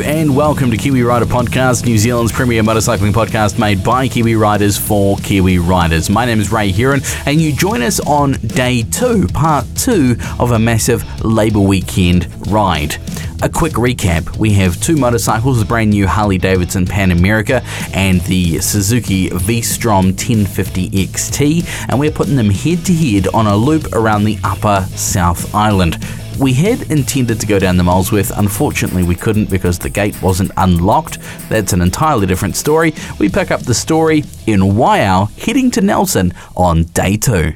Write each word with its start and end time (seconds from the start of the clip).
And 0.00 0.34
welcome 0.34 0.70
to 0.70 0.78
Kiwi 0.78 1.02
Rider 1.02 1.26
Podcast, 1.26 1.84
New 1.84 1.98
Zealand's 1.98 2.32
premier 2.32 2.62
motorcycling 2.62 3.12
podcast 3.12 3.58
made 3.58 3.84
by 3.84 4.08
Kiwi 4.08 4.36
Riders 4.36 4.78
for 4.78 5.18
Kiwi 5.18 5.58
Riders. 5.58 6.08
My 6.08 6.24
name 6.24 6.40
is 6.40 6.50
Ray 6.50 6.72
Heron, 6.72 7.02
and 7.26 7.38
you 7.38 7.52
join 7.52 7.82
us 7.82 8.00
on 8.00 8.32
day 8.32 8.84
two, 8.84 9.26
part 9.28 9.66
two 9.76 10.16
of 10.38 10.52
a 10.52 10.58
massive 10.58 11.04
Labour 11.22 11.60
weekend 11.60 12.26
ride. 12.50 12.96
A 13.42 13.50
quick 13.50 13.74
recap 13.74 14.38
we 14.38 14.52
have 14.54 14.80
two 14.80 14.96
motorcycles 14.96 15.58
the 15.58 15.66
brand 15.66 15.90
new 15.90 16.06
Harley 16.06 16.38
Davidson 16.38 16.86
Pan 16.86 17.10
America 17.10 17.62
and 17.92 18.22
the 18.22 18.60
Suzuki 18.60 19.28
V 19.28 19.60
Strom 19.60 20.06
1050 20.06 20.88
XT, 20.88 21.88
and 21.90 22.00
we're 22.00 22.10
putting 22.10 22.36
them 22.36 22.48
head 22.48 22.86
to 22.86 22.94
head 22.94 23.28
on 23.34 23.46
a 23.46 23.54
loop 23.54 23.92
around 23.92 24.24
the 24.24 24.38
upper 24.42 24.86
South 24.96 25.54
Island. 25.54 25.98
We 26.38 26.54
had 26.54 26.90
intended 26.90 27.40
to 27.40 27.46
go 27.46 27.58
down 27.58 27.76
the 27.76 27.84
Molesworth, 27.84 28.32
unfortunately, 28.36 29.04
we 29.04 29.14
couldn't 29.14 29.50
because 29.50 29.78
the 29.78 29.90
gate 29.90 30.20
wasn't 30.22 30.50
unlocked. 30.56 31.18
That's 31.48 31.72
an 31.72 31.82
entirely 31.82 32.26
different 32.26 32.56
story. 32.56 32.94
We 33.20 33.28
pick 33.28 33.50
up 33.50 33.60
the 33.60 33.74
story 33.74 34.24
in 34.46 34.60
Waiau, 34.60 35.30
heading 35.38 35.70
to 35.72 35.80
Nelson 35.82 36.32
on 36.56 36.84
day 36.84 37.16
two. 37.16 37.54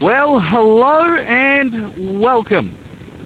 Well, 0.00 0.38
hello 0.38 1.16
and 1.16 2.20
welcome 2.20 2.78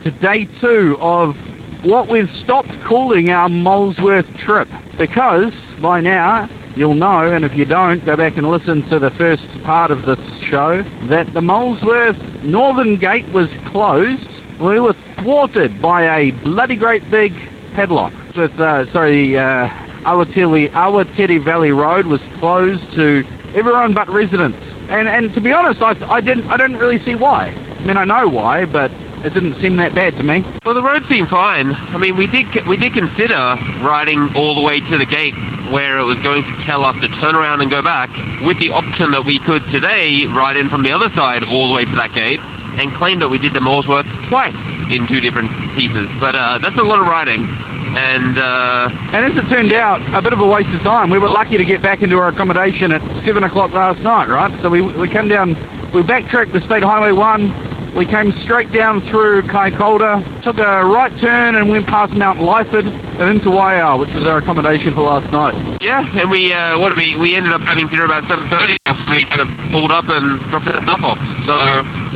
to 0.04 0.10
day 0.10 0.46
two 0.60 0.96
of 1.00 1.36
what 1.84 2.08
we've 2.08 2.30
stopped 2.42 2.72
calling 2.84 3.30
our 3.30 3.48
Molesworth 3.48 4.26
trip 4.38 4.68
because 4.96 5.52
by 5.80 6.00
now 6.00 6.48
you'll 6.76 6.94
know, 6.94 7.32
and 7.32 7.44
if 7.44 7.54
you 7.54 7.64
don't, 7.64 8.04
go 8.04 8.16
back 8.16 8.36
and 8.36 8.48
listen 8.48 8.88
to 8.90 8.98
the 8.98 9.10
first 9.12 9.46
part 9.62 9.90
of 9.90 10.04
this 10.06 10.18
show, 10.42 10.82
that 11.08 11.32
the 11.34 11.40
Molesworth 11.40 12.16
Northern 12.42 12.96
Gate 12.96 13.28
was 13.28 13.48
closed. 13.66 14.28
We 14.60 14.80
were 14.80 14.94
thwarted 15.18 15.80
by 15.80 16.18
a 16.18 16.30
bloody 16.30 16.76
great 16.76 17.08
big 17.10 17.32
padlock. 17.74 18.12
With, 18.36 18.58
uh, 18.58 18.90
sorry, 18.92 19.36
uh, 19.36 19.68
Awatere, 20.04 20.70
Awatere 20.72 21.44
Valley 21.44 21.72
Road 21.72 22.06
was 22.06 22.20
closed 22.38 22.82
to 22.94 23.24
everyone 23.54 23.94
but 23.94 24.08
residents. 24.08 24.58
And, 24.88 25.08
and 25.08 25.32
to 25.34 25.40
be 25.40 25.52
honest, 25.52 25.80
I, 25.80 25.90
I, 26.10 26.20
didn't, 26.20 26.50
I 26.50 26.56
didn't 26.56 26.78
really 26.78 27.02
see 27.04 27.14
why. 27.14 27.48
I 27.48 27.84
mean, 27.84 27.96
I 27.96 28.04
know 28.04 28.28
why, 28.28 28.64
but 28.64 28.90
it 29.24 29.34
didn't 29.34 29.60
seem 29.60 29.76
that 29.76 29.94
bad 29.94 30.16
to 30.16 30.22
me. 30.22 30.44
Well, 30.64 30.74
the 30.74 30.82
road 30.82 31.02
seemed 31.08 31.28
fine. 31.28 31.72
I 31.72 31.98
mean, 31.98 32.16
we 32.16 32.26
did 32.26 32.66
we 32.66 32.76
did 32.76 32.92
consider 32.92 33.56
riding 33.82 34.34
all 34.34 34.54
the 34.54 34.62
way 34.62 34.80
to 34.80 34.98
the 34.98 35.06
gate 35.06 35.34
where 35.70 35.98
it 35.98 36.04
was 36.04 36.18
going 36.22 36.42
to 36.42 36.64
tell 36.64 36.84
us 36.84 36.96
to 37.00 37.08
turn 37.20 37.34
around 37.34 37.60
and 37.62 37.70
go 37.70 37.82
back, 37.82 38.10
with 38.42 38.58
the 38.58 38.70
option 38.70 39.10
that 39.12 39.24
we 39.24 39.38
could 39.38 39.64
today 39.72 40.26
ride 40.26 40.56
in 40.56 40.68
from 40.68 40.82
the 40.82 40.92
other 40.92 41.08
side 41.14 41.42
all 41.44 41.68
the 41.68 41.74
way 41.74 41.84
to 41.84 41.96
that 41.96 42.12
gate 42.14 42.40
and 42.78 42.94
claim 42.96 43.20
that 43.20 43.28
we 43.28 43.38
did 43.38 43.52
the 43.54 43.60
Molesworth 43.60 44.06
twice 44.28 44.56
in 44.90 45.06
two 45.06 45.20
different 45.20 45.50
pieces. 45.76 46.08
But 46.20 46.34
uh, 46.34 46.58
that's 46.58 46.76
a 46.76 46.82
lot 46.82 47.00
of 47.00 47.06
riding. 47.06 47.44
And 47.44 48.38
uh, 48.38 48.88
and 49.12 49.32
as 49.32 49.44
it 49.44 49.48
turned 49.48 49.72
out, 49.72 50.00
a 50.14 50.22
bit 50.22 50.32
of 50.32 50.40
a 50.40 50.46
waste 50.46 50.70
of 50.70 50.80
time. 50.82 51.10
We 51.10 51.18
were 51.18 51.28
lucky 51.28 51.58
to 51.58 51.64
get 51.64 51.82
back 51.82 52.00
into 52.02 52.16
our 52.18 52.28
accommodation 52.28 52.92
at 52.92 53.02
seven 53.26 53.44
o'clock 53.44 53.72
last 53.72 54.00
night, 54.00 54.28
right? 54.28 54.50
So 54.62 54.70
we 54.70 54.80
we 54.80 55.08
came 55.08 55.28
down, 55.28 55.54
we 55.92 56.02
backtracked 56.02 56.52
the 56.52 56.60
State 56.62 56.82
Highway 56.82 57.12
One, 57.12 57.52
we 57.96 58.06
came 58.06 58.32
straight 58.44 58.72
down 58.72 59.00
through 59.10 59.42
Kaikoura, 59.42 60.42
took 60.42 60.58
a 60.58 60.84
right 60.84 61.12
turn 61.20 61.56
and 61.56 61.68
went 61.68 61.86
past 61.86 62.12
Mount 62.12 62.38
Lyford 62.38 62.86
and 62.86 63.30
into 63.30 63.50
Waiau, 63.50 63.98
which 64.00 64.12
was 64.14 64.24
our 64.24 64.38
accommodation 64.38 64.94
for 64.94 65.02
last 65.02 65.30
night. 65.32 65.82
Yeah, 65.82 66.04
and 66.20 66.30
we 66.30 66.52
uh, 66.52 66.78
what 66.78 66.96
we 66.96 67.16
we 67.16 67.36
ended 67.36 67.52
up 67.52 67.60
having 67.60 67.88
dinner 67.88 68.04
about 68.04 68.24
7:30 68.24 68.81
company 68.94 69.24
kind 69.24 69.40
of 69.40 69.48
pulled 69.70 69.92
up 69.92 70.04
and 70.08 70.40
dropped 70.50 70.68
it 70.68 70.76
off. 70.76 71.18
So 71.48 71.56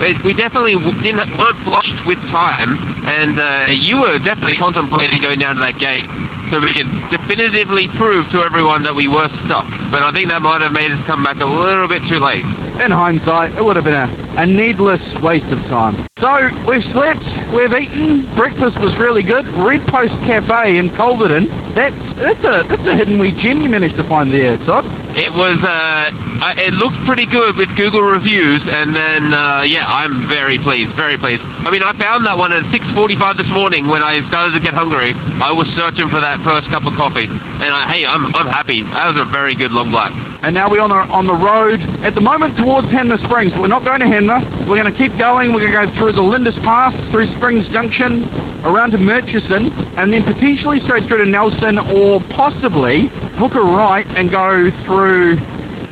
it, 0.05 0.23
we 0.25 0.35
definitely 0.35 0.77
didn't, 1.03 1.37
weren't 1.39 1.61
flushed 1.65 2.07
with 2.07 2.19
time, 2.29 2.77
and 3.07 3.41
uh, 3.41 3.73
you 3.73 4.01
were 4.01 4.19
definitely 4.19 4.57
contemplating 4.57 5.21
going 5.23 5.39
down 5.39 5.57
to 5.57 5.63
that 5.63 5.79
gate 5.79 6.07
so 6.51 6.61
we 6.61 6.73
could 6.73 6.87
definitively 7.11 7.89
prove 7.97 8.31
to 8.31 8.39
everyone 8.43 8.83
that 8.85 8.95
we 8.95 9.09
were 9.09 9.29
stuck. 9.47 9.67
But 9.91 10.03
I 10.03 10.13
think 10.13 10.31
that 10.31 10.43
might 10.43 10.61
have 10.61 10.73
made 10.73 10.93
us 10.93 11.05
come 11.07 11.25
back 11.25 11.41
a 11.41 11.47
little 11.47 11.89
bit 11.89 12.03
too 12.09 12.21
late. 12.21 12.45
In 12.79 12.91
hindsight, 12.93 13.57
it 13.57 13.65
would 13.65 13.77
have 13.77 13.85
been 13.85 13.95
a, 13.95 14.09
a 14.39 14.47
needless 14.47 15.03
waste 15.23 15.47
of 15.47 15.59
time. 15.67 16.07
So 16.21 16.31
we've 16.69 16.85
slept, 16.93 17.25
we've 17.53 17.73
eaten, 17.73 18.33
breakfast 18.37 18.79
was 18.79 18.95
really 18.97 19.23
good. 19.23 19.47
Red 19.59 19.87
Post 19.89 20.15
Cafe 20.23 20.77
in 20.77 20.95
Culverden, 20.95 21.49
that's, 21.75 21.99
that's, 22.17 22.45
a, 22.45 22.63
that's 22.69 22.87
a 22.87 22.95
hidden 22.95 23.19
wee 23.19 23.33
gem 23.43 23.61
you 23.63 23.69
managed 23.69 23.97
to 23.97 24.09
find 24.09 24.33
there, 24.33 24.57
Todd. 24.59 24.85
It 25.17 25.33
was 25.33 25.57
uh, 25.65 26.13
it 26.61 26.75
looked 26.77 27.01
pretty 27.09 27.25
good 27.25 27.57
with 27.57 27.73
Google 27.75 28.03
reviews, 28.03 28.61
and 28.69 28.95
then 28.95 29.33
uh, 29.33 29.63
yeah, 29.63 29.89
I'm 29.89 30.29
very 30.29 30.59
pleased, 30.59 30.95
very 30.95 31.17
pleased. 31.17 31.41
I 31.41 31.71
mean, 31.71 31.83
I 31.83 31.97
found 31.97 32.27
that 32.27 32.37
one 32.37 32.53
at 32.53 32.69
6:45 32.69 33.39
this 33.41 33.49
morning 33.49 33.89
when 33.89 34.03
I 34.03 34.21
started 34.29 34.53
to 34.53 34.61
get 34.61 34.75
hungry. 34.75 35.17
I 35.41 35.53
was 35.53 35.65
searching 35.73 36.13
for 36.13 36.21
that 36.21 36.45
first 36.45 36.69
cup 36.69 36.85
of 36.85 36.93
coffee, 37.01 37.25
and 37.25 37.71
I, 37.73 37.97
hey, 37.97 38.05
I'm 38.05 38.29
I'm 38.37 38.53
happy. 38.53 38.83
That 38.83 39.17
was 39.17 39.17
a 39.17 39.25
very 39.33 39.57
good 39.57 39.73
long 39.73 39.91
black. 39.91 40.13
And 40.45 40.53
now 40.53 40.69
we're 40.69 40.85
on 40.85 40.93
the 40.93 41.01
on 41.09 41.25
the 41.27 41.35
road 41.35 41.81
at 42.05 42.15
the 42.15 42.21
moment 42.21 42.59
towards 42.61 42.89
Hanmer 42.89 43.17
Springs. 43.25 43.57
We're 43.57 43.73
not 43.73 43.89
going 43.89 44.01
to 44.01 44.07
Hanmer. 44.07 44.69
We're 44.69 44.77
going 44.77 44.93
to 44.93 44.99
keep 45.01 45.17
going. 45.17 45.57
We're 45.57 45.65
going 45.65 45.73
to 45.73 45.81
go 45.89 45.97
through 45.97 46.13
the 46.13 46.23
Lindis 46.23 46.61
Pass, 46.61 46.93
through 47.11 47.33
Springs 47.41 47.65
Junction, 47.73 48.29
around 48.69 48.93
to 48.93 48.99
Murchison, 48.99 49.73
and 49.97 50.13
then 50.13 50.29
potentially 50.29 50.85
straight 50.85 51.09
through 51.09 51.25
to 51.25 51.31
Nelson, 51.31 51.81
or 51.81 52.21
possibly 52.37 53.09
hook 53.41 53.55
a 53.55 53.65
right 53.65 54.07
and 54.13 54.31
go 54.31 54.69
through 54.85 55.06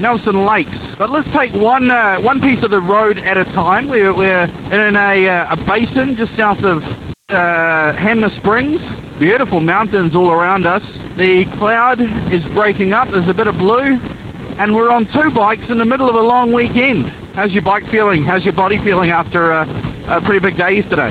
Nelson 0.01 0.45
Lakes. 0.45 0.77
But 0.99 1.11
let's 1.11 1.29
take 1.37 1.53
one 1.53 1.91
uh, 1.91 2.21
one 2.21 2.41
piece 2.41 2.63
of 2.65 2.71
the 2.71 2.81
road 2.81 3.19
at 3.19 3.37
a 3.37 3.45
time. 3.45 3.89
We're, 3.89 4.15
we're 4.15 4.45
in 4.45 4.97
a, 4.97 5.29
uh, 5.29 5.55
a 5.55 5.57
basin 5.65 6.17
just 6.17 6.37
south 6.37 6.59
of 6.59 6.83
uh, 6.83 7.95
Hanmer 7.97 8.35
Springs. 8.39 8.81
Beautiful 9.19 9.61
mountains 9.61 10.15
all 10.15 10.31
around 10.31 10.67
us. 10.67 10.83
The 11.17 11.45
cloud 11.59 12.01
is 12.33 12.45
breaking 12.53 12.93
up. 12.93 13.09
There's 13.11 13.29
a 13.29 13.35
bit 13.35 13.47
of 13.47 13.57
blue. 13.57 13.99
And 14.59 14.75
we're 14.75 14.91
on 14.91 15.07
two 15.13 15.31
bikes 15.31 15.65
in 15.69 15.79
the 15.79 15.85
middle 15.85 16.09
of 16.09 16.15
a 16.15 16.21
long 16.21 16.53
weekend. 16.53 17.09
How's 17.35 17.53
your 17.53 17.63
bike 17.63 17.89
feeling? 17.91 18.25
How's 18.25 18.45
your 18.45 18.53
body 18.53 18.79
feeling 18.85 19.11
after 19.11 19.51
a, 19.51 19.67
a 20.09 20.21
pretty 20.21 20.39
big 20.39 20.57
day 20.57 20.77
yesterday? 20.77 21.11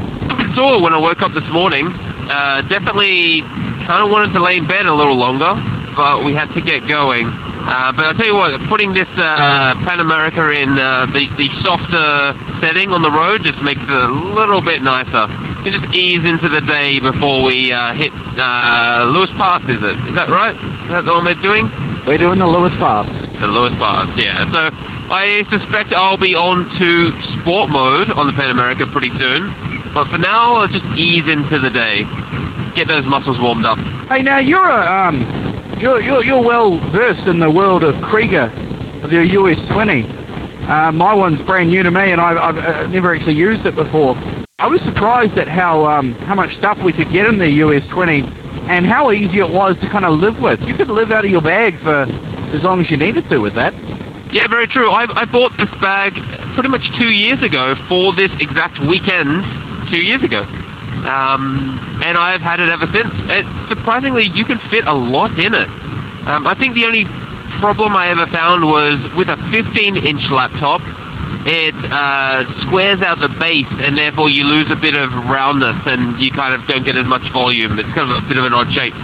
Sore 0.55 0.81
when 0.81 0.93
I 0.93 0.97
woke 0.97 1.21
up 1.21 1.33
this 1.33 1.47
morning. 1.51 1.87
Uh, 1.87 2.61
definitely 2.69 3.41
kind 3.87 4.03
of 4.03 4.09
wanted 4.11 4.31
to 4.33 4.41
lay 4.41 4.57
in 4.57 4.67
bed 4.67 4.85
a 4.85 4.93
little 4.93 5.15
longer, 5.15 5.55
but 5.95 6.23
we 6.23 6.33
had 6.33 6.51
to 6.53 6.61
get 6.61 6.87
going. 6.87 7.27
Uh, 7.27 7.91
but 7.95 8.05
I'll 8.05 8.13
tell 8.13 8.27
you 8.27 8.35
what, 8.35 8.59
putting 8.67 8.93
this 8.93 9.07
uh, 9.15 9.73
Pan 9.87 9.99
America 9.99 10.43
in 10.51 10.77
uh, 10.77 11.07
the, 11.07 11.31
the 11.37 11.47
softer 11.63 12.35
setting 12.59 12.91
on 12.91 13.01
the 13.01 13.11
road 13.11 13.43
just 13.43 13.61
makes 13.63 13.81
it 13.81 13.89
a 13.89 14.11
little 14.11 14.61
bit 14.61 14.81
nicer. 14.81 15.31
You 15.63 15.71
just 15.71 15.93
ease 15.95 16.27
into 16.27 16.49
the 16.49 16.59
day 16.59 16.99
before 16.99 17.43
we 17.43 17.71
uh, 17.71 17.93
hit 17.95 18.11
uh, 18.35 19.07
Lewis 19.15 19.31
Pass, 19.39 19.63
is 19.71 19.79
it? 19.79 19.95
Is 20.11 20.15
that 20.15 20.27
right? 20.27 20.55
Is 20.55 20.91
that 20.91 21.05
the 21.05 21.13
one 21.15 21.23
we're 21.23 21.39
doing? 21.39 21.71
We're 22.05 22.19
doing 22.19 22.39
the 22.39 22.47
Lewis 22.47 22.73
Pass. 22.83 23.07
The 23.39 23.47
Lewis 23.47 23.71
Pass, 23.79 24.11
yeah. 24.19 24.43
So 24.51 24.69
I 25.07 25.47
suspect 25.49 25.93
I'll 25.93 26.19
be 26.19 26.35
on 26.35 26.67
to 26.79 26.89
sport 27.39 27.69
mode 27.69 28.11
on 28.11 28.27
the 28.27 28.33
Pan 28.33 28.51
America 28.51 28.85
pretty 28.91 29.11
soon. 29.15 29.55
But 29.93 30.11
for 30.11 30.17
now, 30.17 30.55
I'll 30.55 30.67
just 30.67 30.85
ease 30.99 31.23
into 31.31 31.59
the 31.59 31.69
day. 31.69 32.03
Get 32.75 32.87
those 32.87 33.05
muscles 33.05 33.39
warmed 33.39 33.65
up. 33.65 33.77
Hey, 34.09 34.21
now 34.21 34.39
you're 34.39 34.67
a 34.67 35.07
um, 35.07 35.42
you're 35.83 36.01
you're, 36.01 36.23
you're 36.23 36.41
well 36.41 36.79
versed 36.91 37.27
in 37.27 37.39
the 37.39 37.51
world 37.51 37.83
of 37.83 37.93
Kriega, 37.95 38.47
the 39.09 39.27
US 39.37 39.59
20. 39.73 40.03
Uh, 40.63 40.93
my 40.93 41.13
one's 41.13 41.41
brand 41.41 41.69
new 41.69 41.83
to 41.83 41.91
me, 41.91 42.13
and 42.13 42.21
I've, 42.21 42.37
I've 42.37 42.57
uh, 42.57 42.87
never 42.87 43.13
actually 43.13 43.35
used 43.35 43.65
it 43.65 43.75
before. 43.75 44.15
I 44.59 44.67
was 44.67 44.79
surprised 44.85 45.37
at 45.37 45.49
how 45.49 45.85
um, 45.85 46.13
how 46.23 46.35
much 46.35 46.57
stuff 46.57 46.77
we 46.85 46.93
could 46.93 47.11
get 47.11 47.25
in 47.25 47.37
the 47.37 47.49
US 47.67 47.83
20, 47.91 48.21
and 48.71 48.85
how 48.85 49.11
easy 49.11 49.39
it 49.39 49.49
was 49.49 49.75
to 49.81 49.89
kind 49.89 50.05
of 50.05 50.17
live 50.19 50.39
with. 50.39 50.61
You 50.61 50.73
could 50.73 50.87
live 50.87 51.11
out 51.11 51.25
of 51.25 51.31
your 51.31 51.41
bag 51.41 51.77
for 51.83 52.03
as 52.55 52.63
long 52.63 52.79
as 52.79 52.89
you 52.89 52.95
needed 52.95 53.27
to 53.29 53.39
with 53.39 53.55
that. 53.55 53.73
Yeah, 54.31 54.47
very 54.47 54.67
true. 54.67 54.89
I, 54.89 55.03
I 55.19 55.25
bought 55.25 55.51
this 55.57 55.69
bag 55.81 56.13
pretty 56.53 56.69
much 56.69 56.87
two 56.97 57.11
years 57.11 57.43
ago 57.43 57.75
for 57.89 58.15
this 58.15 58.31
exact 58.39 58.79
weekend 58.87 59.91
two 59.91 59.99
years 59.99 60.23
ago. 60.23 60.47
Um, 61.03 61.99
and 62.03 62.17
I've 62.17 62.41
had 62.41 62.59
it 62.59 62.69
ever 62.69 62.87
since. 62.93 63.11
It, 63.27 63.45
surprisingly, 63.69 64.31
you 64.33 64.45
can 64.45 64.59
fit 64.71 64.87
a 64.87 64.93
lot 64.93 65.37
in 65.37 65.53
it. 65.53 65.69
Um, 66.27 66.47
I 66.47 66.55
think 66.55 66.75
the 66.75 66.85
only 66.85 67.05
problem 67.59 67.95
I 67.95 68.09
ever 68.09 68.27
found 68.27 68.63
was 68.63 68.99
with 69.15 69.27
a 69.27 69.35
15-inch 69.51 70.31
laptop, 70.31 70.81
it 71.45 71.75
uh, 71.75 72.47
squares 72.63 73.01
out 73.01 73.19
the 73.19 73.27
base, 73.27 73.67
and 73.83 73.97
therefore 73.97 74.29
you 74.29 74.45
lose 74.45 74.71
a 74.71 74.79
bit 74.79 74.95
of 74.95 75.11
roundness, 75.27 75.75
and 75.85 76.19
you 76.21 76.31
kind 76.31 76.55
of 76.55 76.65
don't 76.67 76.85
get 76.85 76.95
as 76.95 77.05
much 77.05 77.23
volume. 77.33 77.77
It's 77.79 77.91
kind 77.91 78.07
of 78.07 78.23
a 78.23 78.27
bit 78.27 78.37
of 78.37 78.45
an 78.45 78.53
odd 78.53 78.71
shape. 78.71 78.95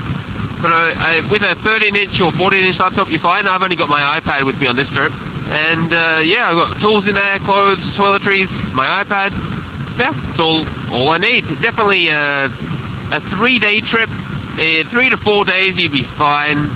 But 0.63 0.72
uh, 0.72 1.28
with 1.31 1.44
a 1.44 1.56
13-inch 1.68 2.19
or 2.19 2.31
14-inch 2.31 2.80
laptop, 2.80 3.10
you're 3.10 3.19
fine. 3.19 3.48
I've 3.48 3.62
only 3.62 3.75
got 3.75 3.90
my 3.90 4.19
iPad 4.19 4.45
with 4.45 4.56
me 4.56 4.68
on 4.68 4.75
this 4.75 4.88
trip, 4.95 5.12
and 5.12 5.92
uh, 5.92 6.19
yeah, 6.24 6.52
I've 6.52 6.56
got 6.56 6.80
tools 6.80 7.07
in 7.07 7.16
there, 7.16 7.40
clothes, 7.40 7.80
toiletries, 8.00 8.48
my 8.72 9.04
iPad. 9.04 9.59
Yeah, 10.00 10.16
that's 10.16 10.40
all, 10.40 10.66
all 10.94 11.10
I 11.10 11.18
need. 11.18 11.44
Definitely 11.62 12.07
a, 12.07 12.46
a 12.48 13.19
three-day 13.36 13.81
trip. 13.92 14.10
Uh, 14.10 14.90
three 14.92 15.10
to 15.10 15.18
four 15.24 15.46
days, 15.46 15.75
you'd 15.75 15.92
be 15.92 16.04
fine. 16.18 16.72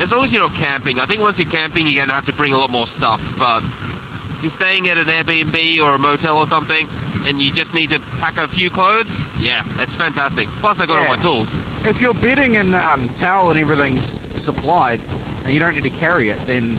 As 0.00 0.10
long 0.10 0.26
as 0.26 0.32
you're 0.32 0.48
not 0.48 0.56
camping. 0.58 0.98
I 0.98 1.06
think 1.06 1.20
once 1.20 1.38
you're 1.38 1.50
camping, 1.50 1.86
you're 1.86 2.00
going 2.00 2.08
to 2.08 2.14
have 2.14 2.26
to 2.26 2.32
bring 2.32 2.52
a 2.52 2.58
lot 2.58 2.70
more 2.70 2.86
stuff. 2.96 3.20
But 3.38 3.62
if 4.36 4.42
you're 4.42 4.56
staying 4.56 4.88
at 4.88 4.98
an 4.98 5.06
Airbnb 5.06 5.78
or 5.80 5.94
a 5.94 5.98
motel 5.98 6.38
or 6.38 6.48
something, 6.48 6.88
and 7.24 7.40
you 7.40 7.54
just 7.54 7.72
need 7.72 7.90
to 7.90 8.00
pack 8.18 8.36
a 8.36 8.48
few 8.56 8.70
clothes, 8.70 9.06
yeah, 9.38 9.62
that's 9.76 9.94
fantastic. 9.96 10.48
Plus, 10.60 10.76
I 10.80 10.86
got 10.86 10.98
all 10.98 11.16
my 11.16 11.22
tools. 11.22 11.48
If 11.86 12.00
you're 12.00 12.14
bedding 12.14 12.56
and 12.56 12.74
um, 12.74 13.08
towel 13.20 13.50
and 13.50 13.60
everything's 13.60 14.04
supplied, 14.44 15.00
and 15.00 15.52
you 15.52 15.60
don't 15.60 15.74
need 15.74 15.84
to 15.84 15.98
carry 16.00 16.30
it, 16.30 16.46
then 16.46 16.76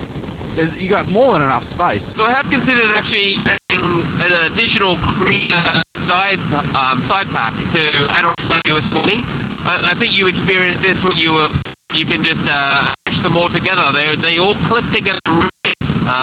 there's, 0.55 0.73
you 0.81 0.89
got 0.89 1.07
more 1.09 1.33
than 1.33 1.43
enough 1.43 1.63
space. 1.75 2.01
So 2.17 2.23
I 2.23 2.33
have 2.33 2.47
considered 2.49 2.95
actually 2.95 3.35
adding 3.45 3.83
an 4.23 4.31
additional 4.51 4.95
uh, 4.97 5.83
side 6.07 6.39
um, 6.39 7.05
side 7.07 7.27
pack 7.31 7.53
to 7.75 7.81
add 8.11 8.25
on 8.25 8.35
to 8.37 8.61
your 8.65 8.81
swimming. 8.91 9.21
I, 9.67 9.91
I 9.93 9.99
think 9.99 10.15
you 10.15 10.27
experienced 10.27 10.81
this 10.83 10.97
when 11.03 11.17
you 11.17 11.33
were. 11.33 11.49
You 11.93 12.05
can 12.05 12.23
just 12.23 12.41
uh, 12.49 12.93
attach 13.07 13.23
them 13.23 13.37
all 13.37 13.49
together. 13.49 13.91
They 13.93 14.15
they 14.21 14.37
all 14.39 14.55
clip 14.67 14.85
together. 14.93 15.19
Um, 15.25 15.49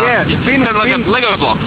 Yeah, 0.06 0.22
it's 0.28 0.44
Ben- 0.46 0.64
kind 0.64 0.76
of 0.76 0.76
like 0.76 0.90
Ben- 0.92 1.02
a 1.04 1.10
Lego 1.10 1.36
block. 1.36 1.58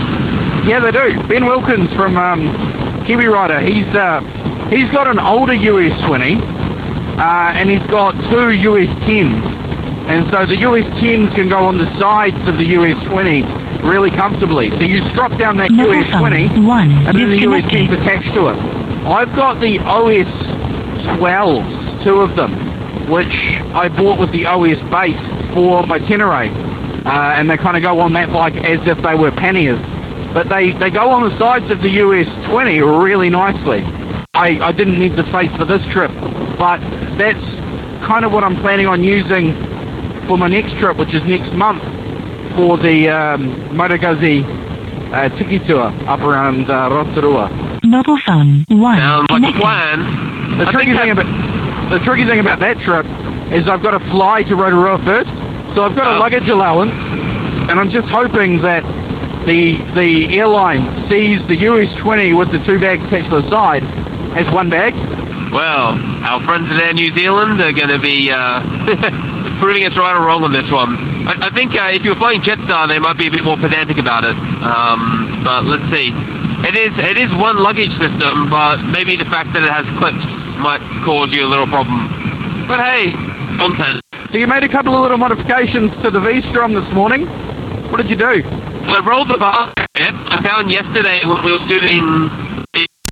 Yeah, 0.65 0.79
they 0.79 0.91
do. 0.91 1.21
Ben 1.27 1.45
Wilkins 1.45 1.91
from 1.95 2.17
um, 2.17 3.03
Kiwi 3.05 3.25
Rider, 3.27 3.59
he's 3.61 3.85
uh, 3.95 4.21
he's 4.69 4.89
got 4.91 5.07
an 5.07 5.19
older 5.19 5.53
US 5.53 5.93
20, 6.07 6.35
uh, 6.35 7.59
and 7.59 7.69
he's 7.69 7.85
got 7.89 8.13
two 8.31 8.49
US 8.51 8.89
10s. 9.05 9.64
And 10.07 10.29
so 10.31 10.45
the 10.45 10.57
US 10.69 10.85
10s 11.01 11.33
can 11.35 11.49
go 11.49 11.65
on 11.65 11.77
the 11.77 11.89
sides 11.99 12.37
of 12.47 12.57
the 12.57 12.65
US 12.77 13.01
20 13.07 13.41
really 13.83 14.11
comfortably. 14.11 14.69
So 14.69 14.81
you 14.81 15.07
strop 15.09 15.37
down 15.37 15.57
that 15.57 15.71
Mobile 15.71 15.95
US 15.95 16.19
20, 16.19 16.59
one 16.61 16.91
and 16.91 17.17
then 17.17 17.29
the 17.29 17.41
US 17.49 17.63
10's 17.65 17.89
disconnected. 17.89 17.99
attached 18.01 18.33
to 18.35 18.47
it. 18.49 18.57
I've 19.05 19.35
got 19.35 19.59
the 19.59 19.79
OS 19.79 20.29
12s, 21.17 22.03
two 22.03 22.21
of 22.21 22.35
them, 22.35 23.09
which 23.09 23.33
I 23.73 23.89
bought 23.89 24.19
with 24.19 24.31
the 24.31 24.45
OS 24.45 24.77
base 24.89 25.53
for 25.53 25.85
my 25.85 25.99
Tenere. 25.99 26.49
Uh, 27.05 27.37
and 27.37 27.49
they 27.49 27.57
kind 27.57 27.77
of 27.77 27.83
go 27.83 27.99
on 27.99 28.13
that 28.13 28.33
bike 28.33 28.55
as 28.55 28.79
if 28.87 28.97
they 29.03 29.13
were 29.15 29.31
panniers. 29.31 29.79
But 30.33 30.49
they, 30.49 30.71
they 30.73 30.89
go 30.89 31.09
on 31.11 31.29
the 31.29 31.37
sides 31.39 31.69
of 31.71 31.81
the 31.81 31.89
US 32.01 32.27
20 32.49 32.79
really 32.81 33.29
nicely. 33.29 33.81
I, 34.33 34.59
I 34.61 34.71
didn't 34.71 34.99
need 34.99 35.15
the 35.15 35.25
space 35.29 35.55
for 35.57 35.65
this 35.65 35.81
trip, 35.93 36.11
but 36.57 36.79
that's 37.17 37.45
kind 38.05 38.25
of 38.25 38.31
what 38.31 38.43
I'm 38.43 38.57
planning 38.61 38.85
on 38.85 39.03
using 39.03 39.53
for 40.27 40.37
my 40.37 40.47
next 40.47 40.77
trip, 40.79 40.97
which 40.97 41.13
is 41.13 41.21
next 41.25 41.51
month 41.53 41.81
for 42.55 42.77
the 42.77 43.09
um, 43.09 43.75
Moto 43.75 43.95
uh, 43.95 45.29
Tiki 45.37 45.59
Tour 45.67 45.87
up 46.07 46.19
around 46.21 46.69
uh, 46.69 46.89
Rotorua. 46.89 47.49
Mobile 47.83 48.17
phone 48.25 48.65
one 48.69 48.97
Sounds 48.97 49.27
like 49.29 49.41
a 49.43 49.45
connected. 49.45 49.61
plan. 49.61 50.57
The 50.57 50.65
I 50.67 50.71
tricky 50.71 50.93
thing 50.97 51.11
about 51.11 51.89
the 51.91 51.99
tricky 51.99 52.25
thing 52.25 52.39
about 52.39 52.59
that 52.59 52.77
trip 52.79 53.05
is 53.53 53.67
I've 53.69 53.83
got 53.83 53.91
to 53.91 53.99
fly 54.09 54.43
to 54.43 54.55
Rotorua 54.55 54.97
first, 55.05 55.29
so 55.75 55.83
I've 55.83 55.95
got 55.95 56.07
a 56.07 56.15
Oh. 56.15 56.19
luggage 56.19 56.47
allowance, 56.49 56.91
and 57.69 57.79
I'm 57.79 57.91
just 57.91 58.07
hoping 58.07 58.61
that 58.63 58.81
the 59.45 59.77
the 59.93 60.37
airline 60.39 61.09
sees 61.09 61.39
the 61.47 61.55
US 61.69 61.93
20 62.01 62.33
with 62.33 62.51
the 62.51 62.59
two 62.65 62.79
bags 62.79 63.03
attached 63.05 63.29
to 63.29 63.41
the 63.41 63.49
side 63.51 63.83
as 64.35 64.51
one 64.53 64.69
bag. 64.69 64.95
Well, 65.53 65.93
our 66.25 66.43
friends 66.43 66.71
in 66.81 66.95
New 66.95 67.15
Zealand 67.15 67.61
are 67.61 67.71
going 67.71 67.89
to 67.89 67.99
be 67.99 68.31
uh, 68.31 68.61
proving 69.59 69.83
it's 69.83 69.97
right 69.97 70.15
or 70.15 70.25
wrong 70.25 70.43
on 70.43 70.53
this 70.53 70.67
one. 70.71 70.95
I, 71.27 71.47
I 71.47 71.49
think 71.53 71.73
uh, 71.73 71.91
if 71.93 72.03
you're 72.03 72.15
flying 72.15 72.41
Jetstar, 72.41 72.87
they 72.87 72.99
might 72.99 73.17
be 73.17 73.27
a 73.27 73.31
bit 73.31 73.43
more 73.43 73.57
pedantic 73.57 73.97
about 73.97 74.23
it. 74.23 74.35
Um, 74.63 75.41
but 75.43 75.65
let's 75.65 75.85
see. 75.91 76.11
It 76.65 76.75
is 76.75 76.93
it 76.97 77.17
is 77.17 77.29
one 77.35 77.61
luggage 77.61 77.91
system, 77.99 78.49
but 78.49 78.81
maybe 78.89 79.15
the 79.15 79.29
fact 79.29 79.53
that 79.53 79.61
it 79.61 79.69
has 79.69 79.85
clips 79.99 80.23
might 80.57 80.81
cause 81.05 81.29
you 81.31 81.45
a 81.45 81.49
little 81.49 81.67
problem. 81.67 82.65
But 82.67 82.81
hey, 82.81 83.11
content. 83.59 84.01
So 84.31 84.37
you 84.37 84.47
made 84.47 84.63
a 84.63 84.71
couple 84.71 84.95
of 84.95 85.01
little 85.01 85.17
modifications 85.17 85.91
to 86.03 86.09
the 86.09 86.19
V-Strom 86.19 86.73
this 86.73 86.87
morning. 86.93 87.27
What 87.91 87.97
did 87.97 88.09
you 88.09 88.17
do? 88.17 88.41
I 88.43 88.99
rolled 89.05 89.29
the 89.29 89.37
bar. 89.37 89.73
I 89.77 90.41
found 90.43 90.71
yesterday 90.71 91.21
when 91.23 91.43
we 91.45 91.51
were 91.51 91.67
doing 91.67 92.65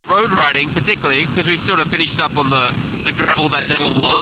road 0.08 0.32
riding, 0.32 0.74
particularly 0.74 1.26
because 1.26 1.46
we 1.46 1.56
sort 1.68 1.80
of 1.80 1.88
finished 1.88 2.20
up 2.20 2.36
on 2.36 2.50
the, 2.50 2.66
the 3.06 3.14
gravel 3.14 3.50
that 3.50 3.68
day 3.68 3.80
was, 3.80 4.22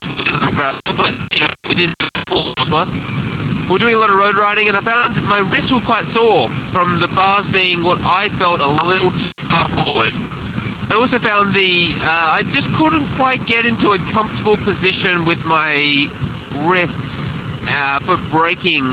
gravel, 0.54 0.82
but 0.86 1.14
you 1.34 1.40
know, 1.42 1.54
we 1.68 1.76
did 1.76 1.90
We're 2.32 3.80
doing 3.80 3.96
a 3.96 4.00
lot 4.00 4.10
of 4.10 4.16
road 4.16 4.36
riding, 4.36 4.68
and 4.68 4.76
I 4.76 4.84
found 4.84 5.16
my 5.28 5.40
wrists 5.40 5.72
were 5.72 5.84
quite 5.84 6.08
sore 6.16 6.48
from 6.72 7.00
the 7.00 7.08
bars 7.08 7.46
being 7.52 7.84
what 7.84 8.00
I 8.00 8.28
felt 8.40 8.60
a 8.60 8.72
little 8.88 9.12
too 9.12 9.32
far 9.48 9.68
forward. 9.84 10.16
I 10.92 10.96
also 10.96 11.20
found 11.20 11.56
the 11.56 11.96
uh, 12.00 12.40
I 12.40 12.44
just 12.52 12.68
couldn't 12.76 13.16
quite 13.16 13.48
get 13.48 13.66
into 13.66 13.92
a 13.92 14.00
comfortable 14.12 14.56
position 14.60 15.24
with 15.24 15.40
my 15.48 15.76
wrists 16.68 17.12
uh, 17.68 18.00
for 18.04 18.16
braking 18.32 18.84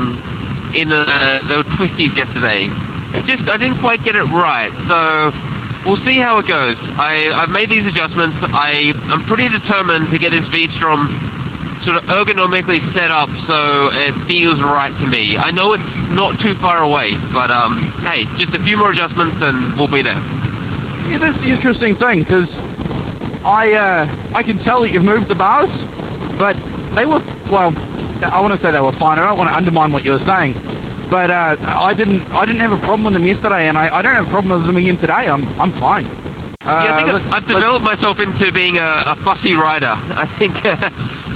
in 0.75 0.87
the, 0.87 1.03
the 1.47 1.63
twisties 1.75 2.15
yesterday. 2.15 2.67
Just 3.27 3.47
I 3.47 3.57
didn't 3.57 3.79
quite 3.79 4.03
get 4.03 4.15
it 4.15 4.27
right. 4.31 4.71
So 4.87 5.87
we'll 5.87 6.03
see 6.05 6.19
how 6.19 6.39
it 6.39 6.47
goes. 6.47 6.75
I, 6.95 7.31
I've 7.35 7.49
made 7.49 7.69
these 7.69 7.87
adjustments. 7.87 8.37
I 8.51 8.91
I'm 9.11 9.25
pretty 9.25 9.49
determined 9.49 10.11
to 10.11 10.19
get 10.19 10.31
this 10.31 10.47
V-Strom 10.55 11.38
sort 11.83 11.97
of 11.97 12.03
ergonomically 12.05 12.79
set 12.93 13.11
up 13.11 13.29
so 13.47 13.89
it 13.93 14.13
feels 14.27 14.59
right 14.61 14.91
to 14.91 15.07
me. 15.07 15.37
I 15.37 15.51
know 15.51 15.73
it's 15.73 15.83
not 16.11 16.39
too 16.39 16.55
far 16.59 16.83
away, 16.83 17.15
but 17.33 17.51
um, 17.51 17.93
hey, 18.03 18.25
just 18.37 18.53
a 18.55 18.63
few 18.63 18.77
more 18.77 18.91
adjustments 18.91 19.37
and 19.39 19.77
we'll 19.77 19.87
be 19.91 20.01
there. 20.01 20.19
Yeah, 21.09 21.17
that's 21.19 21.37
the 21.39 21.49
interesting 21.49 21.95
thing 21.97 22.19
because 22.19 22.49
I 23.45 23.71
uh, 23.73 24.31
I 24.35 24.43
can 24.43 24.59
tell 24.59 24.81
that 24.81 24.91
you've 24.91 25.03
moved 25.03 25.29
the 25.29 25.35
bars, 25.35 25.71
but 26.37 26.55
they 26.95 27.05
were 27.05 27.23
well. 27.49 27.71
I 28.21 28.41
want 28.41 28.53
to 28.53 28.59
say 28.61 28.71
they 28.71 28.81
were 28.81 28.91
fine. 28.99 29.17
I 29.17 29.25
don't 29.25 29.37
want 29.37 29.49
to 29.49 29.55
undermine 29.55 29.93
what 29.93 30.03
you 30.03 30.11
were 30.11 30.25
saying, 30.27 30.53
but 31.09 31.31
uh, 31.31 31.55
I 31.59 31.93
didn't 31.93 32.27
I 32.31 32.45
didn't 32.45 32.61
have 32.61 32.73
a 32.73 32.79
problem 32.79 33.05
with 33.05 33.13
them 33.13 33.25
yesterday, 33.25 33.69
and 33.69 33.77
I, 33.77 33.89
I 33.89 34.01
don't 34.01 34.13
have 34.13 34.27
a 34.27 34.29
problem 34.29 34.59
with 34.59 34.67
them 34.67 34.75
again 34.77 34.97
today. 34.97 35.31
I'm 35.31 35.47
I'm 35.59 35.71
fine. 35.79 36.05
Uh, 36.61 36.83
Yeah, 36.83 36.91
I 36.91 36.97
think 36.99 37.13
let's- 37.13 37.25
I've, 37.27 37.31
let's- 37.47 37.53
developed 37.55 37.85
myself 37.85 38.19
into 38.19 38.51
being 38.51 38.77
a, 38.77 39.15
a 39.15 39.15
fussy 39.23 39.53
rider. 39.53 39.87
I 39.95 40.27
think 40.37 40.59
uh, 40.65 40.75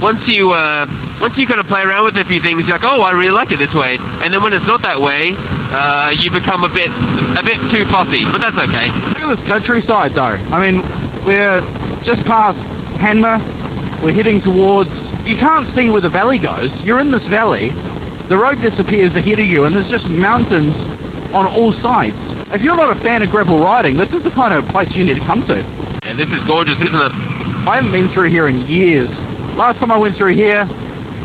once 0.02 0.20
you 0.28 0.52
uh, 0.52 0.84
once 1.18 1.32
you 1.38 1.46
kind 1.46 1.60
of 1.60 1.66
play 1.66 1.80
around 1.80 2.04
with 2.04 2.16
a 2.18 2.28
few 2.28 2.42
things, 2.42 2.60
you're 2.68 2.76
like, 2.76 2.84
oh, 2.84 3.00
I 3.00 3.12
really 3.12 3.30
like 3.32 3.50
it 3.50 3.56
this 3.56 3.72
way, 3.72 3.96
and 3.98 4.34
then 4.34 4.42
when 4.42 4.52
it's 4.52 4.66
not 4.66 4.82
that 4.82 5.00
way, 5.00 5.32
uh, 5.32 6.10
you 6.12 6.30
become 6.30 6.62
a 6.62 6.68
bit 6.68 6.92
a 6.92 7.42
bit 7.42 7.56
too 7.72 7.88
fussy. 7.88 8.20
But 8.28 8.42
that's 8.44 8.58
okay. 8.68 8.92
Look 9.16 9.24
at 9.24 9.36
this 9.40 9.48
countryside, 9.48 10.12
though. 10.14 10.36
I 10.52 10.60
mean, 10.60 10.84
we're 11.24 11.62
just 12.04 12.20
past 12.28 12.58
Hanmer. 13.00 13.40
We're 14.04 14.12
heading 14.12 14.42
towards. 14.42 14.90
You 15.24 15.40
can't 15.40 15.74
see 15.74 15.88
where 15.88 16.02
the 16.04 16.10
valley 16.12 16.36
goes. 16.38 16.68
You're 16.84 17.00
in 17.00 17.10
this 17.10 17.24
valley. 17.32 17.70
The 18.28 18.36
road 18.36 18.60
disappears 18.60 19.16
ahead 19.16 19.40
of 19.40 19.46
you, 19.46 19.64
and 19.64 19.74
there's 19.74 19.88
just 19.88 20.04
mountains 20.04 20.76
on 21.32 21.46
all 21.48 21.72
sides. 21.80 22.16
If 22.54 22.62
you're 22.62 22.76
not 22.76 22.96
a 22.96 23.00
fan 23.02 23.20
of 23.20 23.30
gravel 23.30 23.58
riding, 23.58 23.96
this 23.96 24.08
is 24.10 24.22
the 24.22 24.30
kind 24.30 24.54
of 24.54 24.64
place 24.70 24.86
you 24.94 25.04
need 25.04 25.18
to 25.18 25.26
come 25.26 25.44
to. 25.48 25.58
And 26.06 26.16
this 26.16 26.28
is 26.28 26.38
gorgeous, 26.46 26.78
isn't 26.78 26.94
it? 26.94 27.12
I 27.66 27.82
haven't 27.82 27.90
been 27.90 28.14
through 28.14 28.30
here 28.30 28.46
in 28.46 28.64
years. 28.70 29.08
Last 29.58 29.80
time 29.80 29.90
I 29.90 29.98
went 29.98 30.16
through 30.16 30.36
here 30.36 30.64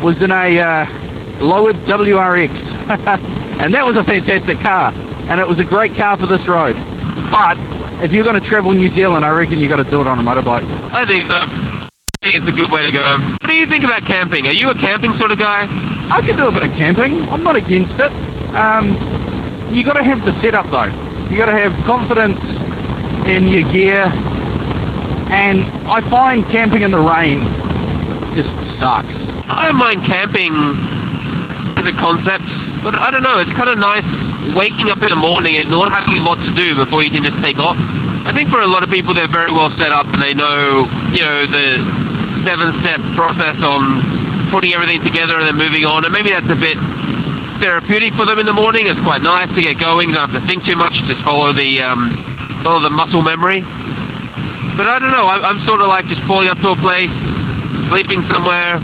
was 0.02 0.16
in 0.18 0.32
a 0.32 0.58
uh, 0.58 0.90
lowered 1.38 1.76
WRX, 1.86 2.50
and 3.62 3.72
that 3.72 3.86
was 3.86 3.94
a 3.94 4.02
fantastic 4.02 4.58
car, 4.58 4.90
and 5.30 5.38
it 5.38 5.46
was 5.46 5.60
a 5.60 5.64
great 5.64 5.94
car 5.94 6.18
for 6.18 6.26
this 6.26 6.42
road. 6.48 6.74
But 7.30 7.54
if 8.02 8.10
you're 8.10 8.24
going 8.24 8.42
to 8.42 8.48
travel 8.48 8.72
New 8.72 8.92
Zealand, 8.96 9.24
I 9.24 9.30
reckon 9.30 9.60
you've 9.60 9.70
got 9.70 9.76
to 9.76 9.88
do 9.88 10.00
it 10.00 10.08
on 10.08 10.18
a 10.18 10.22
motorbike. 10.26 10.66
I 10.90 11.06
think 11.06 11.30
so. 11.30 11.36
I 11.38 11.88
think 12.22 12.42
it's 12.42 12.48
a 12.48 12.56
good 12.58 12.72
way 12.72 12.86
to 12.86 12.90
go. 12.90 13.06
What 13.38 13.46
do 13.46 13.54
you 13.54 13.68
think 13.70 13.84
about 13.84 14.02
camping? 14.02 14.48
Are 14.48 14.52
you 14.52 14.68
a 14.70 14.74
camping 14.74 15.16
sort 15.16 15.30
of 15.30 15.38
guy? 15.38 15.62
I 16.10 16.26
can 16.26 16.36
do 16.36 16.48
a 16.48 16.50
bit 16.50 16.64
of 16.64 16.72
camping. 16.72 17.22
I'm 17.30 17.44
not 17.44 17.54
against 17.54 17.94
it. 18.02 18.10
Um, 18.50 19.70
you 19.70 19.84
got 19.84 19.94
to 19.94 20.02
have 20.02 20.26
the 20.26 20.34
setup 20.42 20.66
though. 20.72 21.09
You 21.30 21.38
got 21.38 21.46
to 21.46 21.54
have 21.54 21.72
confidence 21.86 22.42
in 23.30 23.46
your 23.46 23.70
gear, 23.70 24.02
and 25.30 25.62
I 25.86 26.02
find 26.10 26.44
camping 26.50 26.82
in 26.82 26.90
the 26.90 26.98
rain 26.98 27.38
just 28.34 28.50
sucks. 28.82 29.14
I 29.46 29.66
don't 29.66 29.78
mind 29.78 30.02
camping 30.06 30.50
as 31.78 31.86
a 31.86 31.94
concept, 31.98 32.46
but 32.82 32.98
I 32.98 33.10
don't 33.10 33.22
know. 33.22 33.38
It's 33.38 33.54
kind 33.54 33.70
of 33.70 33.78
nice 33.78 34.06
waking 34.58 34.90
up 34.90 34.98
in 35.02 35.10
the 35.10 35.18
morning 35.22 35.54
and 35.56 35.70
not 35.70 35.94
having 35.94 36.18
a 36.18 36.24
lot 36.26 36.42
to 36.42 36.50
do 36.54 36.74
before 36.74 37.02
you 37.02 37.10
can 37.10 37.22
just 37.22 37.38
take 37.42 37.58
off. 37.58 37.78
I 38.26 38.34
think 38.34 38.50
for 38.50 38.60
a 38.60 38.66
lot 38.66 38.82
of 38.82 38.90
people, 38.90 39.14
they're 39.14 39.30
very 39.30 39.52
well 39.52 39.70
set 39.78 39.94
up 39.94 40.06
and 40.10 40.22
they 40.22 40.34
know, 40.34 40.86
you 41.14 41.22
know, 41.22 41.46
the 41.46 41.66
seven-step 42.42 43.00
process 43.14 43.56
on 43.62 44.50
putting 44.50 44.74
everything 44.74 45.02
together 45.06 45.38
and 45.38 45.46
then 45.46 45.56
moving 45.56 45.86
on. 45.86 46.04
And 46.04 46.12
maybe 46.12 46.30
that's 46.30 46.50
a 46.50 46.58
bit 46.58 46.74
therapeutic 47.60 48.14
for 48.14 48.26
them 48.26 48.38
in 48.38 48.46
the 48.46 48.56
morning. 48.56 48.88
It's 48.88 49.00
quite 49.00 49.22
nice 49.22 49.48
to 49.54 49.60
get 49.60 49.78
going. 49.78 50.12
Don't 50.12 50.30
have 50.30 50.40
to 50.40 50.46
think 50.48 50.64
too 50.64 50.76
much. 50.76 50.92
Just 51.06 51.22
follow 51.22 51.52
the 51.52 51.80
um, 51.82 52.16
follow 52.64 52.80
the 52.80 52.90
muscle 52.90 53.22
memory. 53.22 53.60
But 53.60 54.88
I 54.88 54.98
don't 54.98 55.12
know. 55.12 55.28
I, 55.28 55.44
I'm 55.44 55.60
sort 55.66 55.80
of 55.80 55.88
like 55.88 56.06
just 56.06 56.24
pulling 56.26 56.48
up 56.48 56.58
to 56.64 56.72
a 56.72 56.80
place, 56.80 57.12
sleeping 57.92 58.24
somewhere, 58.32 58.80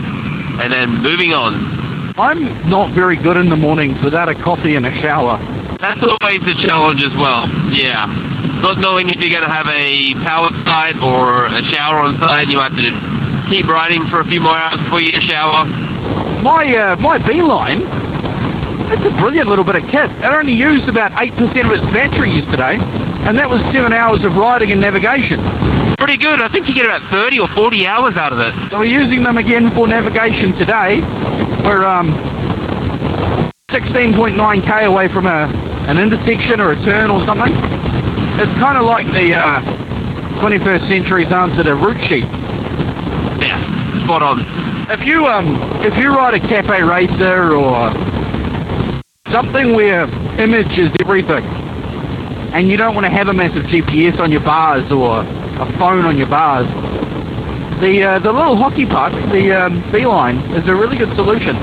and 0.61 0.71
then 0.71 1.01
moving 1.01 1.33
on. 1.33 2.13
I'm 2.17 2.69
not 2.69 2.93
very 2.93 3.17
good 3.17 3.37
in 3.37 3.49
the 3.49 3.57
mornings 3.57 3.97
without 4.03 4.29
a 4.29 4.35
coffee 4.35 4.75
and 4.75 4.85
a 4.85 4.93
shower. 5.01 5.37
That's 5.81 6.01
always 6.01 6.41
a 6.41 6.55
challenge 6.65 7.03
as 7.03 7.13
well. 7.13 7.45
Yeah. 7.69 8.09
Not 8.61 8.79
knowing 8.79 9.09
if 9.09 9.17
you're 9.21 9.29
going 9.29 9.45
to 9.45 9.53
have 9.53 9.67
a 9.69 10.13
power 10.25 10.49
site 10.65 10.97
or 10.97 11.45
a 11.45 11.61
shower 11.69 12.01
on 12.01 12.17
site, 12.17 12.49
you 12.49 12.57
have 12.59 12.73
to 12.73 13.47
keep 13.49 13.67
riding 13.67 14.07
for 14.09 14.21
a 14.21 14.25
few 14.25 14.41
more 14.41 14.57
hours 14.57 14.81
before 14.81 15.01
you 15.01 15.13
shower. 15.21 15.65
My 16.41 16.65
uh, 16.75 16.95
my 16.97 17.17
beeline 17.17 17.81
It's 18.97 19.13
a 19.13 19.17
brilliant 19.21 19.47
little 19.47 19.63
bit 19.63 19.75
of 19.75 19.83
kit. 19.91 20.09
It 20.09 20.25
only 20.25 20.53
used 20.53 20.89
about 20.89 21.11
8% 21.11 21.29
of 21.37 21.71
its 21.71 21.85
battery 21.93 22.33
yesterday, 22.33 22.81
and 22.81 23.37
that 23.37 23.47
was 23.47 23.61
seven 23.71 23.93
hours 23.93 24.25
of 24.25 24.33
riding 24.33 24.71
and 24.71 24.81
navigation. 24.81 25.37
Pretty 25.97 26.17
good. 26.17 26.41
I 26.41 26.49
think 26.49 26.67
you 26.67 26.73
get 26.73 26.85
about 26.85 27.05
30 27.11 27.39
or 27.39 27.47
40 27.53 27.85
hours 27.85 28.17
out 28.17 28.33
of 28.33 28.39
it. 28.39 28.53
So 28.71 28.79
we're 28.79 28.85
using 28.85 29.21
them 29.21 29.37
again 29.37 29.69
for 29.75 29.87
navigation 29.87 30.53
today. 30.57 31.01
We're 31.61 31.85
um, 31.85 32.17
16.9k 33.69 34.85
away 34.85 35.07
from 35.13 35.27
a, 35.27 35.45
an 35.85 35.99
intersection 35.99 36.59
or 36.59 36.71
a 36.71 36.85
turn 36.85 37.11
or 37.11 37.23
something. 37.25 37.53
It's 37.53 38.53
kind 38.57 38.77
of 38.77 38.85
like 38.85 39.05
the 39.13 39.33
uh, 39.37 39.61
21st 40.41 40.89
century's 40.89 41.31
answer 41.31 41.63
to 41.63 41.75
route 41.75 42.01
sheet. 42.09 42.25
Yeah, 43.45 43.61
spot 44.05 44.23
on. 44.23 44.41
If 44.89 45.05
you 45.05 45.25
um, 45.27 45.83
if 45.83 45.97
you 45.97 46.09
ride 46.15 46.33
a 46.33 46.39
cafe 46.39 46.81
racer 46.81 47.53
or 47.53 47.91
something 49.31 49.75
where 49.75 50.03
image 50.39 50.77
is 50.77 50.89
everything, 51.01 51.45
and 52.53 52.69
you 52.69 52.77
don't 52.77 52.95
want 52.95 53.05
to 53.05 53.11
have 53.11 53.27
a 53.27 53.33
massive 53.33 53.63
GPS 53.65 54.19
on 54.19 54.31
your 54.31 54.41
bars 54.41 54.91
or 54.91 55.21
a 55.21 55.77
phone 55.77 56.05
on 56.05 56.17
your 56.17 56.27
bars, 56.27 56.67
the 57.81 58.03
uh, 58.03 58.19
the 58.19 58.31
little 58.31 58.57
hockey 58.57 58.85
puck, 58.85 59.11
the 59.31 59.51
um, 59.53 59.91
Beeline, 59.91 60.37
is 60.55 60.67
a 60.67 60.75
really 60.75 60.97
good 60.97 61.15
solution. 61.15 61.55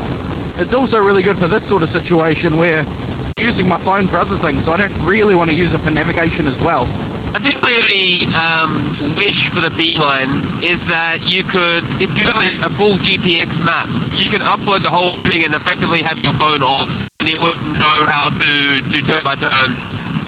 It's 0.56 0.72
also 0.72 0.98
really 0.98 1.22
good 1.22 1.38
for 1.38 1.48
this 1.48 1.66
sort 1.68 1.82
of 1.82 1.90
situation 1.90 2.56
where 2.56 2.80
I'm 2.86 3.32
using 3.38 3.66
my 3.66 3.82
phone 3.84 4.08
for 4.08 4.18
other 4.18 4.38
things, 4.40 4.64
so 4.64 4.72
I 4.72 4.76
don't 4.76 5.04
really 5.04 5.34
want 5.34 5.50
to 5.50 5.56
use 5.56 5.72
it 5.74 5.82
for 5.82 5.90
navigation 5.90 6.46
as 6.46 6.60
well. 6.62 6.86
I 7.34 7.42
think 7.42 7.58
the 7.60 7.74
only 7.74 8.30
um, 8.30 9.18
wish 9.18 9.34
for 9.50 9.60
the 9.60 9.74
Beeline 9.74 10.62
is 10.62 10.78
that 10.86 11.26
you 11.26 11.42
could, 11.42 11.82
if 11.98 12.06
you 12.14 12.24
have 12.30 12.70
a 12.70 12.70
full 12.78 12.94
GPX 13.02 13.50
map, 13.66 13.90
you 14.14 14.30
can 14.30 14.38
upload 14.38 14.86
the 14.86 14.90
whole 14.90 15.18
thing 15.26 15.42
and 15.42 15.54
effectively 15.54 15.98
have 16.02 16.18
your 16.22 16.38
phone 16.38 16.62
off, 16.62 16.86
and 17.18 17.26
it 17.28 17.40
wouldn't 17.42 17.74
know 17.74 18.06
how 18.06 18.30
to 18.30 18.80
do 18.86 19.02
turn 19.02 19.24
by 19.26 19.34
turn. 19.34 19.74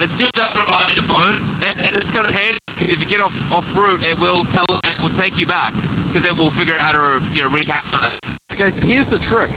It 0.02 0.10
still 0.18 0.34
does 0.34 0.50
provide 0.50 0.98
the 0.98 1.06
phone, 1.06 1.62
and, 1.62 1.78
and 1.78 1.94
it's 1.94 2.10
kind 2.10 2.26
of 2.26 2.34
handy 2.34 2.58
if 2.78 3.00
you 3.00 3.06
get 3.08 3.20
off 3.20 3.32
off 3.50 3.64
route, 3.76 4.02
it 4.02 4.18
will 4.18 4.44
tell, 4.52 4.66
it 4.68 5.00
will 5.00 5.16
take 5.16 5.38
you 5.40 5.46
back 5.46 5.72
because 6.12 6.28
it 6.28 6.36
will 6.36 6.52
figure 6.52 6.76
out 6.76 6.80
how 6.80 6.92
to 6.92 7.25
you 7.32 7.42
know 7.42 7.48
recap 7.48 7.86
it. 7.88 8.38
Okay, 8.52 8.70
so 8.78 8.86
here's 8.86 9.08
the 9.10 9.18
trick. 9.30 9.50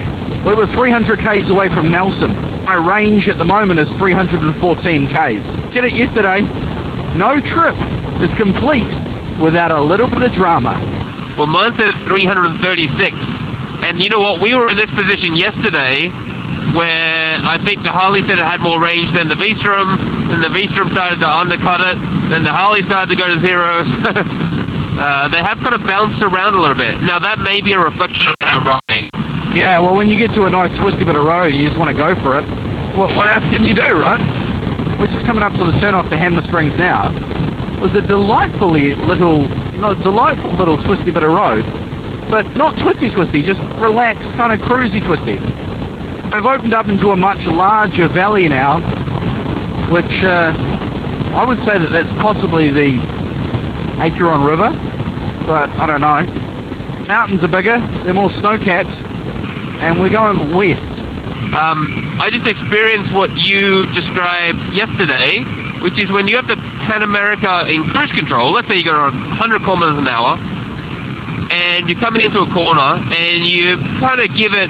We 0.45 0.55
were 0.55 0.67
300 0.71 1.19
k's 1.19 1.49
away 1.49 1.67
from 1.69 1.91
Nelson. 1.91 2.31
My 2.63 2.75
range 2.75 3.27
at 3.27 3.37
the 3.37 3.45
moment 3.45 3.79
is 3.79 3.87
314 3.97 4.55
k's. 5.07 5.43
Did 5.73 5.83
it 5.83 5.93
yesterday. 5.93 6.47
No 7.15 7.39
trip 7.39 7.75
is 8.21 8.31
complete 8.37 8.87
without 9.39 9.71
a 9.71 9.81
little 9.81 10.09
bit 10.09 10.21
of 10.21 10.31
drama. 10.33 10.77
Well, 11.37 11.47
mine 11.47 11.73
says 11.79 11.95
336. 12.07 13.15
And 13.83 14.03
you 14.03 14.09
know 14.09 14.19
what? 14.19 14.41
We 14.41 14.55
were 14.55 14.69
in 14.69 14.75
this 14.75 14.91
position 14.91 15.35
yesterday 15.35 16.11
where 16.75 17.39
I 17.41 17.57
think 17.63 17.83
the 17.83 17.91
Harley 17.91 18.21
said 18.27 18.37
it 18.37 18.45
had 18.45 18.61
more 18.61 18.81
range 18.81 19.15
than 19.15 19.29
the 19.29 19.35
V-Strom, 19.35 20.29
then 20.29 20.41
the 20.41 20.49
V-Strom 20.49 20.91
started 20.91 21.19
to 21.19 21.29
undercut 21.29 21.81
it, 21.81 21.97
then 22.29 22.43
the 22.43 22.51
Harley 22.51 22.83
started 22.85 23.09
to 23.09 23.17
go 23.17 23.25
to 23.25 23.39
zero. 23.41 23.81
uh, 24.99 25.27
they 25.31 25.41
have 25.41 25.57
kind 25.63 25.73
of 25.73 25.81
bounced 25.87 26.21
around 26.21 26.53
a 26.53 26.61
little 26.61 26.77
bit. 26.77 27.01
Now, 27.01 27.17
that 27.19 27.39
may 27.39 27.61
be 27.61 27.73
a 27.73 27.79
reflection 27.79 28.27
of 28.27 28.37
our 28.41 28.81
riding. 28.89 29.09
Yeah, 29.55 29.79
well, 29.79 29.95
when 29.95 30.09
you 30.09 30.17
get 30.19 30.35
to 30.35 30.45
a 30.45 30.49
nice 30.49 30.75
twisty 30.77 31.03
bit 31.03 31.15
of 31.15 31.25
road, 31.25 31.55
you 31.55 31.65
just 31.65 31.79
want 31.79 31.89
to 31.89 31.97
go 31.97 32.13
for 32.21 32.37
it. 32.37 32.45
What, 32.93 33.15
what 33.15 33.25
else 33.31 33.47
can 33.49 33.63
you 33.63 33.73
do, 33.73 33.97
right? 33.97 34.21
We're 34.99 35.07
just 35.07 35.25
coming 35.25 35.43
up 35.43 35.53
to 35.53 35.63
the 35.63 35.71
turn 35.79 35.95
off 35.95 36.09
to 36.09 36.17
Hanmer 36.17 36.45
Springs 36.47 36.77
now. 36.77 37.07
Was 37.79 37.95
a 37.95 38.01
delightfully 38.05 38.95
little, 38.95 39.47
you 39.71 39.79
know, 39.79 39.95
delightful 39.95 40.51
little 40.57 40.75
twisty 40.83 41.09
bit 41.09 41.23
of 41.23 41.31
road, 41.31 41.63
but 42.29 42.43
not 42.57 42.75
twisty 42.83 43.09
twisty, 43.09 43.41
just 43.41 43.61
relaxed, 43.79 44.27
kind 44.35 44.51
of 44.51 44.59
cruisy 44.67 44.99
twisty. 44.99 45.39
I've 46.35 46.45
opened 46.45 46.73
up 46.73 46.89
into 46.89 47.11
a 47.11 47.15
much 47.15 47.39
larger 47.47 48.09
valley 48.09 48.49
now, 48.49 48.83
which 49.89 50.11
uh, 50.21 50.51
I 51.31 51.45
would 51.47 51.59
say 51.59 51.79
that 51.79 51.91
that's 51.95 52.11
possibly 52.21 52.69
the 52.69 52.99
Acheron 54.03 54.43
River, 54.43 54.69
but 55.47 55.69
I 55.79 55.87
don't 55.87 56.01
know. 56.01 56.27
Mountains 57.07 57.41
are 57.41 57.47
bigger, 57.47 57.79
they're 58.03 58.13
more 58.13 58.31
snow-capped, 58.41 58.89
and 59.79 59.97
we're 59.97 60.09
going 60.09 60.53
west. 60.53 60.98
Um, 61.49 62.19
I 62.21 62.29
just 62.29 62.45
experienced 62.45 63.13
what 63.13 63.31
you 63.33 63.87
described 63.95 64.59
yesterday, 64.75 65.41
which 65.81 65.97
is 65.97 66.11
when 66.11 66.27
you 66.27 66.35
have 66.35 66.47
the 66.47 66.57
Pan 66.85 67.01
America 67.01 67.65
in 67.65 67.83
cruise 67.89 68.11
control, 68.11 68.51
let's 68.51 68.67
say 68.67 68.77
you 68.77 68.83
go 68.83 68.93
around 68.93 69.17
100 69.17 69.63
kilometers 69.63 69.97
an 69.97 70.07
hour, 70.07 70.37
and 71.49 71.89
you're 71.89 71.99
coming 71.99 72.21
into 72.21 72.39
a 72.41 72.49
corner, 72.53 73.01
and 73.01 73.47
you 73.47 73.77
kind 73.97 74.21
of 74.21 74.29
give 74.37 74.53
it 74.53 74.69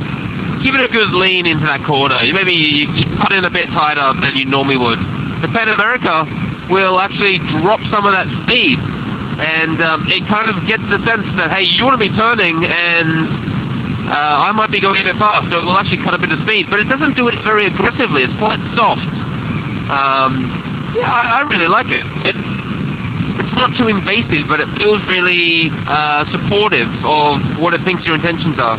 give 0.64 0.76
it 0.76 0.84
a 0.84 0.92
good 0.92 1.12
lean 1.12 1.48
into 1.48 1.66
that 1.66 1.84
corner. 1.88 2.20
Maybe 2.32 2.54
you, 2.54 2.92
you 2.92 3.06
cut 3.18 3.32
in 3.32 3.44
a 3.44 3.50
bit 3.50 3.68
tighter 3.72 4.14
than 4.20 4.36
you 4.36 4.46
normally 4.46 4.78
would. 4.78 5.00
The 5.42 5.48
Pan 5.52 5.68
America 5.68 6.28
will 6.70 7.00
actually 7.00 7.40
drop 7.60 7.80
some 7.92 8.06
of 8.06 8.14
that 8.14 8.28
speed, 8.46 8.80
and 8.80 9.82
um, 9.82 10.06
it 10.08 10.28
kind 10.28 10.48
of 10.48 10.68
gets 10.68 10.84
the 10.88 11.00
sense 11.04 11.26
that 11.36 11.52
hey, 11.52 11.64
you 11.64 11.84
want 11.84 12.00
to 12.00 12.04
be 12.04 12.14
turning, 12.16 12.64
and 12.64 13.49
I 14.16 14.52
might 14.52 14.72
be 14.72 14.82
going 14.82 15.02
a 15.02 15.04
bit 15.04 15.18
fast, 15.18 15.52
so 15.52 15.60
it 15.60 15.66
will 15.66 15.78
actually 15.78 16.04
cut 16.04 16.14
a 16.14 16.18
bit 16.18 16.32
of 16.32 16.40
speed. 16.42 16.68
But 16.70 16.80
it 16.80 16.90
doesn't 16.90 17.16
do 17.16 17.28
it 17.28 17.36
very 17.44 17.66
aggressively. 17.66 18.24
It's 18.24 18.38
quite 18.42 18.60
soft. 18.74 19.06
Um, 19.90 20.94
yeah, 20.96 21.10
I, 21.10 21.42
I 21.42 21.50
really 21.50 21.68
like 21.68 21.88
it. 21.88 22.06
it. 22.26 22.36
It's 22.36 23.56
not 23.56 23.78
too 23.78 23.88
invasive, 23.88 24.48
but 24.48 24.60
it 24.60 24.70
feels 24.78 25.02
really 25.08 25.70
uh, 25.88 26.26
supportive 26.32 26.90
of 27.06 27.62
what 27.62 27.74
it 27.74 27.82
thinks 27.86 28.06
your 28.06 28.16
intentions 28.16 28.58
are. 28.60 28.78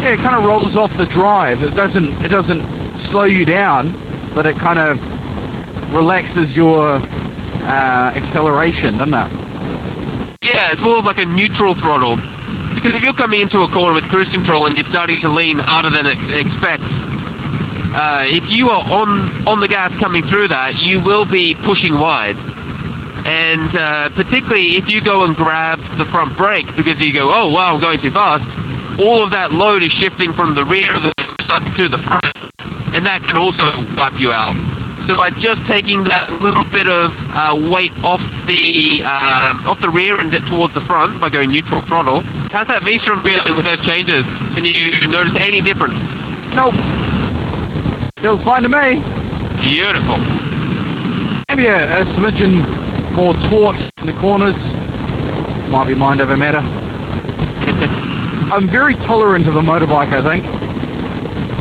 Yeah, 0.00 0.14
it 0.14 0.22
kind 0.22 0.34
of 0.34 0.44
rolls 0.44 0.74
off 0.76 0.90
the 0.96 1.06
drive. 1.06 1.62
It 1.62 1.74
doesn't 1.74 2.24
it 2.24 2.28
doesn't 2.28 2.62
slow 3.10 3.24
you 3.24 3.44
down, 3.44 3.92
but 4.34 4.46
it 4.46 4.58
kind 4.58 4.78
of 4.78 4.98
relaxes 5.92 6.54
your 6.56 6.96
uh, 6.96 8.16
acceleration, 8.16 8.98
doesn't 8.98 9.14
it? 9.14 9.30
Yeah, 10.42 10.72
it's 10.72 10.82
more 10.82 10.98
of 10.98 11.04
like 11.04 11.18
a 11.18 11.26
neutral 11.26 11.74
throttle. 11.74 12.16
Because 12.82 12.98
if 12.98 13.02
you're 13.04 13.14
coming 13.14 13.40
into 13.40 13.62
a 13.62 13.70
corner 13.70 13.94
with 13.94 14.10
cruise 14.10 14.28
control 14.34 14.66
and 14.66 14.76
you're 14.76 14.88
starting 14.90 15.20
to 15.20 15.30
lean 15.30 15.58
harder 15.58 15.90
than 15.90 16.04
it 16.04 16.18
expects, 16.34 16.82
uh, 17.94 18.26
if 18.26 18.42
you 18.50 18.70
are 18.70 18.82
on 18.90 19.46
on 19.46 19.60
the 19.60 19.68
gas 19.68 19.92
coming 20.00 20.26
through 20.26 20.48
that, 20.48 20.74
you 20.82 20.98
will 20.98 21.24
be 21.24 21.54
pushing 21.64 21.94
wide. 21.94 22.34
And 22.34 23.70
uh, 23.76 24.08
particularly 24.16 24.76
if 24.78 24.88
you 24.88 25.00
go 25.00 25.24
and 25.24 25.36
grab 25.36 25.78
the 25.96 26.06
front 26.10 26.36
brake 26.36 26.66
because 26.76 26.98
you 26.98 27.12
go, 27.12 27.30
oh 27.32 27.50
wow, 27.50 27.74
I'm 27.74 27.80
going 27.80 28.00
too 28.00 28.10
fast, 28.10 28.42
all 28.98 29.22
of 29.22 29.30
that 29.30 29.52
load 29.52 29.84
is 29.84 29.92
shifting 29.92 30.32
from 30.32 30.56
the 30.56 30.64
rear 30.64 30.92
of 30.96 31.02
the 31.04 31.12
to 31.76 31.88
the 31.88 31.98
front, 31.98 32.34
and 32.96 33.06
that 33.06 33.22
can 33.24 33.36
also 33.36 33.62
wipe 33.94 34.18
you 34.18 34.32
out. 34.32 34.81
So 35.08 35.16
by 35.16 35.30
just 35.30 35.66
taking 35.66 36.04
that 36.04 36.30
little 36.40 36.64
bit 36.70 36.86
of 36.86 37.10
uh, 37.34 37.58
weight 37.70 37.90
off 38.06 38.20
the 38.46 39.02
uh, 39.02 39.66
off 39.66 39.80
the 39.80 39.90
rear 39.90 40.20
and 40.20 40.32
it 40.32 40.46
towards 40.46 40.74
the 40.74 40.80
front 40.86 41.20
by 41.20 41.28
going 41.28 41.50
neutral 41.50 41.82
throttle, 41.86 42.22
how's 42.54 42.68
that 42.68 42.84
V-Strom 42.84 43.22
feeling 43.24 43.56
with 43.56 43.64
those 43.64 43.84
changes? 43.84 44.22
Can 44.54 44.64
you 44.64 45.08
notice 45.08 45.34
any 45.40 45.60
difference? 45.60 45.98
Nope. 46.54 46.74
Feels 48.22 48.42
fine 48.44 48.62
to 48.62 48.70
me. 48.70 49.02
Beautiful. 49.66 50.18
Maybe 51.50 51.66
a, 51.66 52.02
a 52.02 52.04
smidgen 52.14 52.62
more 53.12 53.34
taut 53.50 53.74
in 53.98 54.06
the 54.06 54.14
corners. 54.20 54.54
Might 55.68 55.88
be 55.88 55.94
mind 55.94 56.20
over 56.20 56.36
matter. 56.36 56.58
I'm 58.52 58.70
very 58.70 58.94
tolerant 58.94 59.48
of 59.48 59.56
a 59.56 59.60
motorbike, 59.62 60.12
I 60.14 60.22
think. 60.22 60.46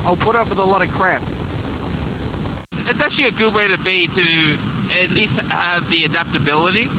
I'll 0.05 0.17
put 0.17 0.35
up 0.35 0.49
with 0.49 0.59
a 0.59 0.63
lot 0.63 0.81
of 0.81 0.89
crap. 0.89 1.40
It's 2.91 2.99
actually 2.99 3.31
a 3.31 3.31
good 3.31 3.55
way 3.55 3.71
to 3.71 3.79
be 3.79 4.03
to 4.03 4.27
at 4.99 5.15
least 5.15 5.31
have 5.47 5.87
the 5.87 6.03
adaptability. 6.03 6.91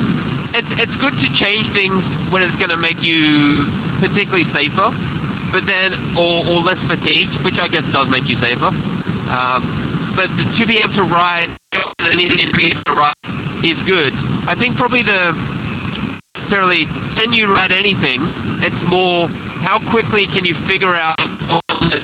It's, 0.56 0.72
it's 0.80 0.96
good 1.04 1.12
to 1.12 1.28
change 1.36 1.68
things 1.76 2.00
when 2.32 2.40
it's 2.40 2.56
going 2.56 2.72
to 2.72 2.80
make 2.80 2.96
you 3.04 3.68
particularly 4.00 4.48
safer, 4.56 4.88
but 5.52 5.68
then 5.68 6.16
or, 6.16 6.48
or 6.48 6.64
less 6.64 6.80
fatigued, 6.88 7.44
which 7.44 7.60
I 7.60 7.68
guess 7.68 7.84
does 7.92 8.08
make 8.08 8.24
you 8.24 8.40
safer. 8.40 8.72
Um, 8.72 10.16
but 10.16 10.32
to 10.32 10.64
be 10.64 10.80
able 10.80 10.96
to 10.96 11.04
ride 11.04 11.52
to 11.72 12.16
be 12.16 12.72
able 12.72 12.84
to 12.88 12.94
ride 12.96 13.20
is 13.60 13.76
good. 13.84 14.16
I 14.48 14.56
think 14.58 14.80
probably 14.80 15.02
the 15.04 15.36
necessarily 16.34 16.88
can 17.20 17.32
you 17.32 17.52
ride 17.52 17.72
anything? 17.72 18.20
It's 18.64 18.82
more 18.88 19.28
how 19.28 19.76
quickly 19.90 20.24
can 20.24 20.44
you 20.44 20.56
figure 20.66 20.94
out 20.94 21.20
all 21.20 21.60
the 21.68 22.00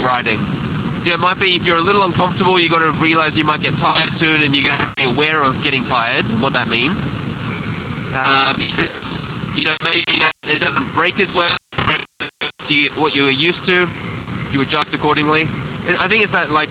riding. 0.00 0.83
It 1.06 1.20
might 1.20 1.38
be 1.38 1.56
if 1.56 1.62
you're 1.62 1.76
a 1.76 1.84
little 1.84 2.02
uncomfortable, 2.02 2.58
you've 2.58 2.72
got 2.72 2.80
to 2.80 2.98
realize 2.98 3.32
you 3.36 3.44
might 3.44 3.62
get 3.62 3.72
tired 3.76 4.08
soon, 4.18 4.42
and 4.42 4.56
you're 4.56 4.64
going 4.64 4.78
to 4.78 4.94
be 4.96 5.04
aware 5.04 5.42
of 5.42 5.62
getting 5.62 5.84
tired, 5.84 6.24
what 6.40 6.54
that 6.54 6.68
means. 6.68 6.96
Uh, 8.16 8.54
you 9.54 9.64
know, 9.64 9.76
maybe 9.84 10.04
it 10.44 10.58
doesn't 10.60 10.94
break 10.94 11.20
as 11.20 11.28
well 11.34 11.56
to 12.68 12.88
what 12.96 13.14
you 13.14 13.24
were 13.24 13.30
used 13.30 13.60
to. 13.68 13.86
You 14.52 14.62
adjust 14.62 14.88
accordingly. 14.92 15.44
I 15.44 16.08
think 16.08 16.24
it's 16.24 16.32
that 16.32 16.50
like 16.50 16.70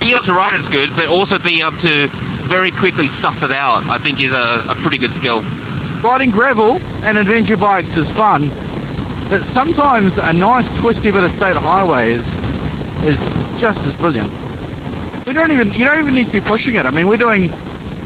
being 0.00 0.12
able 0.12 0.26
to 0.26 0.34
ride 0.34 0.60
is 0.60 0.68
good, 0.68 0.90
but 0.94 1.08
also 1.08 1.38
being 1.38 1.60
able 1.60 1.80
to 1.80 2.08
very 2.48 2.70
quickly 2.70 3.08
suss 3.22 3.36
it 3.42 3.52
out, 3.52 3.88
I 3.88 4.02
think 4.02 4.20
is 4.22 4.32
a, 4.32 4.66
a 4.68 4.76
pretty 4.82 4.98
good 4.98 5.12
skill. 5.18 5.42
Riding 6.02 6.30
gravel 6.30 6.76
and 7.02 7.16
adventure 7.18 7.56
bikes 7.56 7.88
is 7.96 8.06
fun, 8.12 8.50
but 9.30 9.42
sometimes 9.54 10.12
a 10.16 10.32
nice 10.32 10.68
twisty 10.80 11.10
bit 11.10 11.24
of 11.24 11.30
state 11.36 11.56
highway 11.56 12.14
is 12.14 12.26
is 13.06 13.16
just 13.60 13.78
as 13.80 13.94
brilliant. 14.00 14.32
We 15.26 15.32
don't 15.32 15.52
even 15.52 15.72
you 15.74 15.84
don't 15.84 16.00
even 16.00 16.14
need 16.14 16.26
to 16.26 16.32
be 16.32 16.40
pushing 16.40 16.74
it. 16.76 16.86
I 16.86 16.90
mean, 16.90 17.06
we're 17.08 17.16
doing 17.18 17.50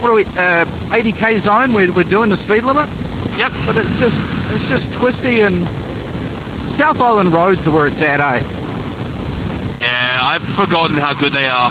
what 0.01 0.11
are 0.11 0.15
we 0.15 0.25
uh, 0.25 0.65
80k 0.91 1.45
zone? 1.45 1.73
We're, 1.75 1.93
we're 1.93 2.03
doing 2.05 2.31
the 2.31 2.37
speed 2.45 2.65
limit, 2.65 2.89
Yep. 3.39 3.53
but 3.67 3.77
it's 3.79 3.95
just 4.01 4.17
it's 4.51 4.69
just 4.69 4.87
twisty 5.01 5.41
and 5.41 5.67
South 6.79 6.97
Island 6.99 7.33
roads 7.33 7.61
are 7.67 7.71
where 7.71 7.87
it's 7.87 8.03
at, 8.03 8.21
eh? 8.21 8.43
Yeah, 9.81 10.19
I've 10.23 10.43
forgotten 10.57 10.97
how 10.97 11.15
good 11.15 11.33
they 11.33 11.47
are. 11.47 11.71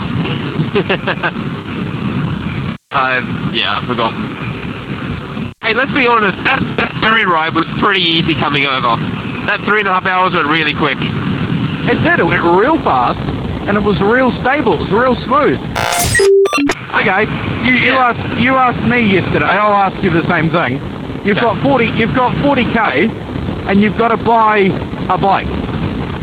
I've 2.92 3.24
yeah, 3.54 3.78
I've 3.80 3.86
forgotten. 3.88 5.52
Hey, 5.62 5.74
let's 5.74 5.92
be 5.92 6.06
honest. 6.06 6.36
That, 6.44 6.60
that 6.78 6.92
ferry 7.00 7.24
ride 7.24 7.54
was 7.54 7.66
pretty 7.80 8.02
easy 8.02 8.34
coming 8.34 8.66
over. 8.66 8.96
That 9.46 9.60
three 9.66 9.80
and 9.80 9.88
a 9.88 9.92
half 9.92 10.06
hours 10.06 10.32
went 10.34 10.48
really 10.48 10.74
quick. 10.74 10.98
It 11.88 11.98
did. 12.04 12.20
It 12.20 12.24
went 12.24 12.42
real 12.42 12.76
fast, 12.82 13.18
and 13.68 13.76
it 13.76 13.82
was 13.82 14.00
real 14.00 14.30
stable. 14.40 14.74
It 14.74 14.90
was 14.90 14.92
real 14.92 15.16
smooth. 15.26 15.58
Okay, 16.94 17.24
you, 17.66 17.74
you 17.74 17.92
Yeah. 17.92 18.12
asked 18.12 18.40
you 18.40 18.54
asked 18.56 18.82
me 18.86 19.00
yesterday. 19.00 19.46
I'll 19.46 19.74
ask 19.74 20.02
you 20.02 20.10
the 20.10 20.26
same 20.28 20.50
thing. 20.50 20.80
You've 21.24 21.36
Yeah. 21.36 21.42
got 21.54 21.62
forty. 21.62 21.86
You've 21.96 22.14
got 22.14 22.36
forty 22.42 22.64
k, 22.64 23.10
and 23.66 23.80
you've 23.82 23.96
got 23.98 24.08
to 24.08 24.16
buy 24.16 24.70
a 25.08 25.18
bike. 25.18 25.46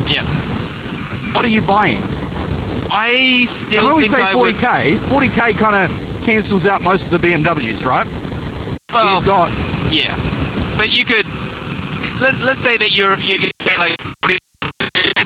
Yeah. 0.08 0.24
What 1.34 1.44
are 1.46 1.50
you 1.50 1.62
buying? 1.62 2.02
I 2.92 3.48
still 3.70 3.86
when 3.88 3.96
we 3.98 4.04
think 4.04 4.16
say 4.16 4.22
I 4.24 4.34
forty 4.34 4.54
k, 4.54 4.98
forty 5.10 5.30
k 5.30 5.54
kind 5.54 5.76
of 5.76 6.26
cancels 6.26 6.66
out 6.66 6.82
most 6.82 7.04
of 7.04 7.12
the 7.12 7.20
BMWs, 7.20 7.84
right? 7.86 8.08
Well, 8.94 9.16
You've 9.16 9.26
got 9.26 9.52
Yeah, 9.92 10.16
but 10.78 10.90
you 10.90 11.06
could 11.06 11.26
let 12.22 12.36
let's 12.40 12.62
say 12.64 12.78
that 12.78 12.92
you're 12.92 13.18
you 13.20 13.40
could 13.40 13.52
say 13.66 13.78
like 13.78 13.98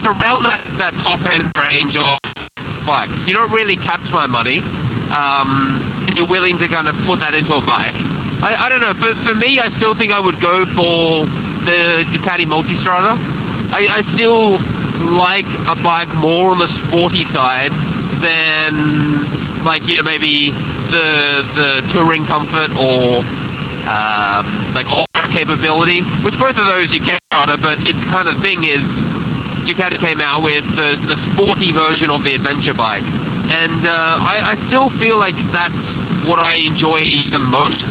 it's 0.03 0.19
around 0.19 0.43
that, 0.43 0.60
that 0.79 0.93
top 1.00 1.24
end 1.31 1.48
range 1.55 1.95
of 1.95 2.19
bikes. 2.86 3.15
You 3.25 3.33
don't 3.33 3.51
really 3.51 3.77
catch 3.77 4.03
my 4.12 4.27
money, 4.27 4.60
um, 4.60 6.03
and 6.07 6.17
you're 6.17 6.27
willing 6.27 6.57
to 6.60 6.67
kind 6.67 6.88
of 6.88 6.95
put 7.07 7.19
that 7.19 7.33
into 7.33 7.53
a 7.55 7.63
bike. 7.63 7.95
I, 8.43 8.67
I 8.67 8.69
don't 8.69 8.81
know. 8.81 8.93
but 8.93 9.15
for 9.24 9.36
me, 9.36 9.60
I 9.60 9.72
still 9.77 9.95
think 9.95 10.12
I 10.12 10.19
would 10.19 10.41
go 10.41 10.65
for 10.75 11.24
the 11.63 12.03
Ducati 12.12 12.43
Multistrada. 12.43 13.15
I, 13.72 14.03
I 14.03 14.15
still 14.15 14.60
like 15.15 15.48
a 15.72 15.75
bike 15.79 16.12
more 16.15 16.51
on 16.51 16.60
the 16.60 16.67
sporty 16.88 17.24
side 17.31 17.72
than 18.19 19.63
like 19.63 19.83
you 19.88 19.98
know 19.98 20.03
maybe 20.03 20.51
the 20.51 21.48
the 21.55 21.93
touring 21.93 22.27
comfort 22.27 22.75
or 22.75 23.24
um, 23.88 24.74
like 24.75 24.86
all 24.88 25.07
capability. 25.31 26.03
Which 26.27 26.36
both 26.36 26.60
of 26.60 26.67
those 26.67 26.91
you 26.91 27.00
can 27.00 27.19
order, 27.31 27.55
but 27.55 27.79
its 27.88 28.03
kind 28.12 28.27
of 28.27 28.43
thing 28.43 28.67
is 28.67 28.83
Ducati 29.65 30.00
came 30.00 30.22
out 30.22 30.43
with 30.43 30.63
the, 30.75 31.00
the 31.08 31.17
sporty 31.34 31.72
version 31.72 32.10
of 32.10 32.24
the 32.24 32.36
adventure 32.36 32.74
bike, 32.74 33.03
and 33.03 33.88
uh, 33.88 33.91
I, 34.20 34.53
I 34.53 34.67
still 34.67 34.89
feel 35.00 35.17
like 35.17 35.36
that's 35.51 35.75
what 36.27 36.39
I 36.39 36.55
enjoy 36.55 37.00
the 37.32 37.39
most. 37.39 37.82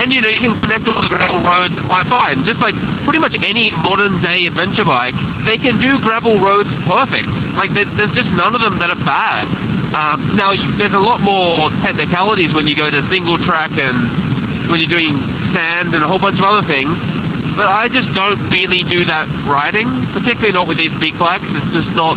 And 0.00 0.12
you 0.14 0.22
know, 0.22 0.28
you 0.32 0.40
can 0.40 0.60
connect 0.60 0.88
all 0.88 1.02
the 1.02 1.12
gravel 1.12 1.42
roads 1.44 1.76
quite 1.84 2.08
fine. 2.08 2.44
Just 2.48 2.60
like 2.60 2.72
pretty 3.04 3.18
much 3.18 3.36
any 3.44 3.70
modern 3.84 4.22
day 4.22 4.46
adventure 4.46 4.84
bike, 4.84 5.14
they 5.44 5.58
can 5.58 5.76
do 5.76 6.00
gravel 6.00 6.40
roads 6.40 6.70
perfect. 6.88 7.28
Like 7.52 7.74
there, 7.74 7.84
there's 7.98 8.14
just 8.16 8.30
none 8.32 8.54
of 8.54 8.62
them 8.62 8.78
that 8.78 8.88
are 8.88 9.02
bad. 9.04 9.44
Um, 9.92 10.36
now 10.36 10.54
there's 10.78 10.94
a 10.94 11.02
lot 11.02 11.20
more 11.20 11.68
technicalities 11.82 12.54
when 12.54 12.66
you 12.66 12.76
go 12.76 12.88
to 12.88 13.02
single 13.10 13.36
track 13.44 13.72
and 13.74 14.70
when 14.70 14.80
you're 14.80 14.88
doing 14.88 15.18
sand 15.52 15.92
and 15.94 16.02
a 16.02 16.08
whole 16.08 16.22
bunch 16.22 16.38
of 16.38 16.46
other 16.46 16.66
things. 16.66 17.19
But 17.60 17.68
I 17.68 17.92
just 17.92 18.08
don't 18.16 18.48
really 18.48 18.80
do 18.88 19.04
that 19.04 19.28
riding, 19.44 19.84
particularly 20.16 20.52
not 20.56 20.64
with 20.66 20.78
these 20.78 20.96
big 20.96 21.18
bikes. 21.20 21.44
It's 21.44 21.76
just 21.76 21.92
not 21.92 22.16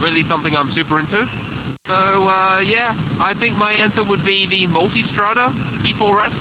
really 0.00 0.24
something 0.24 0.56
I'm 0.56 0.72
super 0.72 0.98
into. 0.98 1.28
So 1.84 2.24
uh, 2.24 2.60
yeah, 2.64 2.96
I 3.20 3.36
think 3.38 3.56
my 3.60 3.74
answer 3.76 4.02
would 4.02 4.24
be 4.24 4.48
the 4.48 4.64
Multistrada 4.72 5.52
V4S. 5.84 6.32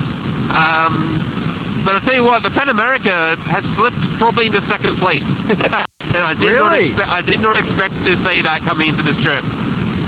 Um, 0.55 1.83
but 1.83 1.95
I 1.95 1.99
tell 2.05 2.15
you 2.15 2.23
what, 2.23 2.43
the 2.43 2.49
Pan 2.51 2.69
America 2.69 3.35
has 3.43 3.63
slipped 3.75 3.99
probably 4.23 4.47
into 4.47 4.63
second 4.71 4.95
place. 5.03 5.19
and 5.99 6.23
I 6.23 6.33
did 6.33 6.55
not 6.55 6.71
Really? 6.71 6.91
expect 6.95 7.09
I 7.11 7.21
did 7.21 7.41
not 7.41 7.57
expect 7.59 7.93
to 8.07 8.15
say 8.23 8.41
that 8.41 8.63
coming 8.63 8.87
into 8.95 9.03
this 9.03 9.19
trip. 9.21 9.43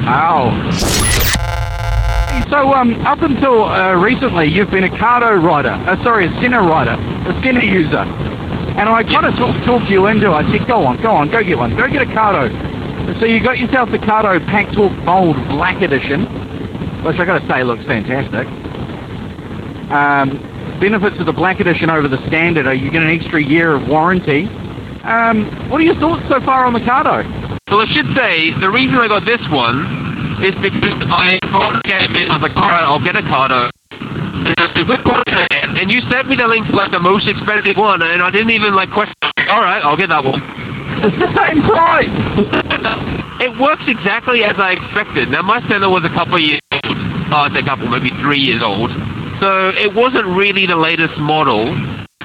Ow. 0.07 1.10
So, 2.49 2.73
um, 2.73 2.95
up 3.05 3.21
until 3.21 3.63
uh, 3.65 3.95
recently, 3.95 4.47
you've 4.47 4.71
been 4.71 4.83
a 4.83 4.89
Cardo 4.89 5.41
rider. 5.41 5.69
Uh, 5.69 6.01
sorry, 6.03 6.27
a 6.27 6.41
Sena 6.41 6.61
rider, 6.61 6.95
a 7.29 7.41
Sena 7.43 7.63
user. 7.63 7.97
And 7.97 8.87
I 8.87 9.03
kind 9.03 9.25
of 9.25 9.35
talk, 9.35 9.55
talked 9.65 9.89
you 9.89 10.07
into 10.07 10.27
it. 10.27 10.33
I 10.33 10.57
said, 10.57 10.67
go 10.67 10.85
on, 10.85 11.01
go 11.01 11.11
on, 11.11 11.29
go 11.29 11.43
get 11.43 11.57
one. 11.57 11.75
Go 11.75 11.87
get 11.87 12.01
a 12.01 12.05
Cardo. 12.05 13.19
So 13.19 13.25
you 13.25 13.43
got 13.43 13.57
yourself 13.57 13.91
the 13.91 13.99
Cardo 13.99 14.39
Packtalk 14.47 15.05
Bold 15.05 15.35
Black 15.49 15.81
Edition, 15.81 16.23
which 17.03 17.17
i 17.17 17.25
got 17.25 17.39
to 17.39 17.47
say 17.47 17.63
looks 17.63 17.85
fantastic. 17.85 18.47
Um, 19.91 20.39
benefits 20.79 21.19
of 21.19 21.25
the 21.25 21.33
Black 21.33 21.59
Edition 21.59 21.89
over 21.89 22.07
the 22.07 22.25
Standard 22.27 22.67
are 22.67 22.73
you 22.73 22.91
get 22.91 23.01
an 23.01 23.09
extra 23.09 23.41
year 23.41 23.75
of 23.75 23.87
warranty. 23.87 24.45
Um, 25.03 25.69
what 25.69 25.81
are 25.81 25.83
your 25.83 25.99
thoughts 25.99 26.23
so 26.29 26.39
far 26.41 26.65
on 26.65 26.73
the 26.73 26.79
Cardo? 26.79 27.27
Well, 27.69 27.79
I 27.79 27.93
should 27.93 28.15
say 28.15 28.51
the 28.59 28.69
reason 28.69 28.95
I 28.95 29.07
got 29.07 29.25
this 29.25 29.41
one 29.49 30.10
is 30.43 30.55
because 30.61 30.97
I 31.09 31.39
thought 31.53 31.83
came 31.85 32.15
in. 32.15 32.29
I 32.29 32.37
was 32.37 32.43
like, 32.49 32.57
all 32.57 32.69
right, 32.69 32.83
I'll 32.83 33.03
get 33.03 33.15
a 33.15 33.21
Cardo. 33.21 33.69
And? 35.51 35.77
And 35.77 35.91
you 35.91 36.01
sent 36.09 36.27
me 36.27 36.35
the 36.35 36.47
link 36.47 36.67
to 36.67 36.75
like 36.75 36.91
the 36.91 36.99
most 36.99 37.27
expensive 37.27 37.77
one, 37.77 38.01
and 38.01 38.21
I 38.21 38.31
didn't 38.31 38.51
even 38.51 38.73
like 38.73 38.89
question. 38.91 39.13
All 39.49 39.61
right, 39.61 39.81
I'll 39.83 39.97
get 39.97 40.09
that 40.09 40.23
one. 40.23 40.41
It's 41.01 41.17
the 41.17 41.31
same 41.37 41.61
price! 41.63 42.09
it 43.41 43.51
works 43.59 43.83
exactly 43.87 44.43
as 44.43 44.57
I 44.57 44.73
expected. 44.73 45.29
Now 45.29 45.41
my 45.41 45.61
Sena 45.69 45.89
was 45.89 46.03
a 46.05 46.13
couple 46.13 46.39
years 46.39 46.61
old. 46.73 46.97
Oh, 47.31 47.47
I'd 47.47 47.53
say 47.53 47.59
a 47.59 47.65
couple, 47.65 47.87
maybe 47.87 48.09
three 48.21 48.39
years 48.39 48.61
old. 48.61 48.91
So 49.39 49.69
it 49.69 49.93
wasn't 49.93 50.27
really 50.37 50.65
the 50.65 50.75
latest 50.75 51.17
model. 51.17 51.65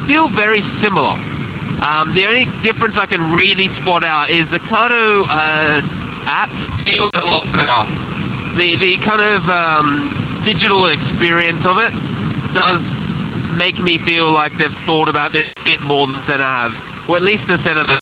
Still 0.05 0.29
very 0.35 0.61
similar. 0.83 1.17
Um, 1.81 2.15
the 2.15 2.27
only 2.27 2.45
difference 2.63 2.97
I 2.97 3.07
can 3.07 3.33
really 3.33 3.69
spot 3.83 4.05
out 4.05 4.31
is 4.31 4.49
the 4.51 4.59
Cardo 4.59 5.25
uh, 5.29 6.06
app 6.27 6.51
feels 6.85 7.11
a 7.15 7.25
lot 7.25 7.45
better. 7.55 7.81
The 8.59 8.77
the 8.77 8.99
kind 9.05 9.23
of 9.23 9.43
um, 9.49 10.43
digital 10.45 10.87
experience 10.91 11.65
of 11.65 11.79
it 11.79 11.93
does 12.55 12.83
make 13.57 13.79
me 13.79 13.99
feel 14.05 14.33
like 14.33 14.53
they've 14.59 14.75
thought 14.85 15.09
about 15.09 15.33
this 15.33 15.47
a 15.57 15.65
bit 15.65 15.81
more 15.83 16.07
than 16.07 16.21
Sena 16.27 16.45
have, 16.45 17.09
or 17.09 17.17
at 17.17 17.23
least 17.23 17.47
the 17.49 17.57
Sena. 17.65 17.87
does. 17.87 18.01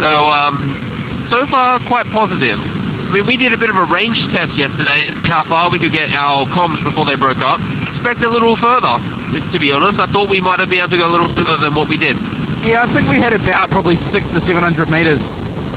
So 0.00 0.10
um, 0.30 1.28
so 1.30 1.46
far 1.48 1.78
quite 1.86 2.06
positive. 2.10 2.58
I 2.58 3.10
mean, 3.12 3.26
we 3.26 3.36
did 3.38 3.52
a 3.52 3.56
bit 3.56 3.70
of 3.70 3.76
a 3.76 3.84
range 3.88 4.20
test 4.36 4.52
yesterday, 4.52 5.08
how 5.24 5.42
far 5.48 5.70
we 5.70 5.78
could 5.78 5.92
get 5.92 6.12
our 6.12 6.44
comms 6.52 6.84
before 6.84 7.06
they 7.08 7.16
broke 7.16 7.40
up. 7.40 7.56
Expect 7.96 8.20
a 8.20 8.28
little 8.28 8.54
further, 8.60 9.00
to 9.50 9.58
be 9.58 9.72
honest. 9.72 9.98
I 9.98 10.12
thought 10.12 10.28
we 10.28 10.42
might 10.44 10.60
have 10.60 10.68
been 10.68 10.80
able 10.84 10.90
to 10.92 10.98
go 10.98 11.08
a 11.08 11.12
little 11.16 11.32
further 11.34 11.56
than 11.56 11.74
what 11.74 11.88
we 11.88 11.96
did. 11.96 12.16
Yeah, 12.68 12.84
I 12.84 12.92
think 12.92 13.08
we 13.08 13.16
had 13.16 13.32
about 13.32 13.70
probably 13.70 13.96
six 14.12 14.28
to 14.36 14.40
seven 14.44 14.60
hundred 14.60 14.90
meters. 14.92 15.20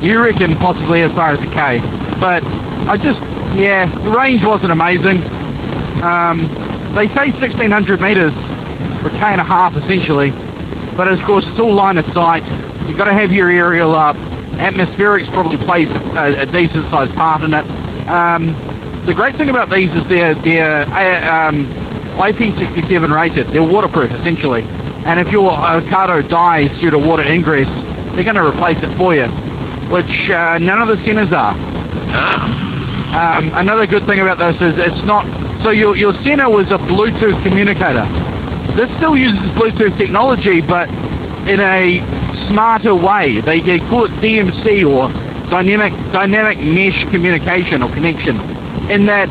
You 0.01 0.19
reckon 0.19 0.57
possibly 0.57 1.01
as 1.03 1.11
far 1.11 1.31
as 1.31 1.39
a 1.39 1.51
K. 1.53 1.79
But 2.19 2.43
I 2.89 2.97
just, 2.97 3.19
yeah, 3.57 3.85
the 4.03 4.09
range 4.09 4.43
wasn't 4.43 4.71
amazing. 4.71 5.21
Um, 6.01 6.49
they 6.95 7.07
say 7.13 7.29
1600 7.37 8.01
meters 8.01 8.33
for 9.01 9.09
K 9.11 9.21
and 9.21 9.41
a 9.41 9.43
half 9.43 9.75
essentially. 9.77 10.31
But 10.97 11.07
of 11.07 11.19
course, 11.25 11.45
it's 11.47 11.59
all 11.59 11.73
line 11.73 11.97
of 11.97 12.05
sight. 12.13 12.43
You've 12.87 12.97
got 12.97 13.05
to 13.05 13.13
have 13.13 13.31
your 13.31 13.49
aerial 13.49 13.95
up. 13.95 14.15
Atmospherics 14.57 15.31
probably 15.31 15.57
plays 15.57 15.87
a, 15.87 16.41
a 16.41 16.45
decent 16.45 16.89
sized 16.89 17.13
part 17.15 17.43
in 17.43 17.53
it. 17.53 17.65
Um, 18.09 18.57
the 19.05 19.13
great 19.13 19.37
thing 19.37 19.49
about 19.49 19.69
these 19.69 19.89
is 19.91 20.03
they're, 20.09 20.35
they're 20.43 20.83
uh, 20.89 21.49
um, 21.49 21.65
IP67 22.17 23.15
rated. 23.15 23.53
They're 23.53 23.63
waterproof 23.63 24.11
essentially. 24.11 24.63
And 25.05 25.19
if 25.19 25.31
your 25.31 25.51
Cardo 25.51 26.27
dies 26.27 26.69
due 26.79 26.91
to 26.91 26.99
water 26.99 27.23
ingress, 27.23 27.67
they're 28.13 28.23
going 28.23 28.35
to 28.35 28.45
replace 28.45 28.77
it 28.83 28.95
for 28.97 29.15
you, 29.15 29.25
which 29.91 30.29
uh, 30.31 30.57
none 30.57 30.81
of 30.81 30.87
the 30.87 31.03
Senas 31.03 31.31
are. 31.31 31.53
Um, 33.11 33.51
another 33.55 33.85
good 33.85 34.05
thing 34.07 34.21
about 34.21 34.39
this 34.39 34.55
is 34.61 34.79
it's 34.79 35.05
not, 35.05 35.27
so 35.63 35.69
your, 35.69 35.97
your 35.97 36.13
Sena 36.23 36.49
was 36.49 36.67
a 36.67 36.77
Bluetooth 36.77 37.43
communicator. 37.43 38.07
This 38.75 38.89
still 38.97 39.17
uses 39.17 39.37
Bluetooth 39.59 39.97
technology, 39.97 40.61
but 40.61 40.87
in 41.47 41.59
a 41.59 41.99
smarter 42.47 42.95
way. 42.95 43.41
They, 43.41 43.59
they 43.61 43.79
call 43.79 44.05
it 44.05 44.11
DMC 44.23 44.87
or 44.87 45.11
dynamic 45.49 45.91
dynamic 46.13 46.59
mesh 46.59 47.03
communication 47.11 47.83
or 47.83 47.91
connection. 47.93 48.39
In 48.89 49.05
that 49.07 49.27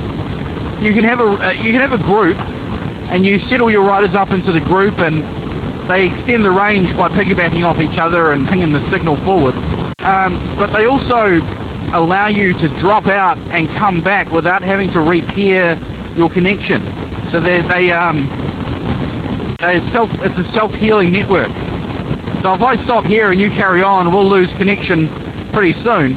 you 0.83 0.93
can 0.93 1.05
have 1.05 1.21
a 1.21 1.25
uh, 1.25 1.51
you 1.53 1.73
can 1.73 1.81
have 1.81 1.93
a 1.93 2.03
group, 2.03 2.37
and 2.37 3.25
you 3.25 3.39
set 3.49 3.61
all 3.61 3.71
your 3.71 3.85
riders 3.85 4.15
up 4.15 4.31
into 4.31 4.53
the 4.53 4.61
group, 4.61 4.99
and 4.99 5.23
they 5.89 6.07
extend 6.07 6.45
the 6.45 6.51
range 6.51 6.95
by 6.97 7.09
piggybacking 7.09 7.65
off 7.65 7.79
each 7.79 7.99
other 7.99 8.33
and 8.33 8.49
pinging 8.49 8.73
the 8.73 8.91
signal 8.91 9.17
forward. 9.25 9.55
Um, 10.01 10.57
but 10.59 10.73
they 10.73 10.87
also 10.87 11.41
allow 11.93 12.29
you 12.29 12.53
to 12.55 12.69
drop 12.81 13.07
out 13.07 13.37
and 13.39 13.69
come 13.79 14.03
back 14.03 14.31
without 14.31 14.63
having 14.63 14.91
to 14.93 15.01
repair 15.01 15.77
your 16.17 16.31
connection. 16.31 16.83
So 17.33 17.41
they 17.41 17.63
they 17.63 17.91
um 17.93 18.29
they 19.61 19.81
self 19.93 20.11
it's 20.21 20.39
a 20.39 20.53
self 20.53 20.73
healing 20.73 21.13
network. 21.13 21.51
So 22.43 22.55
if 22.55 22.63
I 22.63 22.83
stop 22.85 23.05
here 23.05 23.33
and 23.33 23.41
you 23.41 23.51
carry 23.51 23.83
on, 23.83 24.13
we'll 24.13 24.29
lose 24.29 24.49
connection 24.57 25.09
pretty 25.53 25.75
soon. 25.85 26.15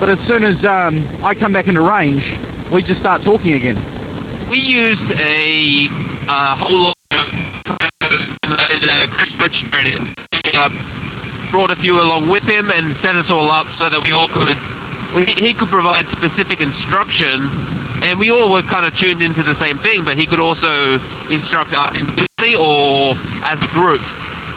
but 0.00 0.08
as 0.08 0.18
soon 0.26 0.42
as 0.42 0.56
um, 0.64 1.24
I 1.24 1.34
come 1.34 1.52
back 1.52 1.68
into 1.68 1.80
range, 1.80 2.24
we 2.72 2.82
just 2.82 3.00
start 3.00 3.22
talking 3.22 3.52
again. 3.52 4.48
We 4.50 4.58
used 4.58 5.12
a 5.12 5.86
uh, 6.28 6.56
whole 6.56 6.82
lot 6.82 6.96
of 7.12 7.44
brought 11.54 11.70
a 11.70 11.78
few 11.78 11.94
along 12.02 12.26
with 12.28 12.42
him 12.42 12.66
and 12.74 12.98
set 12.98 13.14
us 13.14 13.30
all 13.30 13.46
up 13.46 13.70
so 13.78 13.86
that 13.86 14.02
we 14.02 14.10
all 14.10 14.26
could 14.26 14.58
we, 15.14 15.22
he 15.38 15.54
could 15.54 15.70
provide 15.70 16.02
specific 16.10 16.58
instruction. 16.58 17.46
And 18.02 18.18
we 18.18 18.34
all 18.34 18.50
were 18.50 18.66
kind 18.66 18.82
of 18.82 18.98
tuned 18.98 19.22
into 19.22 19.44
the 19.46 19.54
same 19.62 19.78
thing 19.78 20.04
but 20.04 20.18
he 20.18 20.26
could 20.26 20.40
also 20.40 20.98
instruct 21.30 21.70
us 21.70 21.94
individually 21.94 22.58
or 22.58 23.14
as 23.46 23.62
a 23.62 23.70
group. 23.70 24.02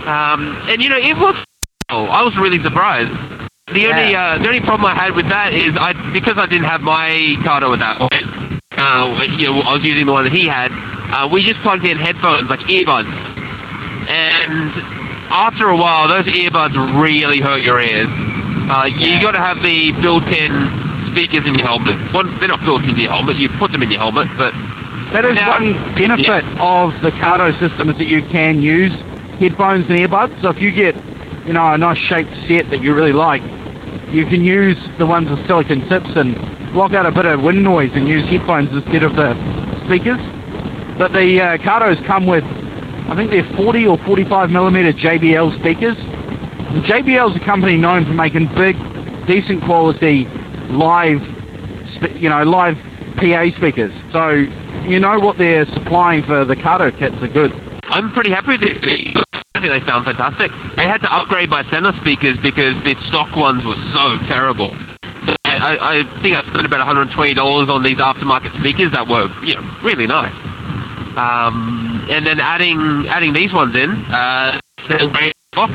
Um, 0.09 0.57
and 0.65 0.81
you 0.81 0.89
know 0.89 0.97
it 0.97 1.13
was 1.21 1.37
I 1.89 2.23
was 2.25 2.35
really 2.41 2.61
surprised. 2.63 3.13
The 3.69 3.85
only 3.85 4.15
uh, 4.15 4.41
the 4.41 4.47
only 4.49 4.61
problem 4.61 4.89
I 4.89 4.95
had 4.95 5.13
with 5.13 5.29
that 5.29 5.53
is 5.53 5.77
I 5.77 5.93
because 6.11 6.41
I 6.41 6.47
didn't 6.47 6.65
have 6.65 6.81
my 6.81 7.37
Cardo 7.45 7.77
at 7.77 7.79
that 7.79 8.01
point 8.01 8.47
uh, 8.77 9.25
you 9.37 9.47
know, 9.47 9.61
I 9.61 9.73
was 9.73 9.83
using 9.83 10.05
the 10.05 10.13
one 10.13 10.23
that 10.23 10.33
he 10.33 10.47
had. 10.47 10.71
Uh, 10.71 11.27
we 11.31 11.43
just 11.43 11.59
plugged 11.61 11.85
in 11.85 11.97
headphones, 11.97 12.49
like 12.49 12.59
earbuds, 12.61 13.09
and 14.09 15.06
after 15.29 15.69
a 15.69 15.77
while, 15.77 16.07
those 16.07 16.25
earbuds 16.25 17.01
really 17.01 17.39
hurt 17.39 17.61
your 17.61 17.79
ears. 17.79 18.07
Uh, 18.69 18.85
you 18.85 19.21
got 19.21 19.31
to 19.31 19.39
have 19.39 19.61
the 19.63 19.91
built-in 20.01 21.11
speakers 21.11 21.45
in 21.47 21.55
your 21.55 21.65
helmet. 21.67 22.13
Well, 22.13 22.23
they're 22.39 22.47
not 22.49 22.61
built 22.65 22.83
into 22.83 23.01
your 23.01 23.11
helmet. 23.11 23.37
You 23.37 23.49
put 23.59 23.71
them 23.71 23.81
in 23.83 23.91
your 23.91 23.99
helmet, 23.99 24.27
but 24.37 24.53
That 25.13 25.23
is 25.23 25.35
Now- 25.35 25.51
one 25.51 25.73
benefit 25.95 26.43
of 26.59 26.93
the 27.01 27.11
Cardo 27.11 27.57
system 27.59 27.89
is 27.89 27.97
that 27.97 28.07
you 28.07 28.21
can 28.23 28.61
use 28.61 28.91
headphones 29.39 29.89
and 29.89 29.97
earbuds. 29.99 30.41
So 30.41 30.49
if 30.49 30.61
you 30.61 30.69
get, 30.71 30.95
you 31.45 31.53
know, 31.53 31.65
a 31.73 31.77
nice 31.77 31.97
shaped 31.97 32.33
set 32.47 32.69
that 32.71 32.83
you 32.83 32.93
really 32.93 33.13
like, 33.13 33.41
you 34.11 34.25
can 34.25 34.43
use 34.43 34.77
the 34.97 35.05
ones 35.05 35.29
with 35.29 35.45
silicon 35.47 35.87
tips 35.87 36.09
and 36.15 36.35
block 36.73 36.93
out 36.93 37.05
a 37.05 37.11
bit 37.11 37.25
of 37.25 37.41
wind 37.41 37.63
noise 37.63 37.91
and 37.93 38.05
use 38.07 38.25
headphones 38.25 38.69
instead 38.73 39.03
of 39.03 39.15
the 39.15 39.33
speakers. 39.85 40.19
But 40.97 41.13
the 41.13 41.41
uh, 41.41 41.57
Cardos 41.59 42.03
come 42.05 42.25
with, 42.25 42.43
I 43.07 43.15
think 43.15 43.31
they're 43.31 43.49
40 43.55 43.87
or 43.87 43.97
45 44.05 44.49
millimeter 44.49 44.91
JBL 44.91 45.59
speakers. 45.59 45.95
JBL 46.85 47.31
is 47.31 47.41
a 47.41 47.45
company 47.45 47.77
known 47.77 48.05
for 48.05 48.13
making 48.13 48.47
big, 48.55 48.75
decent 49.27 49.63
quality 49.63 50.25
live, 50.69 51.21
you 52.15 52.29
know, 52.29 52.43
live 52.43 52.75
PA 53.15 53.47
speakers. 53.55 53.91
So 54.11 54.29
you 54.83 54.99
know 54.99 55.19
what 55.19 55.37
they're 55.37 55.65
supplying 55.73 56.23
for 56.23 56.45
the 56.45 56.55
Cardo 56.55 56.91
kits 56.99 57.15
are 57.21 57.27
good. 57.27 57.51
I'm 57.83 58.11
pretty 58.11 58.29
happy 58.29 58.59
with 58.59 58.63
it. 58.63 59.23
I 59.55 59.59
think 59.59 59.71
they 59.71 59.87
sound 59.87 60.05
fantastic. 60.05 60.51
I 60.77 60.83
had 60.83 60.99
to 61.01 61.11
upgrade 61.11 61.49
my 61.49 61.63
Sena 61.71 61.97
speakers 62.01 62.37
because 62.43 62.75
the 62.83 62.93
stock 63.07 63.35
ones 63.35 63.63
were 63.65 63.79
so 63.95 64.19
terrible. 64.27 64.69
I, 65.45 65.55
I, 65.57 65.71
I 65.99 66.21
think 66.21 66.35
I 66.35 66.41
spent 66.51 66.65
about 66.65 66.85
$120 66.85 67.09
on 67.69 67.83
these 67.83 67.97
aftermarket 67.97 68.59
speakers 68.59 68.91
that 68.91 69.07
were, 69.07 69.31
you 69.43 69.55
know, 69.55 69.63
really 69.81 70.05
nice. 70.05 70.35
Um, 71.17 71.96
and 72.09 72.25
then 72.25 72.39
adding 72.39 73.05
adding 73.09 73.33
these 73.33 73.53
ones 73.53 73.75
in, 73.75 73.91
uh, 74.05 74.59
great 74.87 75.33
box. 75.53 75.73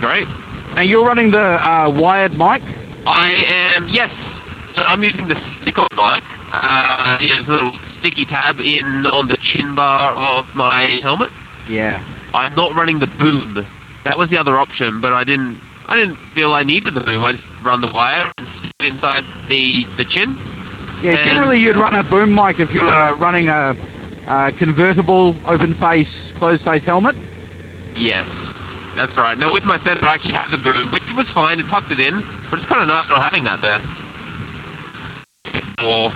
Great. 0.00 0.28
Now 0.74 0.82
you're 0.82 1.04
running 1.04 1.30
the 1.30 1.40
uh, 1.40 1.90
wired 1.90 2.32
mic. 2.32 2.62
I 3.06 3.32
am 3.76 3.88
yes. 3.88 4.10
So 4.76 4.82
I'm 4.82 5.02
using 5.02 5.26
the 5.28 5.34
stick-on 5.62 5.88
mic. 5.92 6.22
Uh, 6.52 7.18
there's 7.18 7.46
a 7.46 7.50
little 7.50 7.78
sticky 7.98 8.24
tab 8.24 8.60
in 8.60 9.04
on 9.06 9.28
the 9.28 9.36
chin 9.42 9.74
bar 9.74 10.14
of 10.14 10.46
my 10.54 11.00
helmet. 11.02 11.30
Yeah. 11.68 11.98
I'm 12.34 12.54
not 12.54 12.74
running 12.76 13.00
the 13.00 13.06
boom. 13.08 13.66
That 14.04 14.16
was 14.16 14.30
the 14.30 14.38
other 14.38 14.58
option, 14.58 15.00
but 15.00 15.12
I 15.12 15.24
didn't. 15.24 15.60
I 15.86 15.96
didn't 15.96 16.18
feel 16.34 16.52
I 16.52 16.62
needed 16.62 16.94
the 16.94 17.00
boom. 17.00 17.24
I 17.24 17.32
just 17.32 17.44
run 17.64 17.80
the 17.80 17.92
wire 17.92 18.32
and 18.38 18.72
inside 18.80 19.24
the 19.48 19.84
the 19.96 20.04
chin. 20.04 20.36
Yeah. 21.02 21.16
And- 21.16 21.30
Generally, 21.30 21.58
you'd 21.60 21.76
run 21.76 21.94
a 21.96 22.02
boom 22.04 22.34
mic 22.34 22.60
if 22.60 22.70
you 22.72 22.82
were 22.82 23.16
running 23.16 23.48
a, 23.48 23.74
a 24.30 24.52
convertible 24.56 25.34
open 25.46 25.74
face, 25.78 26.08
closed 26.38 26.62
face 26.64 26.84
helmet. 26.84 27.16
Yes, 27.96 28.28
that's 28.96 29.16
right. 29.16 29.36
Now 29.36 29.52
with 29.52 29.64
my 29.64 29.78
Sena, 29.82 30.00
I 30.02 30.14
actually 30.14 30.34
have 30.34 30.50
the 30.52 30.58
boom, 30.58 30.92
which 30.92 31.02
was 31.16 31.26
fine. 31.34 31.58
It 31.58 31.64
tucked 31.64 31.90
it 31.90 31.98
in, 31.98 32.20
but 32.50 32.60
it's 32.60 32.68
kind 32.68 32.80
of 32.82 32.88
nice 32.88 33.08
not 33.08 33.22
having 33.24 33.44
that 33.44 33.60
there. 33.60 33.80
Or 35.84 36.12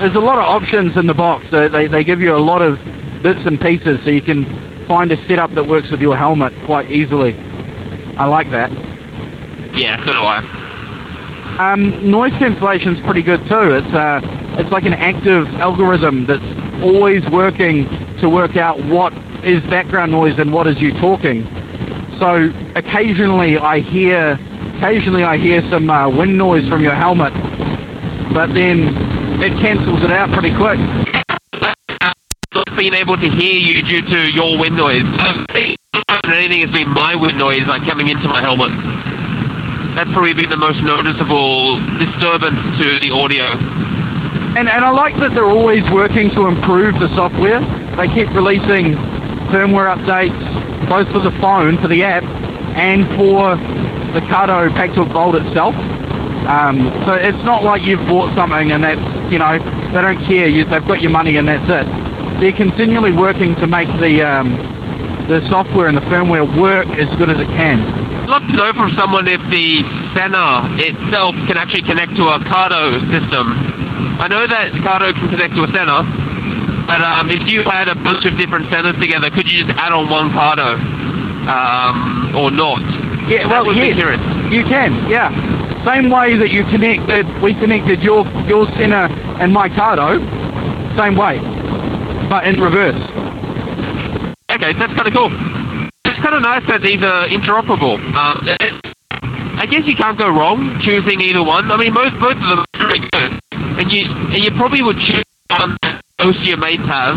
There's 0.00 0.14
a 0.16 0.20
lot 0.20 0.38
of 0.38 0.44
options 0.44 0.96
in 0.96 1.06
the 1.06 1.14
box. 1.14 1.46
They, 1.50 1.68
they, 1.68 1.88
they 1.88 2.04
give 2.04 2.20
you 2.20 2.36
a 2.36 2.38
lot 2.38 2.60
of 2.60 2.78
bits 3.22 3.40
and 3.46 3.58
pieces, 3.60 3.98
so 4.04 4.10
you 4.10 4.20
can 4.20 4.44
find 4.86 5.10
a 5.10 5.16
setup 5.26 5.54
that 5.54 5.66
works 5.66 5.90
with 5.90 6.00
your 6.00 6.16
helmet 6.16 6.52
quite 6.66 6.90
easily. 6.90 7.34
I 8.18 8.26
like 8.26 8.50
that. 8.50 8.70
yeah, 9.74 9.96
so 10.04 10.12
do 10.12 10.18
I. 10.18 10.62
Um, 11.58 12.10
noise 12.10 12.32
cancellation's 12.32 13.00
pretty 13.06 13.22
good 13.22 13.40
too. 13.48 13.72
It's 13.72 13.94
uh, 13.94 14.20
it's 14.58 14.70
like 14.70 14.84
an 14.84 14.92
active 14.92 15.46
algorithm 15.54 16.26
that's 16.26 16.44
always 16.82 17.22
working 17.30 17.88
to 18.20 18.28
work 18.28 18.56
out 18.56 18.82
what 18.86 19.12
is 19.44 19.62
background 19.70 20.12
noise 20.12 20.38
and 20.38 20.52
what 20.52 20.66
is 20.66 20.80
you 20.80 20.92
talking. 21.00 21.44
So 22.18 22.50
occasionally 22.74 23.58
I 23.58 23.80
hear, 23.80 24.38
occasionally 24.76 25.24
I 25.24 25.36
hear 25.38 25.62
some 25.70 25.88
uh, 25.90 26.08
wind 26.08 26.36
noise 26.36 26.68
from 26.68 26.82
your 26.82 26.94
helmet, 26.94 27.32
but 28.32 28.48
then 28.54 28.88
it 29.42 29.52
cancels 29.60 30.02
it 30.02 30.10
out 30.10 30.30
pretty 30.32 30.54
quick. 30.56 30.78
Not 32.54 32.76
being 32.76 32.94
able 32.94 33.16
to 33.16 33.28
hear 33.28 33.54
you 33.54 33.82
due 33.82 34.02
to 34.02 34.30
your 34.32 34.58
wind 34.58 34.76
noise. 34.76 35.02
Um, 35.02 35.46
anything 36.24 36.60
has 36.60 36.70
been 36.70 36.88
my 36.88 37.14
wind 37.14 37.38
noise, 37.38 37.66
like 37.66 37.84
coming 37.84 38.08
into 38.08 38.28
my 38.28 38.40
helmet. 38.40 38.72
That's 39.94 40.10
probably 40.12 40.34
been 40.34 40.50
the 40.50 40.56
most 40.56 40.80
noticeable 40.82 41.80
disturbance 41.98 42.60
to 42.80 43.00
the 43.00 43.10
audio. 43.12 43.95
And, 44.56 44.70
and 44.70 44.82
I 44.86 44.88
like 44.88 45.12
that 45.20 45.34
they're 45.34 45.44
always 45.44 45.84
working 45.92 46.30
to 46.30 46.46
improve 46.46 46.96
the 46.96 47.12
software. 47.14 47.60
They 48.00 48.08
keep 48.08 48.32
releasing 48.32 48.96
firmware 49.52 49.92
updates, 49.92 50.32
both 50.88 51.04
for 51.12 51.20
the 51.20 51.30
phone, 51.44 51.76
for 51.76 51.88
the 51.88 52.02
app, 52.02 52.24
and 52.72 53.04
for 53.20 53.60
the 54.16 54.24
Cardo 54.32 54.72
Packtalk 54.72 55.12
Bold 55.12 55.36
itself. 55.36 55.74
Um, 56.48 56.88
so 57.04 57.12
it's 57.12 57.36
not 57.44 57.64
like 57.64 57.82
you've 57.82 58.08
bought 58.08 58.34
something 58.34 58.72
and 58.72 58.82
that's, 58.82 59.04
you 59.30 59.36
know, 59.36 59.60
they 59.92 60.00
don't 60.00 60.24
care. 60.24 60.48
You, 60.48 60.64
they've 60.64 60.88
got 60.88 61.02
your 61.02 61.12
money 61.12 61.36
and 61.36 61.46
that's 61.46 61.68
it. 61.68 62.40
They're 62.40 62.56
continually 62.56 63.12
working 63.12 63.56
to 63.56 63.66
make 63.66 63.88
the, 64.00 64.24
um, 64.24 64.56
the 65.28 65.44
software 65.50 65.88
and 65.88 65.98
the 65.98 66.06
firmware 66.08 66.48
work 66.58 66.88
as 66.96 67.14
good 67.18 67.28
as 67.28 67.36
it 67.36 67.48
can. 67.60 67.84
I'd 68.24 68.30
love 68.30 68.42
to 68.48 68.56
know 68.56 68.72
from 68.72 68.96
someone 68.96 69.28
if 69.28 69.40
the 69.52 69.84
Sena 70.16 70.80
itself 70.80 71.34
can 71.44 71.58
actually 71.58 71.82
connect 71.82 72.16
to 72.16 72.24
a 72.32 72.40
Cardo 72.40 73.04
system. 73.12 73.75
I 74.20 74.28
know 74.28 74.46
that 74.46 74.72
Cardo 74.84 75.12
can 75.12 75.28
connect 75.28 75.54
to 75.54 75.64
a 75.64 75.68
Sena, 75.68 76.04
but 76.86 77.00
um, 77.00 77.30
if 77.30 77.48
you 77.50 77.62
had 77.62 77.88
a 77.88 77.94
bunch 77.94 78.24
of 78.24 78.36
different 78.38 78.68
Senas 78.68 78.98
together, 79.00 79.30
could 79.30 79.50
you 79.50 79.64
just 79.64 79.76
add 79.78 79.92
on 79.92 80.08
one 80.08 80.30
Cardo 80.30 80.78
um, 81.48 82.36
or 82.36 82.50
not? 82.50 82.80
Yeah, 83.28 83.48
well, 83.48 83.72
yes, 83.74 83.96
you 84.52 84.62
can. 84.64 85.08
Yeah, 85.08 85.30
same 85.84 86.10
way 86.10 86.36
that 86.38 86.50
you 86.50 86.64
connected, 86.64 87.26
we 87.42 87.54
connected 87.54 88.02
your 88.02 88.26
your 88.46 88.66
Sena 88.76 89.08
and 89.40 89.52
my 89.52 89.68
Cardo, 89.68 90.18
same 90.96 91.16
way, 91.16 91.38
but 92.28 92.46
in 92.46 92.60
reverse. 92.60 93.00
Okay, 94.50 94.72
that's 94.78 94.94
kind 94.94 95.08
of 95.08 95.14
cool. 95.14 95.30
It's 96.04 96.20
kind 96.22 96.34
of 96.34 96.42
nice 96.42 96.62
that 96.68 96.82
these 96.82 97.02
are 97.02 97.28
interoperable. 97.28 97.98
Um, 98.14 98.46
I 99.58 99.64
guess 99.64 99.86
you 99.86 99.96
can't 99.96 100.18
go 100.18 100.28
wrong 100.28 100.78
choosing 100.84 101.20
either 101.20 101.42
one. 101.42 101.70
I 101.70 101.76
mean, 101.76 101.92
most 101.92 102.12
both 102.20 102.36
of 102.36 102.44
them 102.44 102.58
are 102.60 102.66
very 102.75 102.75
good, 102.75 102.75
and 103.78 103.92
you 103.92 104.04
and 104.06 104.44
you 104.44 104.50
probably 104.52 104.82
would 104.82 104.98
choose 104.98 105.24
one 105.48 105.76
that 105.82 106.00
most 106.20 106.38
of 106.38 106.44
your 106.44 106.56
mates 106.56 106.82
have, 106.84 107.16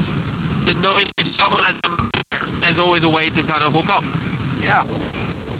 knowing 0.75 1.09
that 1.17 1.35
someone 1.37 1.63
has 1.63 1.79
them, 1.81 2.11
there's 2.61 2.79
always 2.79 3.03
a 3.03 3.09
way 3.09 3.29
to 3.29 3.41
kind 3.43 3.63
of 3.63 3.73
hook 3.73 3.87
up. 3.87 4.03
Yeah. 4.61 4.83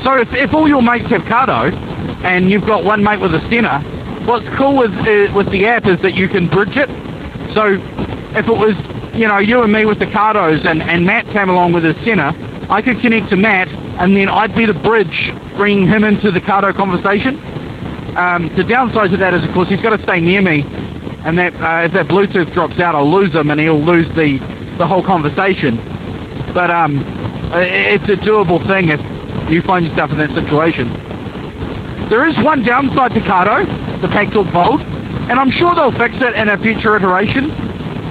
So 0.04 0.16
if, 0.16 0.28
if 0.34 0.54
all 0.54 0.68
your 0.68 0.82
mates 0.82 1.10
have 1.10 1.22
Cardo, 1.22 1.74
and 2.24 2.52
you've 2.52 2.66
got 2.66 2.84
one 2.84 3.04
mate 3.04 3.20
with 3.20 3.34
a 3.34 3.40
Sena, 3.50 3.80
what's 4.26 4.48
cool 4.58 4.76
with 4.78 4.92
uh, 4.92 5.34
with 5.34 5.50
the 5.52 5.66
app 5.66 5.88
is 5.88 6.02
that 6.02 6.16
you 6.16 6.28
can 6.28 6.48
bridge 6.48 6.76
it. 6.76 6.90
So 7.54 7.80
if 8.36 8.48
it 8.48 8.58
was 8.58 8.76
you 9.16 9.28
know 9.28 9.38
you 9.38 9.62
and 9.64 9.72
me 9.72 9.86
with 9.86 10.00
the 10.00 10.08
Cardos, 10.08 10.66
and 10.66 10.84
and 10.84 11.06
Matt 11.06 11.26
came 11.28 11.50
along 11.50 11.74
with 11.74 11.84
his 11.84 11.96
Sena, 12.04 12.36
I 12.70 12.82
could 12.82 13.00
connect 13.02 13.30
to 13.30 13.38
Matt, 13.38 13.70
and 13.70 14.16
then 14.16 14.30
I'd 14.30 14.56
be 14.56 14.66
the 14.66 14.74
bridge, 14.74 15.32
bringing 15.56 15.88
him 15.88 16.04
into 16.04 16.30
the 16.32 16.42
Cardo 16.42 16.76
conversation. 16.76 17.38
Um, 18.18 18.54
the 18.56 18.64
downside 18.64 19.12
to 19.12 19.18
that 19.18 19.34
is, 19.34 19.44
of 19.44 19.54
course, 19.54 19.70
he's 19.70 19.82
got 19.82 19.96
to 19.96 20.04
stay 20.04 20.20
near 20.20 20.42
me, 20.42 20.64
and 21.26 21.38
that 21.38 21.54
uh, 21.56 21.86
if 21.86 21.94
that 21.94 22.08
Bluetooth 22.08 22.54
drops 22.54 22.80
out, 22.80 22.96
I'll 22.96 23.10
lose 23.10 23.34
him, 23.34 23.50
and 23.52 23.60
he'll 23.60 23.84
lose 23.84 24.08
the 24.16 24.40
the 24.78 24.88
whole 24.88 25.04
conversation. 25.04 25.78
But 26.54 26.72
um, 26.72 27.04
it's 27.54 28.06
a 28.06 28.16
doable 28.26 28.66
thing 28.68 28.90
if 28.90 29.52
you 29.52 29.62
find 29.62 29.86
yourself 29.86 30.12
in 30.12 30.18
that 30.18 30.34
situation. 30.34 30.90
There 32.10 32.28
is 32.28 32.36
one 32.44 32.64
downside 32.64 33.14
to 33.14 33.20
Cardo, 33.22 34.02
the 34.02 34.08
Packtalk 34.08 34.52
Bold, 34.52 34.82
and 34.82 35.40
I'm 35.40 35.52
sure 35.52 35.76
they'll 35.76 35.92
fix 35.92 36.16
it 36.18 36.34
in 36.36 36.50
a 36.50 36.58
future 36.58 36.96
iteration. 36.96 37.50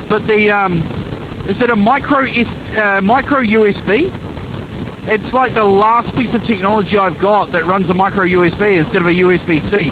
But 0.08 0.26
the 0.26 0.50
um, 0.50 0.82
is 1.48 1.60
it 1.60 1.70
a 1.70 1.76
micro 1.76 2.24
uh, 2.24 3.00
micro 3.00 3.42
USB? 3.42 4.27
It's 5.08 5.32
like 5.32 5.54
the 5.54 5.64
last 5.64 6.14
piece 6.16 6.28
of 6.34 6.44
technology 6.44 6.98
I've 6.98 7.18
got 7.18 7.52
that 7.52 7.64
runs 7.66 7.88
a 7.88 7.94
micro 7.94 8.24
USB 8.26 8.76
instead 8.84 9.00
of 9.00 9.06
a 9.08 9.16
USB-C. 9.16 9.88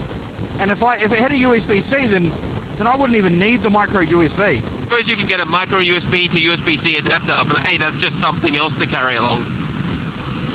And 0.61 0.71
if 0.71 0.83
I 0.83 0.97
if 0.99 1.11
it 1.11 1.19
had 1.19 1.33
a 1.33 1.41
USB-C, 1.41 1.91
then 2.13 2.29
then 2.77 2.87
I 2.87 2.95
wouldn't 2.97 3.17
even 3.17 3.39
need 3.39 3.63
the 3.63 3.71
micro 3.71 4.05
USB. 4.05 4.61
suppose 4.85 5.09
you 5.09 5.17
can 5.17 5.27
get 5.27 5.41
a 5.41 5.47
micro 5.47 5.81
USB 5.81 6.29
to 6.29 6.37
USB-C 6.37 6.97
adapter, 6.97 7.49
but 7.49 7.67
hey, 7.67 7.79
that's 7.79 7.97
just 8.05 8.13
something 8.21 8.57
else 8.57 8.75
to 8.79 8.87
carry 8.87 9.17
along. 9.17 9.49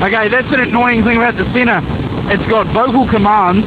Okay, 0.03 0.29
that's 0.29 0.47
an 0.53 0.61
annoying 0.61 1.03
thing 1.03 1.17
about 1.17 1.37
the 1.37 1.45
Sena. 1.53 1.81
It's 2.29 2.45
got 2.49 2.67
vocal 2.73 3.09
commands. 3.09 3.65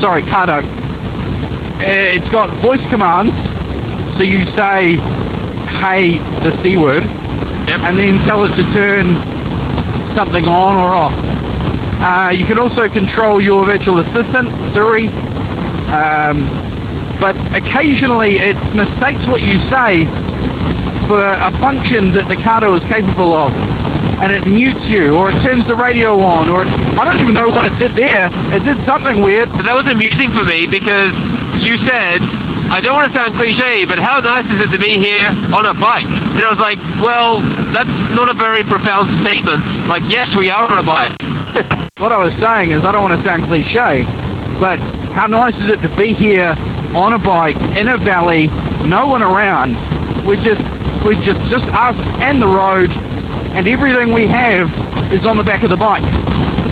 Sorry, 0.00 0.22
Cardo. 0.22 0.60
Uh, 0.60 2.16
It's 2.16 2.28
got 2.28 2.48
voice 2.60 2.80
commands. 2.90 3.32
So 4.18 4.22
you 4.24 4.44
say, 4.56 4.96
hey, 5.80 6.18
the 6.44 6.52
C 6.62 6.76
word, 6.76 7.04
Yep. 7.04 7.80
and 7.88 7.98
then 7.98 8.18
tell 8.26 8.44
it 8.44 8.54
to 8.56 8.62
turn 8.74 9.16
something 10.18 10.46
on 10.50 10.74
or 10.74 10.90
off. 10.90 11.14
Uh, 11.14 12.30
you 12.34 12.44
can 12.44 12.58
also 12.58 12.88
control 12.88 13.40
your 13.40 13.64
virtual 13.64 14.00
assistant, 14.00 14.50
Siri. 14.74 15.06
Um, 15.94 16.50
but 17.22 17.38
occasionally 17.54 18.38
it 18.38 18.58
mistakes 18.74 19.22
what 19.30 19.42
you 19.42 19.62
say 19.70 20.10
for 21.06 21.22
a 21.22 21.54
function 21.62 22.12
that 22.18 22.26
the 22.26 22.34
Cardo 22.34 22.74
is 22.74 22.82
capable 22.90 23.32
of. 23.32 23.52
And 24.18 24.32
it 24.34 24.44
mutes 24.44 24.82
you, 24.90 25.14
or 25.14 25.30
it 25.30 25.40
turns 25.46 25.64
the 25.68 25.76
radio 25.76 26.18
on, 26.18 26.48
or 26.48 26.62
it, 26.66 26.68
I 26.68 27.04
don't 27.04 27.20
even 27.22 27.34
know 27.34 27.48
what 27.50 27.70
it 27.70 27.78
did 27.78 27.94
there. 27.94 28.26
It 28.52 28.64
did 28.64 28.84
something 28.84 29.22
weird. 29.22 29.48
But 29.52 29.62
that 29.70 29.76
was 29.78 29.86
amusing 29.86 30.34
for 30.34 30.42
me 30.42 30.66
because 30.66 31.14
you 31.62 31.78
said, 31.86 32.18
I 32.74 32.80
don't 32.82 32.94
want 32.94 33.12
to 33.12 33.16
sound 33.16 33.38
cliche, 33.38 33.86
but 33.86 34.00
how 34.00 34.18
nice 34.18 34.50
is 34.50 34.66
it 34.66 34.70
to 34.74 34.78
be 34.78 34.98
here 34.98 35.30
on 35.54 35.66
a 35.66 35.74
bike? 35.74 36.27
And 36.38 36.46
I 36.46 36.50
was 36.54 36.62
like, 36.62 36.78
well, 37.02 37.42
that's 37.74 37.90
not 38.14 38.30
a 38.30 38.34
very 38.34 38.62
profound 38.62 39.10
statement. 39.26 39.88
Like, 39.88 40.04
yes, 40.06 40.30
we 40.38 40.50
are 40.50 40.70
on 40.70 40.78
a 40.78 40.86
bike. 40.86 41.18
What 41.98 42.12
I 42.12 42.18
was 42.18 42.32
saying 42.38 42.70
is, 42.70 42.84
I 42.84 42.92
don't 42.92 43.02
want 43.02 43.20
to 43.20 43.26
sound 43.26 43.46
cliche, 43.50 44.06
but 44.62 44.78
how 45.18 45.26
nice 45.26 45.56
is 45.56 45.68
it 45.68 45.82
to 45.82 45.90
be 45.96 46.14
here 46.14 46.54
on 46.94 47.12
a 47.12 47.18
bike 47.18 47.56
in 47.76 47.88
a 47.88 47.98
valley, 47.98 48.46
no 48.86 49.08
one 49.08 49.20
around. 49.20 49.74
We're 50.24 50.38
just, 50.38 50.62
we're 51.04 51.18
just, 51.26 51.40
just 51.50 51.64
us 51.74 51.96
and 52.22 52.40
the 52.40 52.46
road, 52.46 52.92
and 52.92 53.66
everything 53.66 54.14
we 54.14 54.28
have 54.28 54.70
is 55.12 55.26
on 55.26 55.38
the 55.38 55.42
back 55.42 55.64
of 55.64 55.70
the 55.70 55.76
bike. 55.76 56.06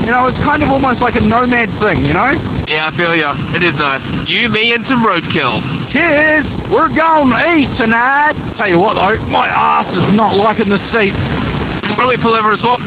You 0.07 0.13
know, 0.15 0.29
it's 0.29 0.39
kind 0.47 0.63
of 0.63 0.69
almost 0.71 1.01
like 1.01 1.17
a 1.17 1.21
nomad 1.21 1.75
thing, 1.83 2.07
you 2.07 2.13
know? 2.13 2.31
yeah, 2.69 2.87
I 2.87 2.97
feel 2.97 3.11
you. 3.17 3.27
It 3.57 3.65
is 3.65 3.75
nice. 3.75 4.29
You, 4.31 4.49
me, 4.49 4.73
and 4.75 4.87
some 4.87 5.03
roadkill. 5.03 5.59
Cheers! 5.97 6.45
We're 6.69 6.93
going 6.93 7.33
to 7.33 7.41
eat 7.57 7.73
tonight! 7.81 8.37
Tell 8.61 8.69
you 8.69 8.79
what 8.79 9.01
though, 9.01 9.17
my 9.33 9.49
ass 9.49 9.89
is 9.97 10.13
not 10.13 10.37
liking 10.37 10.69
the 10.69 10.77
seat. 10.93 11.17
Why 11.17 11.97
don't 11.97 12.13
we 12.13 12.21
pull 12.21 12.37
over 12.37 12.53
and 12.53 12.61
swap? 12.61 12.85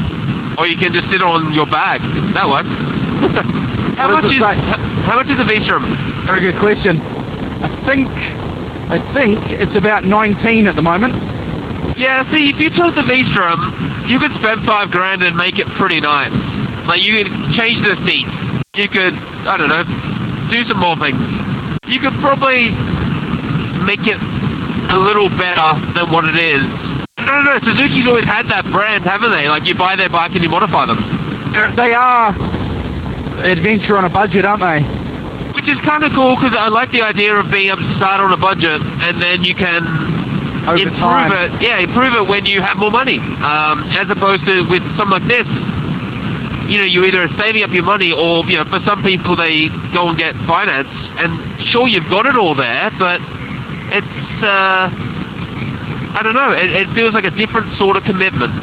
Or 0.61 0.69
you 0.69 0.77
can 0.77 0.93
just 0.93 1.09
sit 1.09 1.17
on 1.17 1.51
your 1.51 1.65
bag. 1.65 2.05
That 2.37 2.45
works. 2.45 2.69
how 3.97 4.13
much 4.13 4.29
is 4.29 4.37
how 4.37 5.17
much 5.17 5.25
is 5.25 5.41
a 5.41 5.43
V-Strom? 5.43 5.89
Very 6.29 6.53
good 6.53 6.61
question. 6.61 7.01
I 7.01 7.73
think, 7.89 8.05
I 8.93 9.01
think 9.17 9.41
it's 9.57 9.73
about 9.73 10.05
19 10.05 10.67
at 10.67 10.75
the 10.75 10.85
moment. 10.85 11.17
Yeah, 11.97 12.29
see, 12.29 12.53
if 12.53 12.61
you 12.61 12.69
took 12.69 12.93
the 12.93 13.09
V-Strom, 13.09 14.05
you 14.05 14.19
could 14.19 14.37
spend 14.37 14.69
five 14.69 14.91
grand 14.93 15.23
and 15.23 15.35
make 15.35 15.57
it 15.57 15.65
pretty 15.81 15.99
nice. 15.99 16.29
Like, 16.85 17.01
you 17.01 17.17
could 17.17 17.57
change 17.57 17.81
the 17.81 17.97
seats. 18.05 18.29
You 18.77 18.85
could, 18.85 19.17
I 19.49 19.57
don't 19.57 19.73
know, 19.73 19.81
do 20.53 20.61
some 20.69 20.77
more 20.77 20.93
things. 21.01 21.17
You 21.89 21.99
could 21.99 22.13
probably 22.21 22.69
make 23.85 24.05
it 24.07 24.19
a 24.91 24.97
little 24.97 25.29
better 25.29 25.79
than 25.93 26.11
what 26.11 26.25
it 26.25 26.35
is. 26.35 26.63
No, 27.19 27.25
no, 27.25 27.41
no, 27.41 27.59
Suzuki's 27.63 28.07
always 28.07 28.25
had 28.25 28.47
that 28.49 28.65
brand, 28.71 29.03
haven't 29.05 29.31
they? 29.31 29.47
Like, 29.47 29.65
you 29.67 29.75
buy 29.75 29.95
their 29.95 30.09
bike 30.09 30.31
and 30.33 30.43
you 30.43 30.49
modify 30.49 30.85
them. 30.87 30.97
They 31.75 31.93
are 31.93 32.29
adventure 33.43 33.97
on 33.97 34.05
a 34.05 34.09
budget, 34.09 34.45
aren't 34.45 34.61
they? 34.61 34.81
Which 35.53 35.67
is 35.67 35.77
kind 35.85 36.03
of 36.03 36.11
cool, 36.13 36.35
because 36.35 36.55
I 36.57 36.69
like 36.69 36.91
the 36.91 37.01
idea 37.01 37.35
of 37.35 37.51
being 37.51 37.67
able 37.69 37.81
to 37.83 37.95
start 37.97 38.21
on 38.21 38.31
a 38.31 38.37
budget, 38.37 38.81
and 38.81 39.21
then 39.21 39.43
you 39.43 39.53
can 39.55 39.83
Over 40.67 40.77
improve 40.77 40.97
time. 40.99 41.31
it. 41.31 41.61
Yeah, 41.61 41.79
improve 41.79 42.13
it 42.13 42.27
when 42.27 42.45
you 42.45 42.61
have 42.61 42.77
more 42.77 42.91
money. 42.91 43.19
Um, 43.19 43.83
as 43.93 44.09
opposed 44.09 44.45
to 44.45 44.63
with 44.69 44.83
something 44.97 45.19
like 45.21 45.27
this, 45.27 45.47
you 46.69 46.77
know, 46.77 46.85
you 46.85 47.03
either 47.03 47.23
are 47.23 47.33
saving 47.37 47.63
up 47.63 47.71
your 47.71 47.83
money, 47.83 48.11
or 48.11 48.45
you 48.45 48.57
know, 48.57 48.65
for 48.69 48.79
some 48.85 49.03
people 49.03 49.35
they 49.35 49.67
go 49.93 50.07
and 50.09 50.17
get 50.17 50.35
finance, 50.47 50.89
and 51.17 51.67
sure 51.69 51.87
you've 51.87 52.09
got 52.09 52.25
it 52.25 52.37
all 52.37 52.53
there, 52.55 52.91
but 52.99 53.19
it's 53.91 54.43
uh, 54.43 54.89
I 56.11 56.21
don't 56.23 56.33
know. 56.33 56.51
It, 56.51 56.71
it 56.71 56.95
feels 56.95 57.13
like 57.13 57.25
a 57.25 57.31
different 57.31 57.77
sort 57.77 57.97
of 57.97 58.03
commitment 58.03 58.53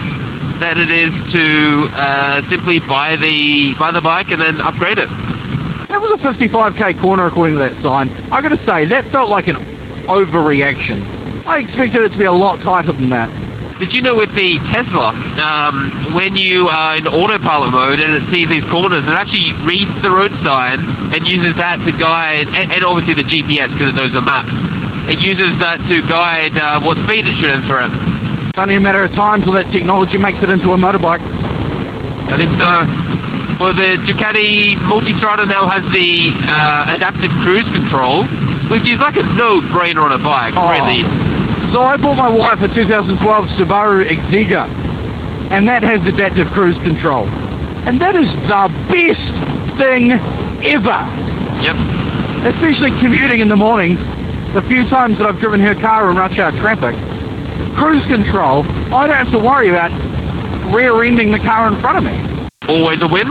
than 0.61 0.79
it 0.79 0.91
is 0.91 1.13
to 1.33 1.89
uh, 1.93 2.49
simply 2.51 2.81
buy 2.81 3.17
the 3.17 3.75
buy 3.79 3.93
the 3.93 4.01
bike 4.01 4.29
and 4.31 4.41
then 4.41 4.61
upgrade 4.61 4.99
it. 4.99 5.09
That 5.89 6.01
was 6.01 6.19
a 6.19 6.23
55k 6.23 7.01
corner 7.01 7.27
according 7.27 7.57
to 7.57 7.61
that 7.61 7.83
sign. 7.83 8.11
I 8.33 8.43
got 8.43 8.51
to 8.51 8.67
say, 8.67 8.87
that 8.87 9.11
felt 9.13 9.31
like 9.31 9.47
an 9.49 9.57
overreaction. 10.07 11.47
I 11.47 11.61
expected 11.61 12.03
it 12.03 12.09
to 12.11 12.19
be 12.19 12.25
a 12.25 12.33
lot 12.33 12.61
tighter 12.61 12.93
than 12.93 13.11
that. 13.11 13.31
Did 13.79 13.93
you 13.93 14.01
know 14.01 14.17
with 14.17 14.35
the 14.35 14.59
Tesla, 14.73 15.13
um, 15.13 16.15
when 16.15 16.35
you 16.37 16.67
are 16.67 16.97
in 16.97 17.07
autopilot 17.07 17.71
mode 17.71 18.01
and 18.01 18.15
it 18.15 18.35
sees 18.35 18.49
these 18.49 18.65
corners, 18.71 19.05
it 19.05 19.13
actually 19.13 19.53
reads 19.65 19.93
the 20.03 20.11
road 20.11 20.33
sign 20.43 20.81
and 21.13 21.29
uses 21.29 21.55
that 21.57 21.77
to 21.85 21.93
guide, 21.93 22.49
and, 22.49 22.73
and 22.73 22.85
obviously 22.85 23.15
the 23.15 23.29
GPS 23.29 23.71
because 23.73 23.91
it 23.91 23.95
knows 23.95 24.13
the 24.13 24.23
map. 24.23 24.49
It 25.09 25.21
uses 25.21 25.59
that 25.61 25.79
to 25.89 26.03
guide 26.09 26.57
uh, 26.59 26.81
what 26.83 26.99
speed 27.07 27.27
it 27.27 27.37
should 27.41 27.51
enter 27.51 27.79
at. 27.79 27.91
It's 28.51 28.59
only 28.59 28.75
a 28.77 28.81
matter 28.81 29.05
of 29.05 29.13
time 29.13 29.43
till 29.43 29.53
that 29.53 29.71
technology 29.71 30.19
makes 30.19 30.43
it 30.43 30.51
into 30.51 30.73
a 30.73 30.77
motorbike. 30.77 31.23
I 31.23 32.35
think 32.37 32.51
so. 32.59 32.71
Well, 33.63 33.73
the 33.73 33.97
Ducati 34.05 34.75
Multistrada 34.85 35.47
now 35.49 35.69
has 35.71 35.81
the 35.95 36.29
uh, 36.51 36.95
adaptive 36.97 37.31
cruise 37.47 37.65
control, 37.73 38.27
which 38.69 38.83
is 38.85 38.99
like 38.99 39.17
a 39.17 39.23
no-brainer 39.23 40.03
on 40.05 40.13
a 40.13 40.19
bike, 40.19 40.53
Oh. 40.57 40.69
really. 40.75 41.03
So 41.73 41.83
I 41.83 41.97
bought 41.97 42.17
my 42.17 42.29
wife 42.29 42.61
a 42.61 42.69
2012 42.69 43.17
Subaru 43.57 44.05
Exiga, 44.11 44.67
and 45.51 45.67
that 45.69 45.83
has 45.83 46.01
adaptive 46.07 46.49
cruise 46.53 46.77
control. 46.83 47.27
And 47.87 48.01
that 48.01 48.17
is 48.17 48.27
the 48.51 48.67
best 48.91 49.27
thing 49.79 50.13
ever. 50.67 50.99
Yep. 51.63 51.77
especially 52.53 52.91
commuting 53.01 53.41
in 53.41 53.49
the 53.49 53.57
mornings, 53.57 53.99
the 54.57 54.65
few 54.73 54.89
times 54.89 55.19
that 55.19 55.29
I've 55.29 55.39
driven 55.39 55.61
her 55.61 55.75
car 55.75 56.09
in 56.09 56.17
rush 56.17 56.39
hour 56.39 56.51
traffic, 56.65 56.97
cruise 57.77 58.01
control, 58.09 58.65
I 58.89 59.05
don't 59.07 59.21
have 59.21 59.31
to 59.33 59.39
worry 59.39 59.69
about 59.69 59.93
rear-ending 60.73 61.31
the 61.31 61.39
car 61.45 61.69
in 61.69 61.79
front 61.85 62.01
of 62.01 62.05
me. 62.09 62.17
Always 62.65 62.97
a 63.05 63.07
win. 63.07 63.29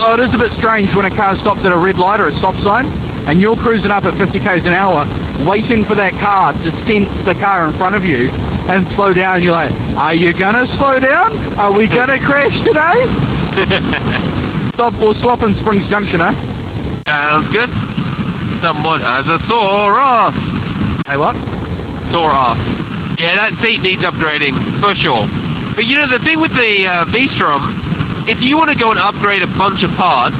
Oh, 0.00 0.16
it 0.16 0.24
is 0.24 0.32
a 0.32 0.40
bit 0.40 0.56
strange 0.56 0.88
when 0.96 1.04
a 1.04 1.12
car 1.12 1.36
stops 1.44 1.60
at 1.68 1.72
a 1.72 1.76
red 1.76 1.98
light 2.00 2.18
or 2.18 2.28
a 2.28 2.38
stop 2.38 2.56
sign, 2.64 2.88
and 3.28 3.42
you're 3.42 3.60
cruising 3.60 3.90
up 3.90 4.04
at 4.04 4.16
50 4.16 4.40
k's 4.40 4.64
an 4.64 4.72
hour, 4.72 5.04
waiting 5.44 5.84
for 5.84 5.94
that 5.94 6.16
car 6.16 6.56
to 6.56 6.70
sense 6.88 7.12
the 7.28 7.36
car 7.36 7.68
in 7.68 7.76
front 7.76 7.94
of 7.94 8.08
you 8.08 8.32
and 8.72 8.88
slow 8.96 9.12
down. 9.12 9.42
You're 9.42 9.52
like, 9.52 9.72
are 10.00 10.14
you 10.14 10.32
gonna 10.32 10.64
slow 10.80 10.98
down? 10.98 11.60
Are 11.60 11.76
we 11.76 11.88
gonna 11.88 12.16
crash 12.24 12.56
today? 12.64 13.04
Stop 14.80 14.94
or 14.96 15.12
swap 15.20 15.42
in 15.42 15.60
Springs 15.60 15.84
Junction, 15.90 16.22
eh? 16.22 17.04
Sounds 17.04 17.52
good. 17.52 17.68
Someone 18.62 19.00
has 19.00 19.26
a 19.26 19.38
sore 19.48 20.00
ass. 20.00 20.34
Hey, 21.06 21.16
what? 21.16 21.34
Sore 22.12 22.32
ass. 22.32 22.58
Yeah, 23.18 23.36
that 23.36 23.54
seat 23.62 23.80
needs 23.82 24.02
upgrading, 24.02 24.54
for 24.82 24.94
sure. 24.98 25.26
But 25.74 25.86
you 25.86 25.94
know, 25.96 26.08
the 26.10 26.18
thing 26.24 26.40
with 26.40 26.50
the 26.54 26.86
uh, 26.86 27.04
V-Strom, 27.10 28.26
if 28.28 28.38
you 28.42 28.56
want 28.58 28.70
to 28.70 28.78
go 28.78 28.90
and 28.90 28.98
upgrade 28.98 29.42
a 29.42 29.50
bunch 29.58 29.82
of 29.86 29.90
parts, 29.94 30.36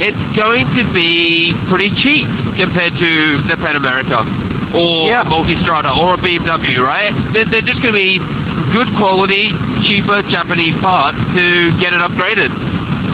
it's 0.00 0.20
going 0.36 0.64
to 0.76 0.84
be 0.92 1.52
pretty 1.68 1.92
cheap 2.00 2.24
compared 2.56 2.96
to 2.96 3.10
the 3.48 3.56
Pan 3.60 3.76
America 3.76 4.24
or 4.72 5.08
Yeah. 5.08 5.24
Multistrada 5.28 5.92
or 5.96 6.14
a 6.14 6.18
BMW, 6.18 6.80
right? 6.80 7.12
They're, 7.32 7.44
they're 7.44 7.66
just 7.66 7.82
going 7.84 7.92
to 7.92 8.00
be 8.00 8.16
good 8.72 8.88
quality, 8.96 9.52
cheaper 9.84 10.22
Japanese 10.32 10.76
parts 10.80 11.18
to 11.36 11.44
get 11.80 11.92
it 11.92 12.00
upgraded. 12.00 12.48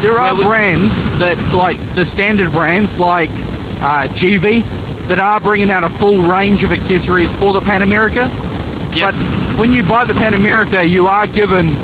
There 0.02 0.18
are 0.18 0.34
Well, 0.34 0.46
brands 0.46 0.92
that, 1.18 1.38
like 1.54 1.78
the 1.96 2.06
standard 2.14 2.52
brands, 2.52 2.90
like 3.00 3.30
uh, 3.78 4.08
Givi, 4.18 4.62
that 5.08 5.18
are 5.18 5.40
bringing 5.40 5.70
out 5.70 5.84
a 5.84 5.98
full 5.98 6.22
range 6.22 6.62
of 6.62 6.72
accessories 6.72 7.28
for 7.38 7.52
the 7.52 7.60
Pan 7.60 7.82
America. 7.82 8.28
Yep. 8.94 9.14
But 9.14 9.58
when 9.58 9.72
you 9.72 9.82
buy 9.82 10.04
the 10.04 10.14
Pan 10.14 10.34
America, 10.34 10.84
you 10.84 11.06
are 11.06 11.26
given 11.26 11.74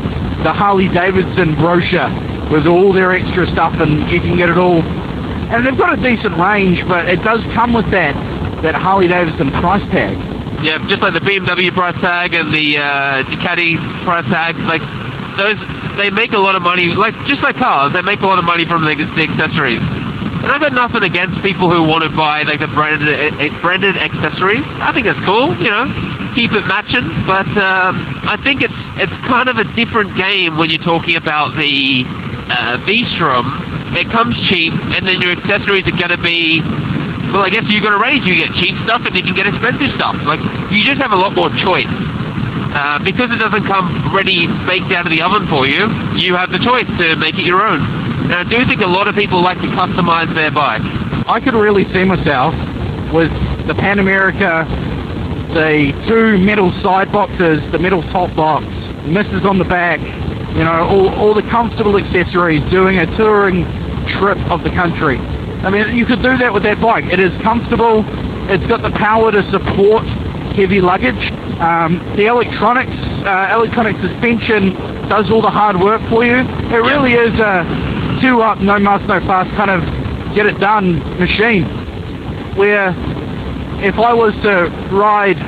the 0.42 0.52
Harley 0.52 0.88
Davidson 0.88 1.54
brochure 1.54 2.10
with 2.50 2.66
all 2.66 2.92
their 2.92 3.12
extra 3.12 3.46
stuff, 3.52 3.74
and 3.78 4.10
you 4.10 4.20
can 4.20 4.36
get 4.36 4.48
it 4.48 4.58
all. 4.58 4.82
And 4.82 5.66
they've 5.66 5.76
got 5.76 5.98
a 5.98 6.02
decent 6.02 6.36
range, 6.38 6.82
but 6.88 7.08
it 7.08 7.22
does 7.22 7.40
come 7.54 7.72
with 7.72 7.90
that 7.90 8.14
that 8.62 8.74
Harley 8.74 9.08
Davidson 9.08 9.50
price 9.58 9.82
tag. 9.90 10.16
Yeah, 10.62 10.78
just 10.86 11.02
like 11.02 11.14
the 11.14 11.20
BMW 11.20 11.74
price 11.74 11.98
tag 12.00 12.34
and 12.34 12.54
the 12.54 12.78
uh, 12.78 13.26
Ducati 13.26 13.74
price 14.04 14.24
tag, 14.30 14.56
like 14.58 14.82
those, 15.36 15.58
they 15.98 16.10
make 16.10 16.32
a 16.32 16.38
lot 16.38 16.54
of 16.54 16.62
money. 16.62 16.86
Like 16.94 17.14
just 17.26 17.42
like 17.42 17.56
cars, 17.56 17.92
they 17.92 18.02
make 18.02 18.20
a 18.20 18.26
lot 18.26 18.38
of 18.38 18.44
money 18.44 18.64
from 18.64 18.84
the, 18.84 18.94
the 18.94 19.22
accessories. 19.26 19.82
And 20.42 20.50
I've 20.50 20.60
got 20.60 20.72
nothing 20.72 21.04
against 21.04 21.40
people 21.42 21.70
who 21.70 21.86
want 21.86 22.02
to 22.02 22.10
buy 22.10 22.42
like 22.42 22.58
the 22.58 22.66
branded 22.66 23.06
uh, 23.06 23.60
branded 23.62 23.96
accessories. 23.96 24.66
I 24.82 24.90
think 24.92 25.06
that's 25.06 25.22
cool, 25.24 25.54
you 25.62 25.70
know, 25.70 25.86
keep 26.34 26.50
it 26.50 26.66
matching. 26.66 27.06
But 27.30 27.46
um, 27.54 28.26
I 28.26 28.34
think 28.42 28.62
it's 28.62 28.74
it's 28.98 29.14
kind 29.30 29.48
of 29.48 29.58
a 29.58 29.64
different 29.78 30.16
game 30.18 30.58
when 30.58 30.70
you're 30.70 30.82
talking 30.82 31.14
about 31.14 31.54
the 31.54 32.02
uh, 32.50 32.82
V-Strom. 32.84 33.94
It 33.94 34.10
comes 34.10 34.34
cheap, 34.50 34.72
and 34.74 35.06
then 35.06 35.22
your 35.22 35.30
accessories 35.30 35.86
are 35.86 35.94
going 35.94 36.10
to 36.10 36.18
be 36.18 36.58
well, 37.30 37.46
I 37.46 37.50
guess 37.50 37.64
you 37.70 37.80
got 37.80 37.94
a 37.94 38.02
range. 38.02 38.26
You 38.26 38.34
get 38.34 38.52
cheap 38.58 38.74
stuff 38.84 39.06
and 39.06 39.14
then 39.14 39.24
you 39.24 39.32
can 39.32 39.38
get 39.38 39.46
expensive 39.46 39.94
stuff. 39.94 40.18
Like 40.26 40.42
you 40.74 40.84
just 40.84 41.00
have 41.00 41.12
a 41.12 41.16
lot 41.16 41.38
more 41.38 41.48
choice. 41.64 41.88
Uh, 41.88 42.98
because 43.04 43.30
it 43.30 43.38
doesn't 43.38 43.66
come 43.68 44.10
ready 44.16 44.48
baked 44.66 44.90
out 44.92 45.06
of 45.06 45.12
the 45.12 45.20
oven 45.20 45.46
for 45.48 45.66
you, 45.66 45.86
you 46.16 46.34
have 46.34 46.50
the 46.50 46.58
choice 46.58 46.88
to 46.98 47.16
make 47.16 47.38
it 47.38 47.44
your 47.44 47.60
own. 47.62 47.80
I 48.30 48.44
do 48.44 48.64
think 48.66 48.80
a 48.80 48.86
lot 48.86 49.08
of 49.08 49.14
people 49.14 49.42
like 49.42 49.58
to 49.58 49.68
customize 49.68 50.32
their 50.34 50.50
bike. 50.50 50.82
I 51.26 51.40
could 51.40 51.54
really 51.54 51.84
see 51.92 52.04
myself 52.04 52.54
with 53.12 53.30
the 53.66 53.74
Pan 53.74 53.98
America, 53.98 54.64
the 55.54 55.92
two 56.08 56.38
metal 56.38 56.72
side 56.82 57.10
boxes, 57.12 57.60
the 57.72 57.78
metal 57.78 58.02
top 58.12 58.34
box, 58.36 58.64
misses 59.06 59.44
on 59.44 59.58
the 59.58 59.64
back, 59.64 60.00
you 60.56 60.64
know, 60.64 60.86
all, 60.88 61.08
all 61.14 61.34
the 61.34 61.42
comfortable 61.50 61.96
accessories, 61.96 62.62
doing 62.70 62.98
a 62.98 63.06
touring 63.16 63.64
trip 64.18 64.38
of 64.50 64.62
the 64.62 64.70
country. 64.70 65.18
I 65.18 65.70
mean, 65.70 65.96
you 65.96 66.06
could 66.06 66.22
do 66.22 66.36
that 66.38 66.52
with 66.52 66.62
that 66.64 66.80
bike. 66.80 67.04
It 67.06 67.20
is 67.20 67.32
comfortable. 67.42 68.04
It's 68.50 68.66
got 68.66 68.82
the 68.82 68.90
power 68.90 69.30
to 69.30 69.42
support 69.50 70.04
heavy 70.54 70.80
luggage. 70.80 71.30
Um, 71.60 71.98
the 72.16 72.26
electronics, 72.26 72.96
uh, 73.24 73.54
electronic 73.54 73.96
suspension 74.00 74.74
does 75.08 75.30
all 75.30 75.42
the 75.42 75.50
hard 75.50 75.78
work 75.80 76.00
for 76.08 76.24
you. 76.24 76.36
It 76.36 76.82
really 76.82 77.14
is 77.14 77.38
a 77.38 77.91
two 78.22 78.40
up, 78.40 78.60
no 78.60 78.78
muss, 78.78 79.02
no 79.08 79.20
fuss 79.26 79.48
kind 79.56 79.70
of 79.70 79.82
get 80.34 80.46
it 80.46 80.58
done 80.60 80.98
machine. 81.18 81.64
Where 82.56 82.90
if 83.84 83.98
I 83.98 84.14
was 84.14 84.32
to 84.42 84.70
ride 84.94 85.38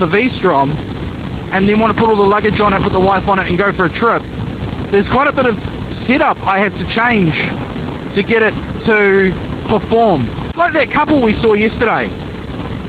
the 0.00 0.06
V-Strom 0.06 0.70
and 0.72 1.68
then 1.68 1.78
want 1.78 1.94
to 1.94 2.00
put 2.00 2.08
all 2.08 2.16
the 2.16 2.22
luggage 2.22 2.58
on 2.58 2.72
it, 2.72 2.82
put 2.82 2.92
the 2.92 3.00
wife 3.00 3.28
on 3.28 3.38
it 3.38 3.46
and 3.48 3.58
go 3.58 3.72
for 3.74 3.84
a 3.84 3.98
trip, 3.98 4.22
there's 4.90 5.08
quite 5.10 5.28
a 5.28 5.32
bit 5.32 5.46
of 5.46 5.56
setup 6.06 6.38
I 6.38 6.58
had 6.58 6.72
to 6.72 6.84
change 6.94 7.34
to 8.16 8.22
get 8.22 8.42
it 8.42 8.54
to 8.86 9.68
perform. 9.68 10.26
Like 10.56 10.72
that 10.72 10.90
couple 10.92 11.22
we 11.22 11.34
saw 11.40 11.54
yesterday. 11.54 12.08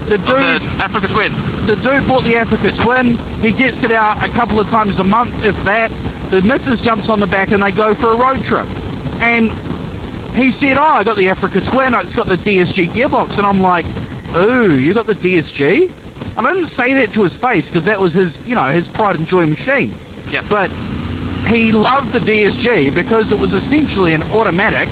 The 0.10 0.18
dude, 0.18 0.30
On 0.30 0.78
the 0.78 0.84
Africa 0.84 1.08
Twin. 1.08 1.66
the 1.66 1.76
dude 1.76 2.08
bought 2.08 2.24
the 2.24 2.36
Africa 2.36 2.72
Twin. 2.84 3.18
He 3.42 3.52
gets 3.54 3.78
it 3.84 3.92
out 3.92 4.24
a 4.24 4.32
couple 4.34 4.60
of 4.60 4.68
times 4.68 5.00
a 5.00 5.04
month, 5.04 5.34
if 5.44 5.56
that. 5.66 5.92
The 6.32 6.42
missus 6.42 6.82
jumps 6.82 7.08
on 7.10 7.20
the 7.20 7.28
back 7.28 7.52
and 7.52 7.64
they 7.64 7.72
go 7.72 7.96
for 7.96 8.12
a 8.12 8.18
road 8.18 8.44
trip. 8.46 8.68
And 9.22 9.52
he 10.36 10.52
said, 10.60 10.78
oh, 10.78 10.82
I 10.82 11.04
got 11.04 11.18
the 11.18 11.30
Africa 11.30 11.62
Twin. 11.72 11.94
It's 11.94 12.16
got 12.16 12.28
the 12.28 12.38
DSG 12.38 12.94
gearbox. 12.94 13.38
And 13.38 13.46
I'm 13.46 13.62
like, 13.62 13.86
ooh, 14.36 14.80
you 14.80 14.94
got 14.94 15.08
the 15.08 15.16
DSG? 15.16 16.38
And 16.38 16.48
I 16.48 16.54
didn't 16.54 16.76
say 16.76 16.94
that 16.96 17.14
to 17.14 17.24
his 17.24 17.34
face 17.42 17.66
because 17.66 17.86
that 17.86 18.00
was 18.00 18.14
his, 18.14 18.34
you 18.46 18.56
know, 18.56 18.72
his 18.72 18.88
pride 18.96 19.16
and 19.16 19.28
joy 19.28 19.46
machine. 19.46 19.92
Yeah. 20.30 20.48
But 20.50 20.72
he 21.48 21.72
loved 21.72 22.14
the 22.14 22.20
DSG 22.20 22.94
because 22.96 23.32
it 23.32 23.38
was 23.38 23.54
essentially 23.54 24.14
an 24.14 24.24
automatic 24.24 24.90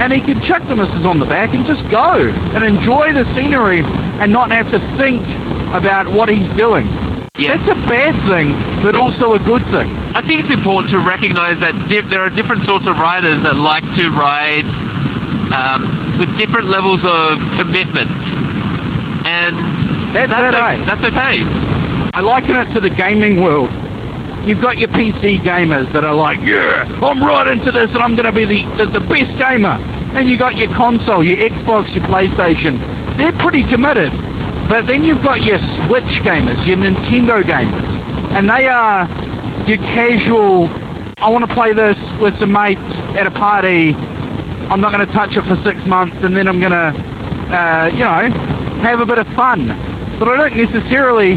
and 0.00 0.12
he 0.12 0.20
could 0.20 0.42
chuck 0.44 0.66
the 0.68 0.76
missus 0.76 1.04
on 1.04 1.18
the 1.18 1.26
back 1.26 1.52
and 1.52 1.66
just 1.66 1.82
go 1.90 2.14
and 2.54 2.64
enjoy 2.64 3.12
the 3.12 3.24
scenery 3.34 3.80
and 3.82 4.32
not 4.32 4.50
have 4.50 4.70
to 4.70 4.78
think 4.96 5.20
about 5.74 6.10
what 6.10 6.28
he's 6.28 6.48
doing. 6.56 6.86
That's 7.48 7.70
a 7.70 7.78
bad 7.88 8.12
thing, 8.28 8.52
but 8.82 8.94
also 8.96 9.34
a 9.34 9.38
good 9.40 9.62
thing. 9.72 9.88
I 10.12 10.20
think 10.26 10.44
it's 10.44 10.52
important 10.54 10.90
to 10.92 10.98
recognize 11.00 11.58
that 11.60 11.72
there 11.88 12.20
are 12.20 12.30
different 12.30 12.66
sorts 12.66 12.86
of 12.86 12.96
riders 12.96 13.42
that 13.44 13.56
like 13.56 13.84
to 13.96 14.10
ride 14.10 14.66
um, 15.54 16.18
with 16.18 16.28
different 16.38 16.68
levels 16.68 17.00
of 17.04 17.38
commitment. 17.56 18.10
And 19.26 19.56
That's 20.14 20.30
that's, 20.30 20.54
it, 20.54 20.58
o- 20.58 20.66
eh? 20.66 20.84
that's 20.86 21.04
okay. 21.06 21.36
I 22.12 22.20
liken 22.20 22.56
it 22.56 22.74
to 22.74 22.80
the 22.80 22.90
gaming 22.90 23.40
world. 23.40 23.70
You've 24.46 24.60
got 24.62 24.78
your 24.78 24.88
PC 24.88 25.40
gamers 25.44 25.92
that 25.92 26.04
are 26.04 26.14
like, 26.14 26.40
yeah, 26.42 26.88
I'm 27.02 27.22
right 27.22 27.46
into 27.46 27.70
this 27.70 27.88
and 27.92 27.98
I'm 27.98 28.16
going 28.16 28.26
to 28.26 28.32
be 28.32 28.44
the, 28.44 28.64
the, 28.86 28.98
the 28.98 29.04
best 29.06 29.30
gamer. 29.38 29.76
And 30.16 30.28
you 30.28 30.38
got 30.38 30.56
your 30.56 30.74
console, 30.74 31.22
your 31.22 31.36
Xbox, 31.36 31.94
your 31.94 32.04
PlayStation. 32.04 32.80
They're 33.18 33.36
pretty 33.38 33.62
committed. 33.68 34.10
But 34.70 34.86
then 34.86 35.02
you've 35.02 35.20
got 35.24 35.42
your 35.42 35.58
Switch 35.88 36.22
gamers, 36.22 36.64
your 36.64 36.76
Nintendo 36.76 37.42
gamers. 37.42 37.82
And 38.30 38.48
they 38.48 38.68
are 38.68 39.04
your 39.66 39.78
casual, 39.78 40.68
I 41.18 41.28
want 41.28 41.44
to 41.48 41.52
play 41.52 41.72
this 41.72 41.98
with 42.20 42.38
some 42.38 42.52
mates 42.52 42.80
at 43.18 43.26
a 43.26 43.32
party. 43.32 43.94
I'm 44.70 44.80
not 44.80 44.92
going 44.92 45.04
to 45.04 45.12
touch 45.12 45.36
it 45.36 45.42
for 45.42 45.60
six 45.64 45.84
months 45.86 46.16
and 46.22 46.36
then 46.36 46.46
I'm 46.46 46.60
going 46.60 46.70
to, 46.70 46.94
uh, 47.50 47.90
you 47.92 47.98
know, 47.98 48.30
have 48.82 49.00
a 49.00 49.06
bit 49.06 49.18
of 49.18 49.26
fun. 49.34 49.66
But 50.20 50.28
I 50.28 50.36
don't 50.36 50.56
necessarily 50.56 51.34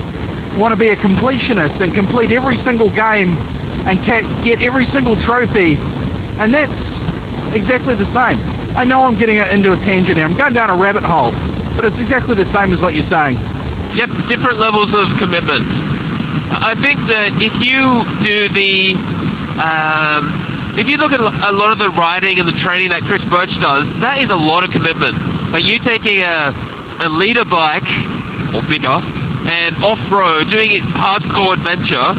want 0.55 0.71
to 0.71 0.75
be 0.75 0.89
a 0.89 0.95
completionist 0.95 1.81
and 1.81 1.91
complete 1.95 2.31
every 2.31 2.63
single 2.63 2.91
game 2.91 3.35
and 3.89 3.97
get 4.45 4.61
every 4.61 4.85
single 4.91 5.19
trophy. 5.23 5.75
And 6.37 6.53
that's 6.53 7.55
exactly 7.55 7.95
the 7.95 8.05
same. 8.13 8.77
I 8.77 8.83
know 8.83 9.05
I'm 9.05 9.17
getting 9.17 9.37
into 9.37 9.73
a 9.73 9.77
tangent 9.77 10.17
here. 10.17 10.25
I'm 10.25 10.37
going 10.37 10.53
down 10.53 10.69
a 10.69 10.77
rabbit 10.77 11.03
hole. 11.03 11.33
But 11.75 11.85
it's 11.85 11.97
exactly 11.97 12.35
the 12.35 12.49
same 12.53 12.73
as 12.73 12.79
what 12.79 12.93
you're 12.93 13.09
saying. 13.09 13.37
Yep, 13.97 14.09
different 14.29 14.59
levels 14.59 14.89
of 14.93 15.17
commitment. 15.17 15.65
I 16.53 16.73
think 16.81 16.97
that 17.09 17.33
if 17.41 17.53
you 17.61 17.81
do 18.25 18.49
the, 18.49 18.93
um, 19.57 20.77
if 20.77 20.89
you 20.89 20.97
look 20.97 21.11
at 21.13 21.21
a 21.21 21.53
lot 21.53 21.71
of 21.71 21.77
the 21.77 21.89
riding 21.89 22.39
and 22.39 22.47
the 22.47 22.57
training 22.61 22.89
that 22.89 23.01
Chris 23.03 23.21
Birch 23.29 23.53
does, 23.61 23.85
that 24.01 24.17
is 24.21 24.29
a 24.29 24.37
lot 24.37 24.63
of 24.63 24.69
commitment. 24.69 25.17
Like 25.53 25.65
you 25.65 25.77
taking 25.81 26.21
a, 26.21 26.53
a 27.05 27.09
liter 27.09 27.45
bike, 27.45 27.85
or 28.53 28.61
bigger, 28.65 28.97
and 29.49 29.77
off-road, 29.83 30.49
doing 30.49 30.73
it 30.73 30.83
hardcore 30.93 31.53
adventure, 31.57 32.09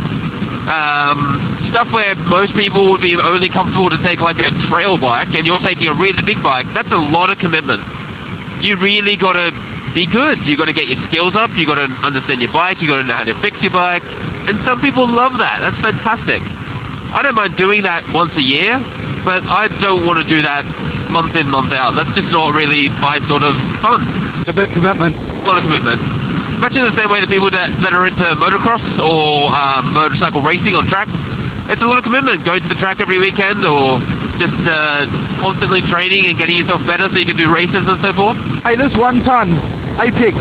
um, 0.71 1.71
stuff 1.71 1.90
where 1.90 2.14
most 2.14 2.55
people 2.55 2.90
would 2.90 3.03
be 3.03 3.14
only 3.14 3.49
comfortable 3.49 3.90
to 3.90 3.99
take 4.03 4.19
like 4.19 4.38
a 4.38 4.51
trail 4.71 4.99
bike, 4.99 5.35
and 5.35 5.47
you're 5.47 5.62
taking 5.62 5.87
a 5.87 5.95
really 5.95 6.23
big 6.23 6.43
bike, 6.43 6.67
that's 6.75 6.90
a 6.90 7.03
lot 7.11 7.31
of 7.31 7.38
commitment 7.38 7.83
you 8.64 8.77
really 8.77 9.16
got 9.16 9.35
to 9.35 9.53
be 9.94 10.07
good. 10.07 10.40
You 10.44 10.57
got 10.57 10.66
to 10.66 10.72
get 10.72 10.88
your 10.88 10.98
skills 11.09 11.37
up. 11.37 11.50
You 11.55 11.66
got 11.66 11.77
to 11.77 11.87
understand 12.03 12.42
your 12.42 12.53
bike. 12.53 12.81
You 12.81 12.88
got 12.88 12.98
to 12.98 13.05
know 13.05 13.14
how 13.14 13.24
to 13.24 13.40
fix 13.40 13.61
your 13.62 13.70
bike. 13.70 14.03
And 14.48 14.59
some 14.66 14.81
people 14.81 15.07
love 15.07 15.38
that. 15.38 15.61
That's 15.61 15.81
fantastic. 15.81 16.42
I 17.14 17.22
don't 17.22 17.37
mind 17.37 17.57
doing 17.57 17.83
that 17.85 18.03
once 18.11 18.33
a 18.35 18.42
year, 18.42 18.74
but 19.22 19.46
I 19.46 19.68
don't 19.81 20.05
want 20.05 20.18
to 20.18 20.27
do 20.27 20.42
that 20.42 20.66
month 21.14 21.37
in, 21.37 21.46
month 21.46 21.72
out. 21.72 21.94
That's 21.94 22.11
just 22.18 22.33
not 22.35 22.55
really 22.55 22.88
my 22.98 23.22
sort 23.29 23.46
of 23.46 23.55
fun. 23.79 24.03
It's 24.42 24.50
a 24.50 24.53
bit 24.53 24.68
of 24.68 24.74
commitment. 24.74 25.14
A 25.14 25.46
lot 25.46 25.62
of 25.62 25.62
commitment. 25.62 26.03
Much 26.59 26.74
in 26.74 26.83
the 26.83 26.96
same 26.98 27.11
way 27.11 27.20
that 27.20 27.31
people 27.31 27.50
that, 27.55 27.70
that 27.87 27.94
are 27.94 28.07
into 28.07 28.24
motocross 28.35 28.83
or 28.98 29.55
um, 29.55 29.94
motorcycle 29.94 30.42
racing 30.42 30.74
on 30.74 30.90
track, 30.90 31.07
it's 31.70 31.81
a 31.81 31.87
lot 31.87 31.98
of 31.98 32.05
commitment. 32.05 32.44
Going 32.44 32.62
to 32.62 32.68
the 32.68 32.79
track 32.83 32.98
every 32.98 33.18
weekend 33.18 33.64
or 33.64 34.03
just 34.38 34.55
uh, 34.68 35.07
constantly 35.40 35.83
training 35.83 36.27
and 36.27 36.38
getting 36.38 36.57
yourself 36.57 36.85
better 36.87 37.09
so 37.11 37.16
you 37.18 37.27
can 37.27 37.37
do 37.37 37.53
races 37.53 37.85
and 37.87 37.99
so 38.03 38.12
forth. 38.12 38.37
Hey, 38.62 38.77
this 38.77 38.94
One 38.97 39.23
Ton 39.25 39.59
Apex 40.01 40.37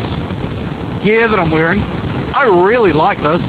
gear 1.04 1.28
that 1.28 1.38
I'm 1.38 1.50
wearing, 1.50 1.80
I 1.80 2.44
really 2.44 2.92
like 2.92 3.18
this. 3.18 3.40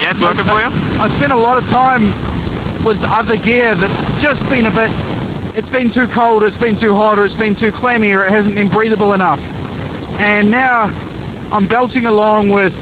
Yeah, 0.00 0.12
it's 0.12 0.20
working 0.20 0.44
for 0.46 0.60
you? 0.60 0.70
I 0.98 1.08
spent 1.18 1.32
a 1.32 1.38
lot 1.38 1.58
of 1.58 1.64
time 1.70 2.84
with 2.84 2.98
other 3.02 3.36
gear 3.36 3.74
that's 3.74 4.22
just 4.22 4.40
been 4.48 4.66
a 4.66 4.70
bit, 4.70 4.90
it's 5.56 5.68
been 5.70 5.92
too 5.92 6.08
cold, 6.14 6.42
it's 6.42 6.56
been 6.58 6.80
too 6.80 6.94
hot, 6.94 7.18
or 7.18 7.26
it's 7.26 7.36
been 7.36 7.58
too 7.58 7.72
clammy, 7.72 8.12
or 8.12 8.26
it 8.26 8.32
hasn't 8.32 8.54
been 8.54 8.68
breathable 8.68 9.12
enough. 9.12 9.40
And 9.40 10.50
now 10.50 10.84
I'm 11.52 11.68
belting 11.68 12.06
along 12.06 12.50
with, 12.50 12.72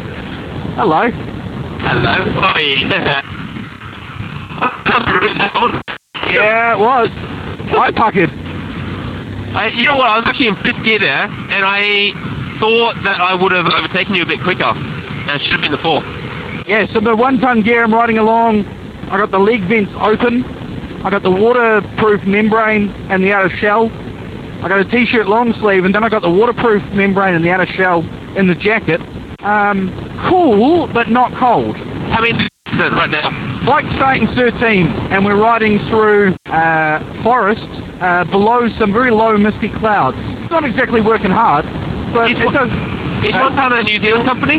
hello, 0.76 1.11
Hello. 1.78 2.16
Oh, 2.42 2.59
yeah. 2.59 3.22
Yeah, 6.32 6.74
it 6.74 6.78
was. 6.78 7.10
I 7.76 7.90
puckered. 7.92 8.30
I, 9.56 9.68
you 9.68 9.84
know 9.84 9.96
what? 9.96 10.08
I 10.08 10.18
was 10.18 10.26
actually 10.26 10.48
in 10.48 10.56
fifth 10.56 10.82
gear 10.84 10.98
there, 10.98 11.24
and 11.24 11.64
I 11.64 12.12
thought 12.59 13.03
that 13.05 13.20
I 13.20 13.34
would 13.34 13.53
have 13.53 13.66
overtaken 13.66 14.14
you 14.14 14.22
a 14.22 14.26
bit 14.26 14.42
quicker. 14.42 14.64
And 14.64 15.30
it 15.30 15.42
should 15.42 15.53
have 15.53 15.62
been 15.62 15.72
the 15.72 15.78
fourth. 15.78 16.05
Yeah, 16.66 16.86
so 16.92 17.01
the 17.01 17.14
One 17.14 17.38
Ton 17.38 17.62
gear 17.62 17.84
I'm 17.84 17.94
riding 17.94 18.18
along, 18.18 18.66
I 19.09 19.18
got 19.18 19.30
the 19.30 19.38
leg 19.38 19.62
vents 19.68 19.92
open, 20.01 20.44
I 21.05 21.11
got 21.11 21.22
the 21.22 21.30
waterproof 21.30 22.24
membrane 22.24 22.90
and 23.09 23.22
the 23.22 23.32
outer 23.32 23.51
shell, 23.57 23.88
I 24.62 24.68
got 24.68 24.80
a 24.80 24.84
t-shirt 24.84 25.28
long 25.28 25.53
sleeve, 25.61 25.84
and 25.84 25.94
then 25.94 26.03
I 26.03 26.09
got 26.09 26.22
the 26.22 26.30
waterproof 26.30 26.82
membrane 26.92 27.34
and 27.34 27.44
the 27.44 27.51
outer 27.51 27.66
shell 27.66 28.01
in 28.36 28.48
the 28.48 28.55
jacket. 28.55 29.01
Um, 29.40 29.92
cool, 30.28 30.88
but 30.88 31.09
not 31.09 31.32
cold. 31.38 31.76
I 31.76 32.20
many 32.20 32.48
is 32.81 32.93
right 32.93 33.11
now? 33.11 33.64
Bike 33.64 33.85
starting 33.97 34.29
13, 34.35 34.87
and 35.11 35.24
we're 35.24 35.41
riding 35.41 35.79
through 35.89 36.37
uh, 36.47 37.22
forest 37.22 37.66
uh, 38.01 38.24
below 38.24 38.68
some 38.79 38.93
very 38.93 39.11
low 39.11 39.37
misty 39.37 39.68
clouds. 39.68 40.16
It's 40.43 40.51
not 40.51 40.64
exactly 40.64 41.01
working 41.01 41.31
hard, 41.31 41.64
but 42.12 42.31
Is 42.31 42.39
it 42.39 42.53
does. 42.53 42.70
Is 43.24 43.35
uh, 43.35 43.51
a 43.51 43.83
New 43.83 44.01
Zealand 44.01 44.27
company? 44.27 44.59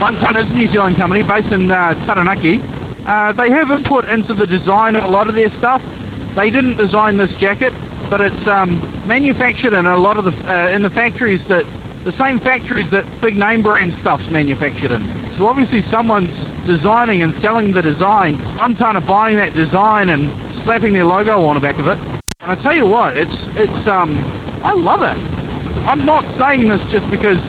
One 0.00 0.14
Ton 0.16 0.36
is 0.36 0.50
a 0.50 0.54
New 0.54 0.70
Zealand 0.72 0.96
company 0.96 1.22
based 1.22 1.52
in 1.52 1.70
uh, 1.70 1.94
Taranaki. 2.06 2.60
Uh, 3.06 3.32
they 3.32 3.50
have 3.50 3.70
input 3.70 4.04
into 4.06 4.34
the 4.34 4.46
design 4.46 4.96
of 4.96 5.04
a 5.04 5.08
lot 5.08 5.28
of 5.28 5.34
their 5.34 5.50
stuff. 5.58 5.80
They 6.36 6.50
didn't 6.50 6.76
design 6.76 7.16
this 7.16 7.30
jacket, 7.40 7.72
but 8.10 8.20
it's 8.20 8.48
um, 8.48 8.80
manufactured 9.06 9.72
in 9.72 9.86
a 9.86 9.96
lot 9.96 10.18
of 10.18 10.24
the 10.24 10.32
uh, 10.50 10.68
in 10.70 10.82
the 10.82 10.90
factories 10.90 11.40
that 11.48 11.64
the 12.04 12.12
same 12.18 12.40
factories 12.40 12.90
that 12.90 13.06
big 13.20 13.36
name 13.36 13.62
brand 13.62 13.94
stuff's 14.00 14.28
manufactured 14.30 14.90
in. 14.90 15.21
So 15.38 15.46
obviously 15.46 15.82
someone's 15.90 16.30
designing 16.66 17.22
and 17.22 17.32
selling 17.42 17.72
the 17.72 17.82
design. 17.82 18.36
I'm 18.60 18.76
kind 18.76 18.96
of 18.96 19.06
buying 19.06 19.36
that 19.36 19.54
design 19.54 20.10
and 20.10 20.28
slapping 20.64 20.92
their 20.92 21.04
logo 21.04 21.44
on 21.46 21.54
the 21.54 21.60
back 21.60 21.78
of 21.78 21.86
it. 21.86 21.98
And 22.40 22.52
I 22.52 22.54
tell 22.62 22.74
you 22.74 22.86
what, 22.86 23.16
it's 23.16 23.34
it's 23.56 23.88
um 23.88 24.18
I 24.62 24.72
love 24.72 25.00
it. 25.02 25.16
I'm 25.88 26.04
not 26.04 26.22
saying 26.38 26.68
this 26.68 26.80
just 26.92 27.08
because 27.10 27.40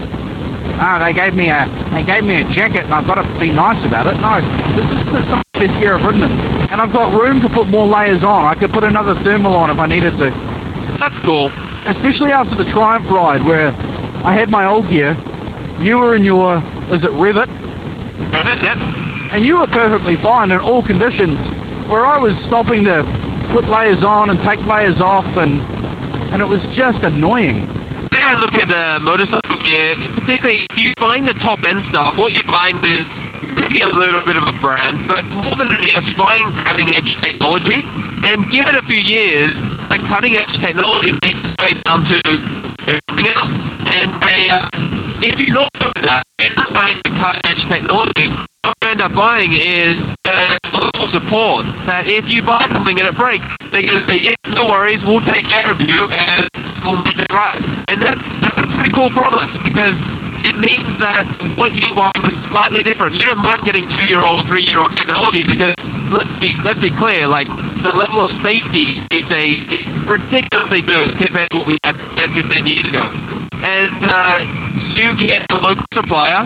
ah, 0.79 0.97
they 1.03 1.13
gave 1.13 1.34
me 1.36 1.49
a 1.49 1.67
they 1.91 2.03
gave 2.03 2.23
me 2.23 2.41
a 2.41 2.47
jacket 2.53 2.86
and 2.86 2.93
I've 2.93 3.05
got 3.05 3.15
to 3.21 3.25
be 3.39 3.51
nice 3.51 3.84
about 3.86 4.07
it. 4.07 4.15
No, 4.17 4.39
this 4.79 4.88
is 4.88 5.03
the 5.11 5.21
some 5.29 5.39
of 5.43 5.45
the 5.53 5.67
best 5.67 5.75
gear 5.81 5.99
I've 5.99 6.05
ridden 6.05 6.23
in. 6.23 6.31
And 6.71 6.79
I've 6.79 6.93
got 6.93 7.13
room 7.13 7.41
to 7.41 7.49
put 7.49 7.67
more 7.67 7.86
layers 7.86 8.23
on. 8.23 8.45
I 8.45 8.55
could 8.55 8.71
put 8.71 8.84
another 8.84 9.13
thermal 9.23 9.55
on 9.55 9.69
if 9.69 9.77
I 9.77 9.88
needed 9.88 10.17
to. 10.17 10.31
That's 10.99 11.19
cool. 11.25 11.51
Especially 11.86 12.31
after 12.31 12.55
the 12.55 12.65
Triumph 12.71 13.11
ride 13.11 13.43
where 13.43 13.75
I 14.23 14.34
had 14.34 14.49
my 14.49 14.65
old 14.65 14.89
gear. 14.89 15.19
You 15.81 15.97
were 15.97 16.15
in 16.15 16.23
your 16.23 16.57
is 16.93 17.03
it 17.03 17.11
Revit? 17.11 17.49
Yep. 18.20 18.78
And 19.34 19.45
you 19.45 19.57
were 19.57 19.68
perfectly 19.68 20.16
fine 20.22 20.51
in 20.51 20.59
all 20.59 20.86
conditions. 20.86 21.38
Where 21.89 22.05
I 22.05 22.18
was 22.18 22.34
stopping 22.47 22.84
to 22.86 23.03
put 23.51 23.68
layers 23.68 24.03
on 24.03 24.30
and 24.30 24.39
take 24.47 24.59
layers 24.66 25.01
off 25.01 25.26
and 25.38 25.61
and 26.34 26.41
it 26.41 26.45
was 26.45 26.61
just 26.74 26.97
annoying. 27.05 27.68
When 27.68 28.22
I 28.22 28.34
look 28.41 28.53
at 28.57 28.66
the 28.66 28.97
motorcycle 29.05 29.61
gear, 29.61 29.93
particularly 30.18 30.66
if 30.70 30.78
you 30.78 30.93
buying 30.97 31.26
the 31.26 31.38
top 31.45 31.59
end 31.61 31.86
stuff, 31.89 32.18
what 32.18 32.34
you're 32.34 32.49
buying 32.49 32.78
is 32.82 33.05
maybe 33.53 33.82
a 33.82 33.88
little 33.88 34.26
bit 34.26 34.38
of 34.38 34.43
a 34.49 34.53
brand, 34.57 35.07
but 35.07 35.26
more 35.26 35.53
than 35.55 35.70
anything, 35.70 35.93
it's 35.93 36.18
buying 36.18 36.49
cutting 36.66 36.89
edge 36.89 37.14
technology. 37.22 37.86
And 38.26 38.49
give 38.49 38.66
it 38.66 38.74
a 38.74 38.82
few 38.89 38.97
years, 38.97 39.53
like 39.89 40.01
cutting 40.09 40.36
edge 40.36 40.53
technology 40.57 41.14
makes 41.22 41.38
its 41.38 41.53
way 41.61 41.78
down 41.86 42.01
to 42.05 42.72
And 42.86 43.01
if 45.23 45.39
you're 45.39 45.55
not 45.55 45.71
doing 45.79 46.03
that, 46.03 46.23
you're 46.39 46.73
buying 46.73 46.99
the 47.05 47.11
cutting 47.11 47.41
edge 47.45 47.63
technology. 47.69 48.27
What 48.27 48.75
you 48.81 48.89
end 48.89 49.01
up 49.01 49.13
buying 49.15 49.53
is 49.53 49.95
uh, 50.25 50.57
local 50.73 51.11
support. 51.11 51.65
That 51.88 52.07
if 52.07 52.25
you 52.27 52.43
buy 52.43 52.67
something 52.71 52.99
and 52.99 53.07
it 53.07 53.15
breaks, 53.15 53.45
they're 53.71 53.84
going 53.84 54.03
to 54.03 54.07
say, 54.07 54.19
yeah, 54.19 54.36
no 54.47 54.65
worries, 54.65 54.99
we'll 55.05 55.23
take 55.23 55.47
care 55.47 55.71
of 55.71 55.79
you 55.79 56.07
and 56.11 56.49
we'll 56.84 57.03
make 57.03 57.17
it 57.17 57.31
right. 57.31 57.61
And 57.88 58.01
that's, 58.01 58.21
that's 58.41 58.59
a 58.59 58.67
pretty 58.75 58.91
cool 58.91 59.09
promise 59.11 59.51
because 59.63 59.95
it 60.43 60.59
means 60.59 60.99
that 60.99 61.23
what 61.57 61.73
you 61.73 61.87
want 61.95 62.15
is 62.27 62.35
slightly 62.51 62.83
different. 62.83 63.15
You 63.15 63.25
don't 63.31 63.39
mind 63.39 63.63
getting 63.63 63.87
two-year-old, 63.87 64.47
three-year-old 64.47 64.95
technology 64.97 65.43
because 65.43 65.73
let's 66.11 66.35
be 66.39 66.51
let's 66.63 66.79
be 66.79 66.91
clear, 66.91 67.27
like 67.27 67.47
the 67.47 67.93
level 67.95 68.27
of 68.27 68.31
safety 68.43 68.99
is 69.11 69.27
a 69.31 69.45
ridiculously 70.03 70.81
good 70.83 71.17
compared 71.17 71.49
to 71.51 71.57
what 71.57 71.67
we 71.67 71.77
had 71.83 71.95
10, 71.95 72.35
15 72.35 72.67
years 72.67 72.87
ago. 72.87 73.03
And 73.63 74.03
uh, 74.03 74.43
you 74.99 75.15
get 75.15 75.47
a 75.49 75.55
local 75.55 75.85
supplier 75.93 76.43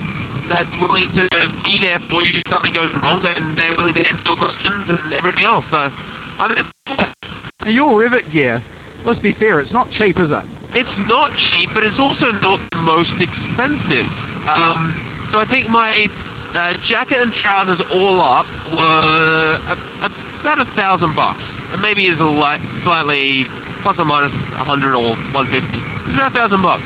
that's 0.47 0.69
willing 0.77 1.09
to 1.17 1.27
be 1.65 1.81
there 1.81 1.99
for 2.09 2.21
you 2.23 2.39
if 2.39 2.51
something 2.53 2.73
goes 2.73 2.93
wrong, 3.01 3.25
and 3.25 3.57
they're 3.57 3.75
willing 3.75 3.95
to 3.95 4.05
answer 4.05 4.35
questions 4.37 4.93
and 4.93 5.13
everything 5.13 5.43
else. 5.43 5.65
So 5.71 5.89
I 5.89 6.45
mean, 6.53 7.73
your 7.73 7.97
Revit 7.97 8.31
gear, 8.31 8.63
let's 9.05 9.19
be 9.21 9.33
fair, 9.33 9.59
it's 9.59 9.71
not 9.71 9.89
cheap, 9.91 10.17
is 10.19 10.31
it? 10.31 10.45
it's 10.75 10.97
not 11.07 11.31
cheap, 11.51 11.69
but 11.73 11.83
it's 11.83 11.97
also 11.97 12.31
not 12.43 12.59
the 12.71 12.81
most 12.83 13.09
expensive. 13.17 14.05
Um, 14.45 14.93
so 15.31 15.39
I 15.39 15.47
think 15.49 15.69
my 15.69 16.05
uh, 16.53 16.77
jacket 16.85 17.17
and 17.21 17.33
trousers 17.33 17.81
all 17.91 18.19
up 18.21 18.45
were 18.75 19.55
about 20.41 20.59
a 20.61 20.69
thousand 20.75 21.15
bucks. 21.15 21.41
Maybe 21.79 22.07
it's 22.07 22.19
a 22.21 22.25
li- 22.29 22.63
slightly 22.83 23.45
plus 23.81 23.97
or 23.97 24.05
minus 24.05 24.31
a 24.55 24.63
hundred 24.63 24.95
or 24.95 25.15
one 25.33 25.47
fifty. 25.51 25.79
It's 26.07 26.13
about 26.15 26.31
a 26.31 26.35
thousand 26.35 26.61
bucks. 26.61 26.83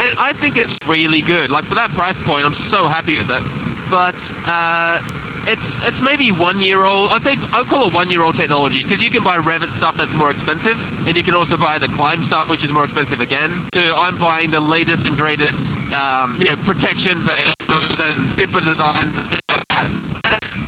And 0.00 0.16
I 0.18 0.32
think 0.40 0.56
it's 0.56 0.72
really 0.88 1.20
good. 1.20 1.50
Like 1.50 1.66
for 1.68 1.74
that 1.74 1.90
price 1.92 2.16
point, 2.24 2.46
I'm 2.46 2.56
so 2.70 2.88
happy 2.88 3.18
with 3.18 3.28
it. 3.28 3.44
But 3.90 4.14
uh, 4.48 5.02
it's 5.46 5.62
it's 5.86 6.00
maybe 6.02 6.32
one 6.32 6.60
year 6.60 6.84
old. 6.84 7.12
I 7.12 7.20
think 7.22 7.40
I'll 7.52 7.64
call 7.64 7.88
it 7.88 7.94
one 7.94 8.10
year 8.10 8.22
old 8.22 8.36
technology 8.36 8.82
because 8.82 9.02
you 9.02 9.10
can 9.10 9.24
buy 9.24 9.38
Revit 9.38 9.70
stuff 9.78 9.94
that's 9.96 10.12
more 10.12 10.30
expensive, 10.30 10.76
and 11.06 11.16
you 11.16 11.22
can 11.22 11.34
also 11.34 11.56
buy 11.56 11.78
the 11.78 11.88
Klim 11.88 12.26
stuff 12.26 12.48
which 12.48 12.64
is 12.64 12.70
more 12.70 12.84
expensive 12.84 13.20
again. 13.20 13.68
So 13.74 13.80
I'm 13.80 14.18
buying 14.18 14.50
the 14.50 14.60
latest 14.60 15.06
and 15.06 15.16
greatest, 15.16 15.54
um, 15.94 16.40
you 16.40 16.48
know, 16.50 16.56
protection 16.64 17.24
for 17.24 17.36
and 17.36 18.36
things 18.36 18.52
like. 18.52 19.40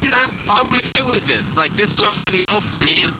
You 0.01 0.09
know, 0.09 0.17
I'm 0.17 0.71
really 0.71 0.91
with 1.11 1.27
this. 1.27 1.43
Like 1.55 1.75
this 1.77 1.91
stuff 1.93 2.23
really 2.27 2.45
helps 2.47 2.67
me 2.81 3.03
in. 3.03 3.13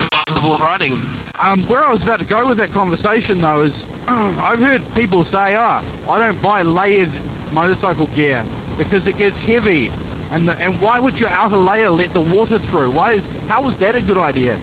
Um, 1.40 1.68
where 1.68 1.84
I 1.84 1.94
was 1.94 2.02
about 2.02 2.18
to 2.18 2.26
go 2.26 2.48
with 2.48 2.58
that 2.58 2.72
conversation 2.74 3.42
though 3.42 3.64
is 3.64 3.72
I've 4.08 4.60
heard 4.60 4.82
people 4.96 5.24
say, 5.26 5.56
ah, 5.56 5.80
I 6.10 6.20
don't 6.20 6.42
buy 6.42 6.64
layered 6.64 7.14
motorcycle 7.54 8.08
gear 8.08 8.44
because 8.78 9.06
it 9.08 9.18
gets 9.18 9.38
heavy. 9.46 9.90
And, 10.34 10.48
the, 10.48 10.54
and 10.54 10.82
why 10.82 11.00
would 11.00 11.16
your 11.18 11.30
outer 11.30 11.58
layer 11.58 11.92
let 11.92 12.16
the 12.16 12.22
water 12.22 12.58
through? 12.72 12.92
Why 12.92 13.14
is, 13.14 13.22
how 13.48 13.70
is 13.70 13.80
that 13.80 13.96
a 13.96 14.02
good 14.02 14.18
idea? 14.18 14.58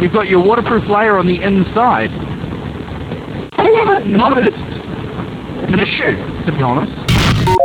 You've 0.00 0.12
got 0.12 0.26
your 0.26 0.42
waterproof 0.42 0.88
layer 0.88 1.16
on 1.16 1.28
the 1.28 1.40
inside. 1.40 2.10
I 3.52 3.62
haven't 3.62 4.10
noticed 4.10 4.56
an 5.70 5.78
issue, 5.78 6.16
to 6.46 6.52
be 6.52 6.60
honest. 6.60 6.92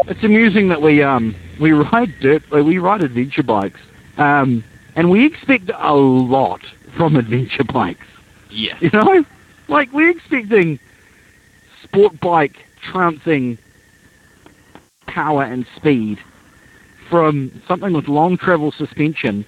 It's 0.07 0.23
amusing 0.23 0.67
that 0.67 0.79
we 0.83 1.01
um 1.01 1.35
we 1.59 1.71
ride 1.91 2.13
dirt 2.21 2.43
uh, 2.53 2.63
we 2.63 2.77
ride 2.77 3.03
adventure 3.03 3.43
bikes 3.43 3.79
um 4.17 4.63
and 4.95 5.09
we 5.09 5.25
expect 5.25 5.71
a 5.75 5.95
lot 5.95 6.61
from 6.95 7.15
adventure 7.15 7.63
bikes. 7.63 8.05
Yes. 8.51 8.79
You 8.79 8.91
know, 8.93 9.25
like 9.67 9.91
we're 9.91 10.11
expecting 10.11 10.79
sport 11.81 12.19
bike 12.19 12.57
trouncing 12.83 13.57
power 15.07 15.43
and 15.43 15.65
speed 15.75 16.19
from 17.09 17.61
something 17.67 17.93
with 17.93 18.07
long 18.07 18.37
travel 18.37 18.71
suspension. 18.71 19.45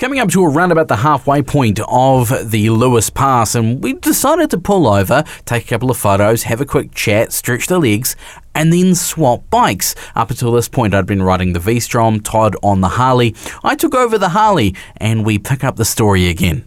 Coming 0.00 0.18
up 0.18 0.30
to 0.30 0.44
around 0.44 0.72
about 0.72 0.88
the 0.88 0.96
halfway 0.96 1.42
point 1.42 1.80
of 1.88 2.50
the 2.50 2.70
Lewis 2.70 3.08
Pass, 3.08 3.54
and 3.54 3.82
we 3.82 3.94
decided 3.94 4.50
to 4.50 4.58
pull 4.58 4.86
over, 4.86 5.22
take 5.44 5.64
a 5.64 5.68
couple 5.68 5.90
of 5.90 5.96
photos, 5.96 6.42
have 6.42 6.60
a 6.60 6.66
quick 6.66 6.92
chat, 6.94 7.32
stretch 7.32 7.68
the 7.68 7.78
legs, 7.78 8.16
and 8.54 8.72
then 8.72 8.94
swap 8.94 9.48
bikes. 9.50 9.94
Up 10.16 10.30
until 10.30 10.52
this 10.52 10.68
point, 10.68 10.94
I'd 10.94 11.06
been 11.06 11.22
riding 11.22 11.52
the 11.52 11.60
V 11.60 11.78
Strom, 11.80 12.20
Todd 12.20 12.56
on 12.62 12.80
the 12.80 12.88
Harley. 12.88 13.34
I 13.62 13.76
took 13.76 13.94
over 13.94 14.18
the 14.18 14.30
Harley, 14.30 14.74
and 14.96 15.24
we 15.24 15.38
pick 15.38 15.62
up 15.62 15.76
the 15.76 15.84
story 15.84 16.28
again. 16.28 16.64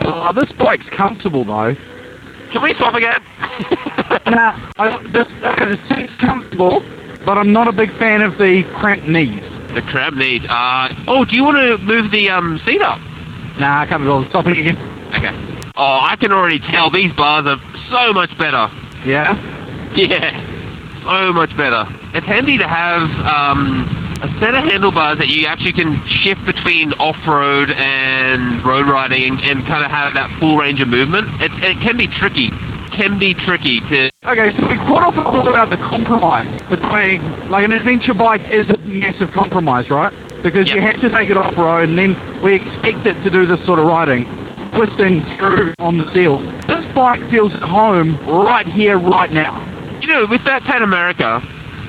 Oh, 0.00 0.32
this 0.32 0.50
bike's 0.52 0.88
comfortable 0.96 1.44
though. 1.44 1.74
Can 2.52 2.62
we 2.62 2.74
swap 2.74 2.94
again? 2.94 3.22
Now, 4.26 4.70
I, 4.76 5.02
this, 5.12 5.28
uh, 5.42 5.74
it's 5.90 6.20
comfortable, 6.20 6.82
but 7.26 7.36
I'm 7.36 7.52
not 7.52 7.68
a 7.68 7.72
big 7.72 7.90
fan 7.98 8.22
of 8.22 8.38
the 8.38 8.62
cramped 8.78 9.08
knees. 9.08 9.42
the 9.74 9.82
crab 9.82 10.14
knees. 10.14 10.42
Uh, 10.48 10.88
oh, 11.06 11.24
do 11.24 11.36
you 11.36 11.44
want 11.44 11.56
to 11.58 11.76
move 11.84 12.10
the 12.10 12.30
um, 12.30 12.58
seat 12.64 12.80
up? 12.80 12.98
Nah, 13.58 13.82
I 13.82 13.86
can't 13.86 14.02
be 14.02 14.08
bothered 14.08 14.30
stopping 14.30 14.56
again. 14.56 14.76
Okay. 15.14 15.32
Oh, 15.76 16.00
I 16.02 16.16
can 16.16 16.32
already 16.32 16.60
tell 16.60 16.90
these 16.90 17.12
bars 17.12 17.46
are 17.46 17.60
so 17.90 18.12
much 18.12 18.30
better. 18.38 18.68
Yeah. 19.04 19.36
Yeah, 19.94 20.32
so 21.04 21.32
much 21.32 21.56
better. 21.56 21.84
It's 22.12 22.26
handy 22.26 22.58
to 22.58 22.68
have 22.68 23.02
um, 23.24 23.84
a 24.22 24.28
set 24.40 24.54
of 24.54 24.64
handlebars 24.64 25.18
that 25.18 25.28
you 25.28 25.46
actually 25.46 25.72
can 25.72 26.02
shift 26.06 26.44
between 26.44 26.92
off-road 26.94 27.70
and 27.70 28.64
road 28.64 28.86
riding 28.88 29.22
and, 29.24 29.40
and 29.40 29.66
kind 29.66 29.84
of 29.84 29.90
have 29.90 30.14
that 30.14 30.28
full 30.38 30.56
range 30.58 30.80
of 30.80 30.88
movement. 30.88 31.28
It, 31.40 31.52
it 31.64 31.80
can 31.80 31.96
be 31.96 32.08
tricky. 32.08 32.50
Can 32.92 33.18
be 33.18 33.34
tricky 33.34 33.80
to. 33.80 34.10
Okay, 34.24 34.56
so 34.56 34.66
we 34.68 34.76
quite 34.76 35.02
often 35.02 35.24
talk 35.24 35.46
about 35.46 35.70
the 35.70 35.76
compromise 35.76 36.48
between, 36.70 37.50
like 37.50 37.64
an 37.64 37.72
adventure 37.72 38.14
bike 38.14 38.40
is 38.50 38.68
a 38.70 38.78
massive 38.78 39.30
compromise, 39.32 39.90
right? 39.90 40.12
Because 40.42 40.70
you 40.70 40.80
have 40.80 41.00
to 41.00 41.10
take 41.10 41.28
it 41.28 41.36
off-road 41.36 41.88
and 41.88 41.98
then 41.98 42.42
we 42.42 42.54
expect 42.54 43.06
it 43.06 43.22
to 43.22 43.30
do 43.30 43.46
this 43.46 43.64
sort 43.66 43.78
of 43.78 43.86
riding. 43.86 44.24
Twisting 44.72 45.22
through 45.36 45.74
on 45.78 45.98
the 45.98 46.12
seal. 46.12 46.38
This 46.66 46.84
bike 46.94 47.20
feels 47.30 47.52
at 47.54 47.62
home 47.62 48.16
right 48.26 48.66
here, 48.66 48.98
right 48.98 49.32
now. 49.32 49.60
You 50.00 50.08
know, 50.08 50.26
with 50.26 50.44
that 50.44 50.62
Pan 50.62 50.82
America, 50.82 51.40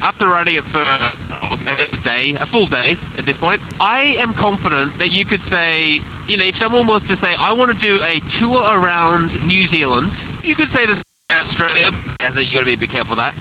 after 0.01 0.27
riding 0.27 0.55
it 0.55 0.63
for 0.71 0.81
a 0.81 2.03
day, 2.03 2.35
a 2.39 2.45
full 2.47 2.67
day 2.67 2.95
at 3.17 3.25
this 3.25 3.37
point, 3.37 3.61
I 3.79 4.15
am 4.19 4.33
confident 4.33 4.99
that 4.99 5.11
you 5.11 5.25
could 5.25 5.41
say, 5.49 5.99
you 6.27 6.37
know, 6.37 6.45
if 6.45 6.55
someone 6.57 6.87
was 6.87 7.01
to 7.07 7.17
say, 7.21 7.35
I 7.35 7.53
want 7.53 7.71
to 7.71 7.79
do 7.79 8.01
a 8.01 8.19
tour 8.39 8.61
around 8.61 9.47
New 9.47 9.67
Zealand, 9.69 10.11
you 10.43 10.55
could 10.55 10.69
say 10.73 10.85
this 10.85 11.01
Australia, 11.29 11.91
and 12.19 12.37
that 12.37 12.45
you 12.45 12.53
got 12.53 12.59
to 12.59 12.65
be 12.65 12.75
bit 12.75 12.89
careful 12.89 13.13
of 13.13 13.17
that. 13.17 13.35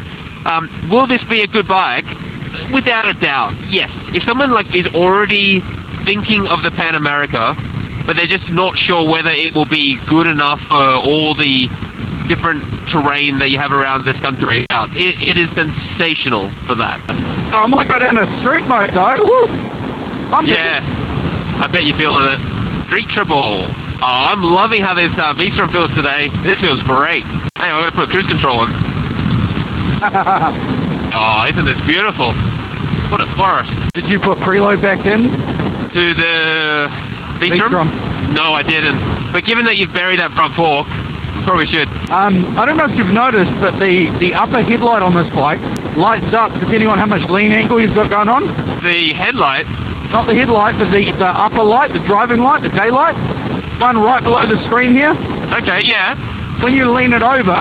Um, 0.46 0.90
will 0.90 1.06
this 1.06 1.22
be 1.30 1.42
a 1.42 1.46
good 1.46 1.68
bike? 1.68 2.04
Without 2.72 3.06
a 3.06 3.14
doubt, 3.14 3.54
yes. 3.68 3.90
If 4.14 4.24
someone 4.24 4.50
like 4.50 4.74
is 4.74 4.86
already 4.94 5.60
thinking 6.04 6.46
of 6.46 6.62
the 6.62 6.70
Pan 6.70 6.94
America, 6.94 7.54
but 8.06 8.16
they're 8.16 8.26
just 8.26 8.48
not 8.50 8.76
sure 8.78 9.08
whether 9.08 9.30
it 9.30 9.54
will 9.54 9.68
be 9.68 9.98
good 10.08 10.26
enough 10.26 10.60
for 10.68 10.96
all 11.02 11.34
the 11.34 11.68
different 12.28 12.62
terrain 12.90 13.38
that 13.38 13.50
you 13.50 13.58
have 13.58 13.72
around 13.72 14.04
this 14.04 14.18
country. 14.20 14.66
It, 14.70 15.14
it 15.22 15.36
is 15.38 15.48
sensational 15.54 16.50
for 16.66 16.74
that. 16.76 17.00
I 17.08 17.66
might 17.66 17.88
go 17.88 17.98
down 17.98 18.18
a 18.18 18.26
street 18.42 18.66
mode 18.66 18.90
though. 18.94 19.16
Woo! 19.22 19.46
I'm 20.32 20.46
Yeah, 20.46 20.82
I 21.62 21.66
bet 21.70 21.84
you're 21.84 21.96
feeling 21.98 22.26
it. 22.26 22.40
Street 22.86 23.08
Triple. 23.14 23.66
Oh, 23.66 24.02
I'm 24.02 24.42
loving 24.42 24.82
how 24.82 24.92
this 24.94 25.10
uh, 25.16 25.32
V-Strom 25.34 25.72
feels 25.72 25.90
today. 25.94 26.28
This 26.44 26.60
feels 26.60 26.82
great. 26.82 27.24
Hey, 27.56 27.70
I'm 27.72 27.80
going 27.82 27.90
to 27.90 27.96
put 27.96 28.10
cruise 28.10 28.26
control 28.26 28.60
on. 28.60 28.70
Oh, 31.16 31.48
isn't 31.48 31.64
this 31.64 31.80
beautiful? 31.86 32.34
What 33.08 33.22
a 33.24 33.28
forest. 33.40 33.72
Did 33.94 34.04
you 34.10 34.20
put 34.20 34.36
preload 34.44 34.82
back 34.82 35.06
in? 35.06 35.22
To 35.24 36.02
the? 36.12 37.40
V-Strom. 37.40 37.88
No, 38.34 38.52
I 38.52 38.62
didn't. 38.62 39.32
But 39.32 39.44
given 39.46 39.64
that 39.64 39.76
you've 39.76 39.94
buried 39.94 40.20
that 40.20 40.32
front 40.32 40.54
fork, 40.56 40.84
Probably 41.44 41.66
should. 41.66 41.88
Um, 42.10 42.56
I 42.58 42.64
don't 42.66 42.76
know 42.76 42.86
if 42.86 42.96
you've 42.96 43.12
noticed, 43.14 43.52
but 43.60 43.78
the, 43.78 44.10
the 44.18 44.34
upper 44.34 44.62
headlight 44.62 45.02
on 45.02 45.14
this 45.14 45.28
bike 45.34 45.60
lights 45.96 46.34
up 46.34 46.52
depending 46.60 46.88
on 46.88 46.98
how 46.98 47.06
much 47.06 47.28
lean 47.30 47.52
angle 47.52 47.80
you've 47.80 47.94
got 47.94 48.10
going 48.10 48.28
on. 48.28 48.46
The 48.82 49.12
headlight. 49.14 49.66
Not 50.10 50.26
the 50.26 50.34
headlight, 50.34 50.78
but 50.78 50.90
the, 50.90 51.12
the 51.18 51.26
upper 51.26 51.62
light, 51.62 51.92
the 51.92 52.00
driving 52.06 52.40
light, 52.40 52.62
the 52.62 52.68
daylight. 52.70 53.14
One 53.80 53.98
right 53.98 54.22
below 54.22 54.46
the 54.46 54.62
screen 54.66 54.92
here. 54.94 55.10
Okay, 55.60 55.82
yeah. 55.84 56.14
When 56.62 56.72
you 56.74 56.90
lean 56.90 57.12
it 57.12 57.22
over, 57.22 57.52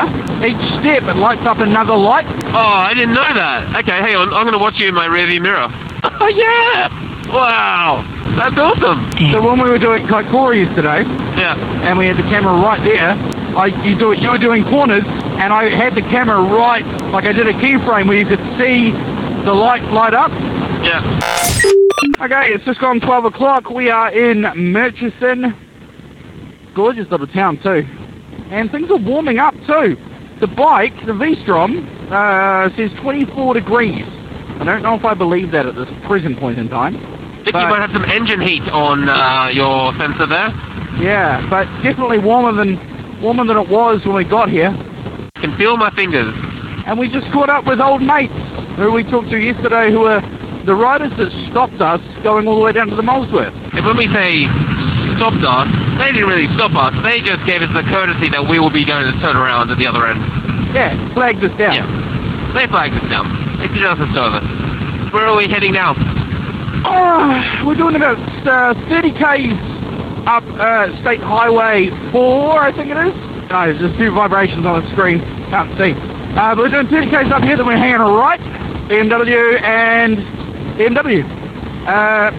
each 0.46 0.62
step 0.80 1.04
it 1.04 1.18
lights 1.18 1.46
up 1.46 1.60
another 1.60 1.96
light. 1.98 2.26
Oh, 2.46 2.58
I 2.58 2.94
didn't 2.94 3.14
know 3.14 3.34
that. 3.34 3.76
Okay, 3.84 3.98
hang 4.00 4.16
on. 4.16 4.34
I'm 4.34 4.44
going 4.46 4.54
to 4.54 4.60
watch 4.60 4.76
you 4.80 4.88
in 4.90 4.96
my 4.96 5.08
rearview 5.08 5.42
mirror. 5.42 5.68
Oh, 6.06 6.28
yeah! 6.28 6.88
Wow! 7.34 8.06
That's 8.38 8.56
awesome! 8.58 9.10
So 9.34 9.42
when 9.42 9.60
we 9.62 9.70
were 9.70 9.80
doing 9.80 10.06
Kaikoura 10.06 10.56
yesterday, 10.56 11.02
Yeah. 11.36 11.56
and 11.84 11.98
we 11.98 12.06
had 12.06 12.16
the 12.18 12.24
camera 12.30 12.54
right 12.54 12.80
there, 12.86 13.16
I, 13.56 13.68
you, 13.86 13.98
do 13.98 14.12
it, 14.12 14.20
you 14.20 14.30
were 14.30 14.38
doing 14.38 14.64
corners, 14.66 15.04
and 15.06 15.54
I 15.54 15.70
had 15.70 15.96
the 15.96 16.02
camera 16.02 16.42
right, 16.42 16.86
like 17.12 17.26
I 17.26 17.32
did 17.32 17.48
a 17.48 17.54
keyframe 17.54 18.08
where 18.08 18.18
you 18.18 18.26
could 18.26 18.44
see 18.60 18.92
the 19.46 19.54
light 19.54 19.84
light 19.94 20.14
up. 20.14 20.32
Yeah. 20.84 21.02
Okay, 22.20 22.54
it's 22.54 22.66
just 22.66 22.80
gone 22.80 23.00
12 23.00 23.26
o'clock. 23.26 23.70
We 23.70 23.90
are 23.90 24.12
in 24.12 24.42
Murchison. 24.72 25.56
Gorgeous 26.76 27.10
little 27.10 27.28
town 27.28 27.58
too. 27.62 27.88
And 28.52 28.70
things 28.72 28.90
are 28.90 28.98
warming 28.98 29.40
up 29.40 29.54
too. 29.66 29.98
The 30.42 30.48
bike, 30.48 30.94
the 31.06 31.14
V-Strom, 31.14 32.12
uh, 32.12 32.70
says 32.76 32.92
24 33.02 33.54
degrees. 33.54 34.06
I 34.60 34.64
don't 34.64 34.84
know 34.84 34.96
if 34.96 35.06
I 35.06 35.14
believe 35.14 35.52
that 35.52 35.66
at 35.66 35.76
this 35.76 35.90
present 36.08 36.40
point 36.40 36.60
in 36.60 36.68
time. 36.70 36.98
I 36.98 37.44
Think 37.44 37.56
you 37.56 37.68
might 37.70 37.82
have 37.82 37.92
some 37.94 38.06
engine 38.06 38.42
heat 38.42 38.64
on 38.64 39.08
uh, 39.08 39.50
your 39.54 39.94
sensor 39.98 40.26
there. 40.26 40.50
Yeah, 41.00 41.46
but 41.50 41.66
definitely 41.84 42.20
warmer 42.20 42.54
than 42.54 42.95
warmer 43.26 43.44
than 43.44 43.58
it 43.58 43.70
was 43.74 44.06
when 44.06 44.14
we 44.14 44.24
got 44.24 44.54
here. 44.54 44.70
Can 45.42 45.58
feel 45.58 45.82
my 45.82 45.90
fingers. 45.98 46.30
And 46.86 47.02
we 47.02 47.10
just 47.10 47.26
caught 47.34 47.50
up 47.50 47.66
with 47.66 47.82
old 47.82 48.06
mates 48.06 48.38
who 48.78 48.94
we 48.94 49.02
talked 49.02 49.34
to 49.34 49.42
yesterday 49.42 49.90
who 49.90 50.06
were 50.06 50.22
the 50.70 50.78
riders 50.78 51.10
that 51.18 51.34
stopped 51.50 51.82
us 51.82 51.98
going 52.22 52.46
all 52.46 52.54
the 52.54 52.62
way 52.62 52.72
down 52.72 52.86
to 52.94 52.96
the 52.96 53.02
Molesworth. 53.02 53.54
And 53.74 53.82
when 53.82 53.98
we 53.98 54.06
say 54.14 54.46
stopped 55.18 55.42
us, 55.42 55.66
they 55.98 56.14
didn't 56.14 56.30
really 56.30 56.46
stop 56.54 56.78
us. 56.78 56.94
They 57.02 57.18
just 57.26 57.42
gave 57.50 57.66
us 57.66 57.74
the 57.74 57.82
courtesy 57.90 58.30
that 58.30 58.46
we 58.46 58.62
will 58.62 58.70
be 58.70 58.86
going 58.86 59.10
to 59.10 59.18
turn 59.18 59.34
around 59.34 59.74
at 59.74 59.82
the 59.82 59.90
other 59.90 60.06
end. 60.06 60.22
Yeah, 60.78 60.94
flagged 61.18 61.42
us 61.42 61.56
down. 61.58 61.74
Yeah. 61.74 62.54
They 62.54 62.70
flagged 62.70 62.94
us 62.94 63.10
down. 63.10 63.26
They 63.58 63.74
did 63.74 63.82
us 63.82 63.98
a 63.98 64.06
service. 64.14 64.46
Where 65.10 65.26
are 65.26 65.36
we 65.36 65.50
heading 65.50 65.74
now? 65.74 65.98
Oh, 66.86 67.66
we're 67.66 67.74
doing 67.74 67.96
about 67.96 68.22
uh, 68.46 68.78
30 68.86 69.18
k's 69.18 69.75
up 70.26 70.44
uh, 70.44 70.90
State 71.02 71.22
Highway 71.22 71.90
4, 72.12 72.62
I 72.62 72.72
think 72.76 72.90
it 72.90 72.98
is. 72.98 73.14
No, 73.50 73.72
there's 73.72 73.82
a 73.82 73.96
few 73.98 74.12
vibrations 74.12 74.66
on 74.66 74.84
the 74.84 74.92
screen. 74.92 75.20
Can't 75.50 75.70
see. 75.78 75.94
Uh, 76.36 76.56
but 76.56 76.58
we're 76.58 76.70
doing 76.70 76.88
30 76.88 77.10
k's 77.10 77.32
up 77.32 77.44
here, 77.44 77.56
then 77.56 77.66
we're 77.66 77.78
hanging 77.78 78.02
right, 78.02 78.40
BMW 78.90 79.62
and 79.62 80.18
BMW. 80.78 81.24
Uh, 81.88 82.32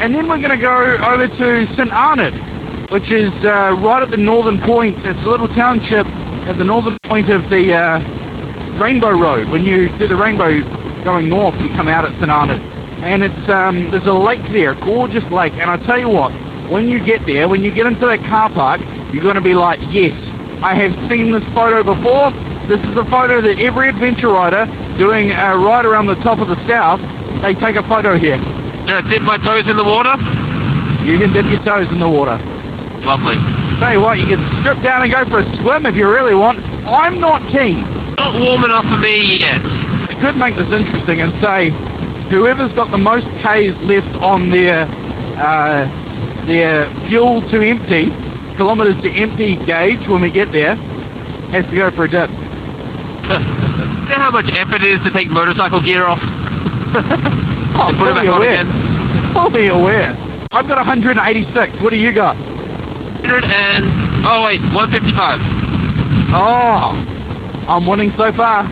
and 0.00 0.14
then 0.14 0.26
we're 0.28 0.38
going 0.40 0.50
to 0.50 0.56
go 0.56 0.96
over 1.04 1.28
to 1.28 1.66
St 1.76 1.92
Arnaud, 1.92 2.88
which 2.90 3.10
is 3.12 3.30
uh, 3.44 3.76
right 3.78 4.02
at 4.02 4.10
the 4.10 4.16
northern 4.16 4.60
point. 4.62 4.96
It's 5.04 5.20
a 5.20 5.28
little 5.28 5.48
township 5.48 6.06
at 6.48 6.58
the 6.58 6.64
northern 6.64 6.98
point 7.04 7.30
of 7.30 7.48
the 7.50 7.72
uh, 7.74 8.80
Rainbow 8.80 9.10
Road. 9.10 9.48
When 9.50 9.64
you 9.64 9.96
do 9.98 10.08
the 10.08 10.16
rainbow 10.16 10.60
going 11.04 11.28
north, 11.28 11.54
you 11.60 11.68
come 11.76 11.88
out 11.88 12.04
at 12.04 12.12
St 12.18 12.30
Arnaud. 12.30 12.58
And 13.04 13.22
it's 13.22 13.50
um, 13.50 13.90
there's 13.90 14.06
a 14.06 14.12
lake 14.12 14.42
there, 14.50 14.72
a 14.72 14.80
gorgeous 14.80 15.24
lake. 15.30 15.52
And 15.52 15.70
I 15.70 15.76
tell 15.86 15.98
you 15.98 16.08
what, 16.08 16.32
when 16.70 16.88
you 16.88 17.04
get 17.04 17.26
there, 17.26 17.48
when 17.48 17.62
you 17.62 17.72
get 17.72 17.86
into 17.86 18.06
that 18.06 18.20
car 18.26 18.50
park, 18.50 18.80
you're 19.12 19.22
going 19.22 19.36
to 19.36 19.40
be 19.40 19.54
like, 19.54 19.80
yes, 19.90 20.12
I 20.62 20.74
have 20.74 20.92
seen 21.10 21.32
this 21.32 21.44
photo 21.54 21.82
before. 21.82 22.32
This 22.68 22.80
is 22.80 22.96
a 22.96 23.04
photo 23.10 23.40
that 23.42 23.60
every 23.60 23.90
adventure 23.90 24.28
rider 24.28 24.64
doing 24.96 25.30
a 25.30 25.56
ride 25.58 25.84
around 25.84 26.06
the 26.06 26.16
top 26.16 26.38
of 26.38 26.48
the 26.48 26.56
south, 26.66 27.00
they 27.42 27.54
take 27.54 27.76
a 27.76 27.86
photo 27.86 28.18
here. 28.18 28.38
Gonna 28.86 29.08
dip 29.08 29.22
my 29.22 29.36
toes 29.38 29.68
in 29.68 29.76
the 29.76 29.84
water? 29.84 30.16
You 31.04 31.18
can 31.18 31.32
dip 31.32 31.44
your 31.46 31.62
toes 31.64 31.88
in 31.92 32.00
the 32.00 32.08
water. 32.08 32.40
Lovely. 33.04 33.36
Tell 33.78 33.92
you 33.92 34.00
what, 34.00 34.18
you 34.18 34.26
can 34.26 34.40
strip 34.60 34.82
down 34.82 35.02
and 35.02 35.12
go 35.12 35.28
for 35.28 35.40
a 35.40 35.56
swim 35.60 35.84
if 35.84 35.94
you 35.94 36.08
really 36.08 36.34
want. 36.34 36.64
I'm 36.88 37.20
not 37.20 37.42
keen. 37.52 37.84
Not 38.16 38.40
warm 38.40 38.64
enough 38.64 38.84
for 38.84 38.96
me 38.96 39.40
yet. 39.40 39.60
It 40.08 40.20
could 40.20 40.36
make 40.36 40.56
this 40.56 40.72
interesting 40.72 41.20
and 41.20 41.32
say 41.44 41.68
whoever's 42.30 42.72
got 42.72 42.90
the 42.90 42.98
most 42.98 43.26
Ks 43.44 43.76
left 43.84 44.16
on 44.24 44.50
their 44.50 44.88
uh, 45.36 46.03
their 46.46 46.88
fuel 47.08 47.40
to 47.50 47.60
empty, 47.60 48.10
kilometres 48.56 49.00
to 49.02 49.10
empty 49.10 49.56
gauge 49.66 50.06
when 50.08 50.20
we 50.22 50.30
get 50.30 50.52
there, 50.52 50.76
has 51.50 51.64
to 51.70 51.76
go 51.76 51.90
for 51.92 52.04
a 52.04 52.10
dip. 52.10 52.30
you 53.24 54.10
know 54.10 54.20
how 54.20 54.30
much 54.30 54.46
effort 54.52 54.82
it 54.82 55.00
is 55.00 55.00
to 55.04 55.10
take 55.12 55.28
motorcycle 55.30 55.82
gear 55.82 56.06
off? 56.06 56.20
Oh, 57.76 57.90
put 57.98 58.06
it 58.06 58.14
back 58.14 58.28
on 58.28 58.38
aware. 58.38 58.60
again? 58.62 59.34
Fully 59.34 59.66
aware. 59.66 60.14
I've 60.52 60.68
got 60.68 60.78
186. 60.78 61.82
What 61.82 61.90
do 61.90 61.96
you 61.96 62.14
got? 62.14 62.36
100 62.36 63.42
and... 63.42 64.24
Oh, 64.24 64.44
wait, 64.44 64.60
155. 64.70 65.10
Oh, 66.30 66.94
I'm 67.66 67.84
winning 67.84 68.12
so 68.16 68.32
far. 68.32 68.62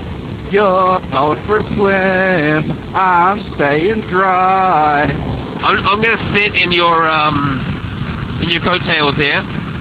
You're 0.52 1.00
out 1.16 1.38
for 1.46 1.60
a 1.60 1.62
swim. 1.74 2.70
I'm 2.94 3.54
staying 3.54 4.02
dry. 4.08 5.04
I'm, 5.04 5.78
I'm 5.86 6.02
going 6.02 6.18
to 6.18 6.34
sit 6.36 6.54
in 6.60 6.72
your, 6.72 7.08
um, 7.08 8.38
in 8.42 8.50
your 8.50 8.60
coattails 8.60 9.16
here, 9.16 9.40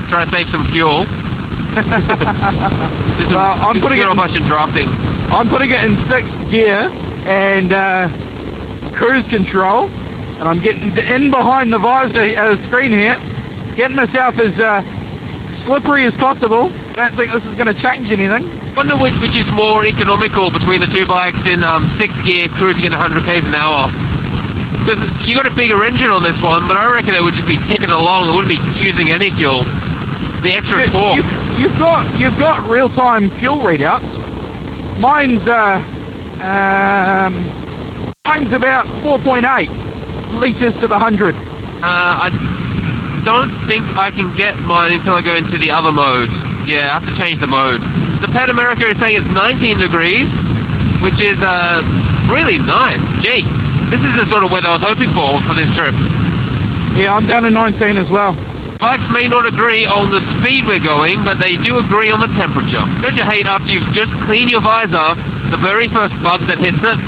try 0.10 0.24
to 0.24 0.32
save 0.32 0.48
some 0.50 0.72
fuel. 0.72 1.04
Some, 1.76 3.34
Well, 3.36 3.38
I'm 3.68 3.80
putting 3.82 3.98
it 4.00 4.02
zero 4.02 4.12
in- 4.12 4.18
much 4.18 4.32
in 4.32 4.44
drafting. 4.48 4.88
I'm 4.88 5.50
putting 5.50 5.72
it 5.72 5.84
in 5.84 5.96
sixth 6.10 6.52
gear 6.52 6.88
and 7.28 7.72
uh, 7.72 8.08
cruise 8.98 9.26
control, 9.30 9.88
and 9.90 10.44
I'm 10.48 10.62
getting 10.64 10.96
in 10.98 11.32
behind 11.32 11.72
the 11.72 11.80
visor 11.80 12.38
uh, 12.38 12.56
screen 12.68 12.92
here, 12.92 13.16
getting 13.76 13.96
myself 13.96 14.36
as 14.36 14.58
uh, 14.60 14.82
slippery 15.66 16.06
as 16.06 16.14
possible. 16.20 16.70
Don't 16.96 17.16
think 17.16 17.32
this 17.32 17.44
is 17.44 17.56
going 17.58 17.70
to 17.72 17.78
change 17.82 18.10
anything. 18.12 18.48
wonder 18.76 18.98
which, 18.98 19.14
which 19.22 19.36
is 19.36 19.46
more 19.54 19.86
economical 19.86 20.52
between 20.52 20.82
the 20.82 20.88
two 20.92 21.06
bikes 21.06 21.40
in 21.46 21.64
um, 21.64 21.96
sixth 22.00 22.18
gear 22.26 22.48
cruising 22.60 22.86
at 22.92 22.98
100 22.98 23.26
k's 23.26 23.46
an 23.46 23.56
hour. 23.56 23.90
Because 24.86 25.02
you 25.28 25.36
got 25.36 25.46
a 25.46 25.54
bigger 25.54 25.84
engine 25.86 26.10
on 26.10 26.24
this 26.24 26.38
one, 26.42 26.68
but 26.68 26.76
I 26.78 26.86
reckon 26.92 27.14
it 27.14 27.22
would 27.22 27.36
just 27.36 27.48
be 27.48 27.58
ticking 27.70 27.90
along. 27.94 28.30
It 28.30 28.34
wouldn't 28.36 28.50
be 28.50 28.62
using 28.82 29.12
any 29.12 29.30
fuel. 29.38 29.64
The 30.42 30.54
extra 30.58 30.86
You, 30.86 30.92
torque. 30.92 31.18
you, 31.62 31.70
have 31.70 31.78
got 31.78 32.20
you've 32.20 32.40
got 32.40 32.68
real-time 32.68 33.30
fuel 33.40 33.60
readouts. 33.62 34.10
Mine's 35.00 35.46
uh, 35.48 35.78
um, 36.42 38.14
mine's 38.26 38.52
about 38.54 38.86
4.8 39.06 39.70
liters 40.42 40.74
to 40.82 40.88
the 40.88 40.98
hundred. 40.98 41.36
Uh, 41.36 42.26
I 42.26 42.30
don't 43.24 43.52
think 43.68 43.86
I 43.98 44.12
can 44.12 44.36
get 44.38 44.58
mine 44.60 44.94
until 44.94 45.16
I 45.16 45.22
go 45.22 45.36
into 45.36 45.58
the 45.58 45.72
other 45.72 45.92
mode. 45.92 46.30
Yeah, 46.68 46.94
I 46.94 47.00
have 47.00 47.06
to 47.06 47.16
change 47.18 47.42
the 47.42 47.50
mode. 47.50 47.82
The 48.22 48.30
Pan 48.30 48.50
America 48.50 48.86
is 48.86 48.98
saying 49.02 49.18
it's 49.18 49.34
19 49.34 49.82
degrees, 49.82 50.30
which 51.02 51.18
is 51.18 51.38
uh, 51.42 51.82
really 52.30 52.58
nice. 52.58 53.02
Gee, 53.26 53.42
this 53.90 54.02
is 54.02 54.14
the 54.18 54.26
sort 54.30 54.46
of 54.46 54.52
weather 54.54 54.70
I 54.70 54.78
was 54.78 54.86
hoping 54.86 55.10
for 55.14 55.42
for 55.46 55.54
this 55.58 55.70
trip. 55.74 55.94
Yeah, 56.98 57.18
I'm 57.18 57.26
down 57.26 57.44
to 57.44 57.52
19 57.52 57.98
as 57.98 58.10
well. 58.10 58.38
Bikes 58.82 59.06
may 59.14 59.30
not 59.30 59.46
agree 59.46 59.86
on 59.86 60.10
the 60.10 60.22
speed 60.42 60.66
we're 60.66 60.82
going, 60.82 61.24
but 61.24 61.38
they 61.38 61.56
do 61.62 61.78
agree 61.78 62.10
on 62.10 62.20
the 62.20 62.32
temperature. 62.34 62.82
Don't 63.02 63.14
you 63.14 63.24
hate 63.24 63.46
after 63.46 63.70
you've 63.70 63.94
just 63.94 64.10
cleaned 64.26 64.50
your 64.50 64.62
visor, 64.62 65.14
the 65.54 65.62
very 65.62 65.88
first 65.90 66.18
bug 66.26 66.42
that 66.50 66.58
hits 66.58 66.82
it? 66.82 67.00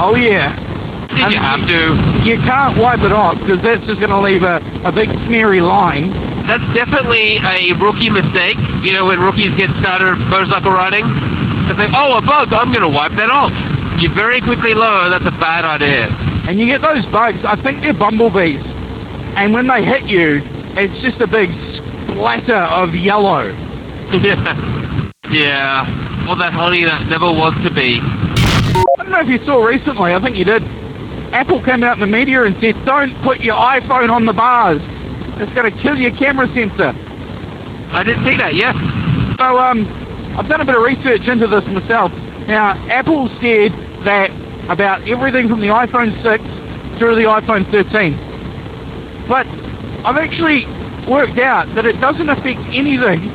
Oh 0.00 0.16
yeah. 0.16 0.65
Did 1.08 1.32
you 1.32 1.38
have 1.38 1.66
to? 1.66 1.80
You 2.26 2.36
can't 2.42 2.78
wipe 2.78 3.00
it 3.00 3.12
off 3.12 3.38
because 3.38 3.62
that's 3.62 3.84
just 3.86 4.00
going 4.00 4.10
to 4.10 4.20
leave 4.20 4.42
a, 4.42 4.58
a 4.84 4.92
big 4.92 5.08
smeary 5.26 5.60
line. 5.60 6.10
That's 6.46 6.66
definitely 6.74 7.38
a 7.42 7.74
rookie 7.78 8.10
mistake. 8.10 8.58
You 8.82 8.92
know, 8.92 9.06
when 9.06 9.20
rookies 9.20 9.54
get 9.56 9.70
started 9.78 10.18
motorcycle 10.30 10.70
riding, 10.70 11.06
they 11.66 11.74
think, 11.74 11.92
oh, 11.94 12.18
a 12.18 12.22
bug, 12.22 12.52
I'm 12.52 12.70
going 12.70 12.86
to 12.86 12.88
wipe 12.88 13.12
that 13.16 13.30
off. 13.30 13.50
You 14.00 14.12
very 14.14 14.40
quickly 14.40 14.74
learn 14.74 15.10
that's 15.10 15.26
a 15.26 15.36
bad 15.40 15.64
idea. 15.64 16.06
And 16.46 16.60
you 16.60 16.66
get 16.66 16.82
those 16.82 17.04
bugs, 17.06 17.38
I 17.42 17.60
think 17.62 17.80
they're 17.80 17.94
bumblebees. 17.94 18.62
And 19.36 19.52
when 19.52 19.66
they 19.66 19.84
hit 19.84 20.04
you, 20.04 20.42
it's 20.76 20.94
just 21.02 21.20
a 21.20 21.26
big 21.26 21.50
splatter 22.12 22.62
of 22.70 22.94
yellow. 22.94 23.48
yeah. 24.22 25.10
yeah. 25.30 26.26
All 26.28 26.36
that 26.36 26.52
honey 26.52 26.84
that 26.84 27.06
never 27.08 27.26
was 27.32 27.54
to 27.64 27.74
be. 27.74 27.98
I 28.02 28.84
don't 28.98 29.10
know 29.10 29.20
if 29.20 29.28
you 29.28 29.44
saw 29.46 29.64
recently, 29.64 30.14
I 30.14 30.20
think 30.20 30.36
you 30.36 30.44
did. 30.44 30.62
Apple 31.36 31.62
came 31.62 31.84
out 31.84 31.92
in 31.92 32.00
the 32.00 32.06
media 32.06 32.44
and 32.44 32.56
said, 32.62 32.74
don't 32.86 33.12
put 33.22 33.40
your 33.40 33.56
iPhone 33.56 34.08
on 34.08 34.24
the 34.24 34.32
bars. 34.32 34.80
It's 35.36 35.52
going 35.52 35.70
to 35.70 35.82
kill 35.82 35.98
your 35.98 36.16
camera 36.16 36.48
sensor. 36.54 36.96
I 37.92 38.02
didn't 38.02 38.24
see 38.24 38.38
that, 38.38 38.54
yes. 38.54 38.72
So 39.36 39.58
um, 39.60 39.84
I've 40.38 40.48
done 40.48 40.62
a 40.62 40.64
bit 40.64 40.74
of 40.74 40.82
research 40.82 41.28
into 41.28 41.46
this 41.46 41.62
myself. 41.66 42.10
Now, 42.48 42.72
Apple 42.88 43.28
said 43.44 43.68
that 44.08 44.32
about 44.72 45.06
everything 45.06 45.50
from 45.50 45.60
the 45.60 45.66
iPhone 45.66 46.16
6 46.24 46.98
through 46.98 47.16
the 47.16 47.28
iPhone 47.28 47.70
13. 47.70 49.28
But 49.28 49.46
I've 50.08 50.16
actually 50.16 50.64
worked 51.04 51.38
out 51.38 51.68
that 51.74 51.84
it 51.84 52.00
doesn't 52.00 52.30
affect 52.30 52.64
anything 52.72 53.28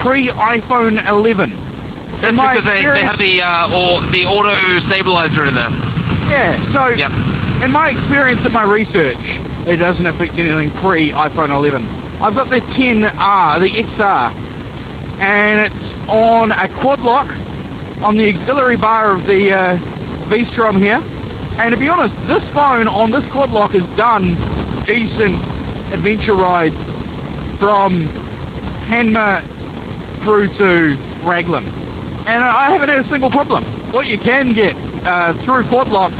pre-iPhone 0.00 1.06
11. 1.06 1.50
That's 2.22 2.32
because 2.32 2.64
they, 2.64 2.88
they 2.88 3.04
have 3.04 3.18
the 3.18 3.42
uh, 3.42 3.68
or 3.68 4.00
the 4.10 4.24
auto 4.24 4.56
stabilizer 4.88 5.44
in 5.44 5.54
there. 5.54 5.97
Yeah, 6.28 6.72
so 6.72 6.88
Yep. 6.88 7.10
in 7.64 7.72
my 7.72 7.90
experience 7.90 8.40
and 8.44 8.52
my 8.52 8.62
research, 8.64 9.16
it 9.66 9.76
doesn't 9.76 10.06
affect 10.06 10.34
anything 10.34 10.70
pre-iPhone 10.80 11.50
11. 11.50 11.86
I've 12.20 12.34
got 12.34 12.50
the 12.50 12.60
10R, 12.60 13.58
the 13.60 13.70
XR, 13.70 14.32
and 15.20 15.60
it's 15.72 16.08
on 16.08 16.52
a 16.52 16.68
Quad 16.80 17.00
Lock 17.00 17.28
on 18.02 18.16
the 18.16 18.34
auxiliary 18.34 18.76
bar 18.76 19.12
of 19.16 19.26
the 19.26 19.52
uh, 19.52 20.28
V-Strom 20.28 20.80
here. 20.80 21.00
And 21.58 21.72
to 21.72 21.76
be 21.76 21.88
honest, 21.88 22.14
this 22.28 22.42
phone 22.54 22.86
on 22.86 23.10
this 23.10 23.24
Quad 23.32 23.50
Lock 23.50 23.72
has 23.72 23.82
done 23.96 24.34
decent 24.86 25.36
adventure 25.92 26.34
rides 26.34 26.76
from 27.58 28.06
Hanmer 28.88 29.42
through 30.24 30.48
to 30.58 30.96
Raglan. 31.26 31.66
And 32.26 32.44
I 32.44 32.70
haven't 32.70 32.88
had 32.90 33.04
a 33.04 33.08
single 33.10 33.30
problem. 33.30 33.64
What 33.92 34.06
you 34.06 34.18
can 34.18 34.54
get 34.54 34.76
uh, 35.08 35.32
through 35.44 35.66
Quad 35.68 35.88
Lock, 35.88 36.12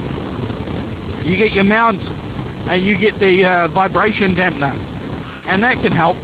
you 1.24 1.36
get 1.36 1.52
your 1.52 1.64
mount 1.64 2.00
and 2.00 2.84
you 2.84 2.96
get 2.96 3.20
the 3.20 3.44
uh, 3.44 3.68
vibration 3.68 4.34
dampener. 4.34 4.72
And 5.44 5.62
that 5.62 5.76
can 5.84 5.92
help. 5.92 6.16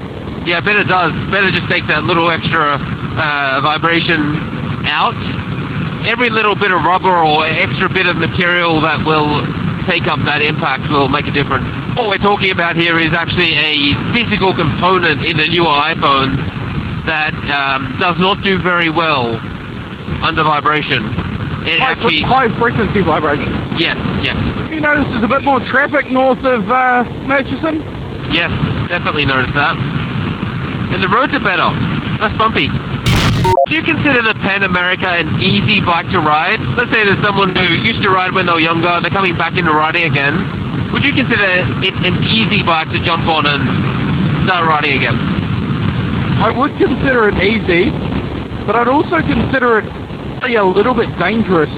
Yeah, 0.48 0.60
better 0.60 0.84
does. 0.84 1.12
Better 1.30 1.50
just 1.50 1.68
take 1.68 1.86
that 1.88 2.04
little 2.04 2.30
extra 2.30 2.76
uh, 2.80 3.60
vibration 3.60 4.36
out. 4.88 5.16
Every 6.08 6.28
little 6.28 6.54
bit 6.54 6.70
of 6.70 6.82
rubber 6.84 7.16
or 7.16 7.46
extra 7.46 7.88
bit 7.88 8.06
of 8.06 8.16
material 8.16 8.80
that 8.80 9.04
will 9.04 9.44
take 9.88 10.08
up 10.08 10.20
that 10.24 10.40
impact 10.40 10.88
will 10.90 11.08
make 11.08 11.26
a 11.26 11.32
difference. 11.32 11.64
What 11.96 12.08
we're 12.08 12.18
talking 12.18 12.50
about 12.50 12.76
here 12.76 12.98
is 12.98 13.12
actually 13.12 13.52
a 13.56 13.92
physical 14.12 14.54
component 14.54 15.24
in 15.24 15.36
the 15.36 15.48
newer 15.48 15.68
iPhone 15.68 16.36
that 17.06 17.32
um, 17.52 17.96
does 18.00 18.16
not 18.18 18.42
do 18.42 18.60
very 18.60 18.88
well 18.88 19.36
under 20.24 20.42
vibration. 20.42 21.23
It 21.64 21.80
High, 21.80 21.92
actually, 21.96 22.20
high 22.22 22.52
frequency 22.60 23.00
vibration. 23.00 23.48
yes, 23.80 23.96
yes, 24.20 24.36
You 24.68 24.80
notice 24.84 25.08
there's 25.16 25.24
a 25.24 25.28
bit 25.32 25.42
more 25.44 25.60
traffic 25.72 26.10
north 26.12 26.44
of 26.44 26.68
uh, 26.68 27.04
Murchison? 27.24 27.80
yes, 28.32 28.52
definitely 28.92 29.24
noticed 29.24 29.54
that. 29.56 29.72
And 30.92 31.00
the 31.02 31.08
roads 31.08 31.32
are 31.32 31.40
better, 31.40 31.72
less 32.20 32.36
bumpy. 32.36 32.68
Do 32.68 33.72
you 33.72 33.82
consider 33.82 34.20
the 34.20 34.36
Pan 34.44 34.62
America 34.62 35.08
an 35.08 35.40
easy 35.40 35.80
bike 35.80 36.04
to 36.12 36.20
ride? 36.20 36.60
Let's 36.76 36.92
say 36.92 37.00
there's 37.04 37.22
someone 37.24 37.56
who 37.56 37.64
used 37.80 38.02
to 38.04 38.10
ride 38.12 38.34
when 38.36 38.44
they 38.44 38.52
were 38.52 38.60
younger, 38.60 39.00
they're 39.00 39.10
coming 39.10 39.36
back 39.36 39.56
into 39.56 39.72
riding 39.72 40.04
again. 40.04 40.92
Would 40.92 41.02
you 41.02 41.12
consider 41.16 41.42
it 41.42 41.94
an 42.04 42.22
easy 42.28 42.62
bike 42.62 42.92
to 42.92 43.00
jump 43.02 43.24
on 43.24 43.46
and 43.48 44.44
start 44.46 44.68
riding 44.68 45.00
again? 45.00 45.16
I 46.44 46.52
would 46.52 46.76
consider 46.76 47.28
it 47.32 47.40
easy, 47.40 47.88
but 48.68 48.76
I'd 48.76 48.88
also 48.88 49.24
consider 49.24 49.78
it 49.80 49.88
a 50.52 50.64
little 50.64 50.94
bit 50.94 51.08
dangerous 51.18 51.70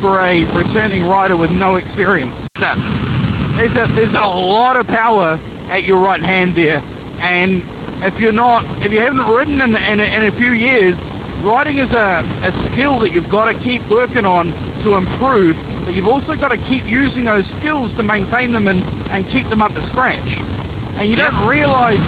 for 0.00 0.20
a 0.20 0.44
returning 0.54 1.04
rider 1.04 1.36
with 1.36 1.50
no 1.50 1.74
experience. 1.74 2.34
There's 2.54 3.72
a, 3.72 3.92
there's 3.94 4.14
a 4.14 4.28
lot 4.28 4.76
of 4.76 4.86
power 4.86 5.34
at 5.70 5.82
your 5.84 5.98
right 5.98 6.22
hand 6.22 6.56
there, 6.56 6.78
and 6.78 7.62
if 8.04 8.14
you're 8.20 8.32
not, 8.32 8.64
if 8.86 8.92
you 8.92 9.00
haven't 9.00 9.26
ridden 9.26 9.60
in, 9.60 9.74
in, 9.74 10.00
in 10.00 10.32
a 10.32 10.36
few 10.38 10.52
years, 10.52 10.94
riding 11.42 11.78
is 11.78 11.90
a, 11.90 12.22
a 12.46 12.72
skill 12.72 13.00
that 13.00 13.12
you've 13.12 13.30
got 13.30 13.50
to 13.50 13.58
keep 13.64 13.82
working 13.88 14.24
on 14.24 14.52
to 14.84 14.94
improve, 14.94 15.56
but 15.84 15.94
you've 15.94 16.06
also 16.06 16.36
got 16.36 16.48
to 16.48 16.58
keep 16.68 16.84
using 16.84 17.24
those 17.24 17.44
skills 17.58 17.90
to 17.96 18.02
maintain 18.02 18.52
them 18.52 18.68
and, 18.68 18.82
and 19.10 19.26
keep 19.32 19.48
them 19.50 19.62
up 19.62 19.72
to 19.72 19.88
scratch. 19.90 20.28
And 20.96 21.10
you 21.10 21.16
don't 21.16 21.46
realize 21.46 21.98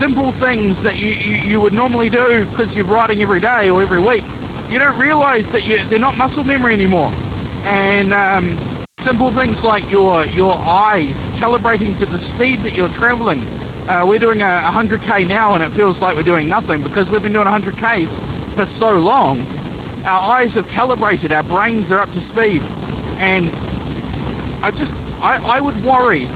simple 0.00 0.32
things 0.40 0.76
that 0.84 0.96
you, 0.96 1.08
you, 1.08 1.36
you 1.48 1.60
would 1.60 1.72
normally 1.72 2.10
do 2.10 2.44
because 2.50 2.74
you're 2.74 2.84
riding 2.86 3.22
every 3.22 3.40
day 3.40 3.70
or 3.70 3.82
every 3.82 4.00
week. 4.00 4.24
You 4.70 4.80
don't 4.80 4.98
realize 4.98 5.44
that 5.52 5.62
you, 5.62 5.76
they're 5.88 5.98
not 5.98 6.16
muscle 6.16 6.42
memory 6.42 6.74
anymore. 6.74 7.12
And 7.14 8.12
um, 8.12 8.84
simple 9.04 9.34
things 9.34 9.56
like 9.62 9.88
your 9.90 10.26
your 10.26 10.54
eyes 10.54 11.14
calibrating 11.38 11.98
to 12.00 12.06
the 12.06 12.18
speed 12.34 12.64
that 12.64 12.74
you're 12.74 12.92
traveling. 12.98 13.46
Uh, 13.88 14.04
we're 14.04 14.18
doing 14.18 14.42
a 14.42 14.44
100k 14.44 15.28
now, 15.28 15.54
and 15.54 15.62
it 15.62 15.72
feels 15.76 15.96
like 15.98 16.16
we're 16.16 16.24
doing 16.24 16.48
nothing 16.48 16.82
because 16.82 17.08
we've 17.08 17.22
been 17.22 17.32
doing 17.32 17.46
100ks 17.46 18.56
for 18.56 18.66
so 18.80 18.90
long. 18.98 19.46
Our 20.04 20.38
eyes 20.38 20.52
have 20.54 20.66
calibrated, 20.66 21.30
our 21.30 21.44
brains 21.44 21.90
are 21.92 22.00
up 22.00 22.08
to 22.08 22.28
speed, 22.32 22.62
and 22.62 23.50
I 24.64 24.72
just 24.72 24.90
I, 25.22 25.36
I 25.36 25.60
would 25.60 25.84
worry 25.84 26.26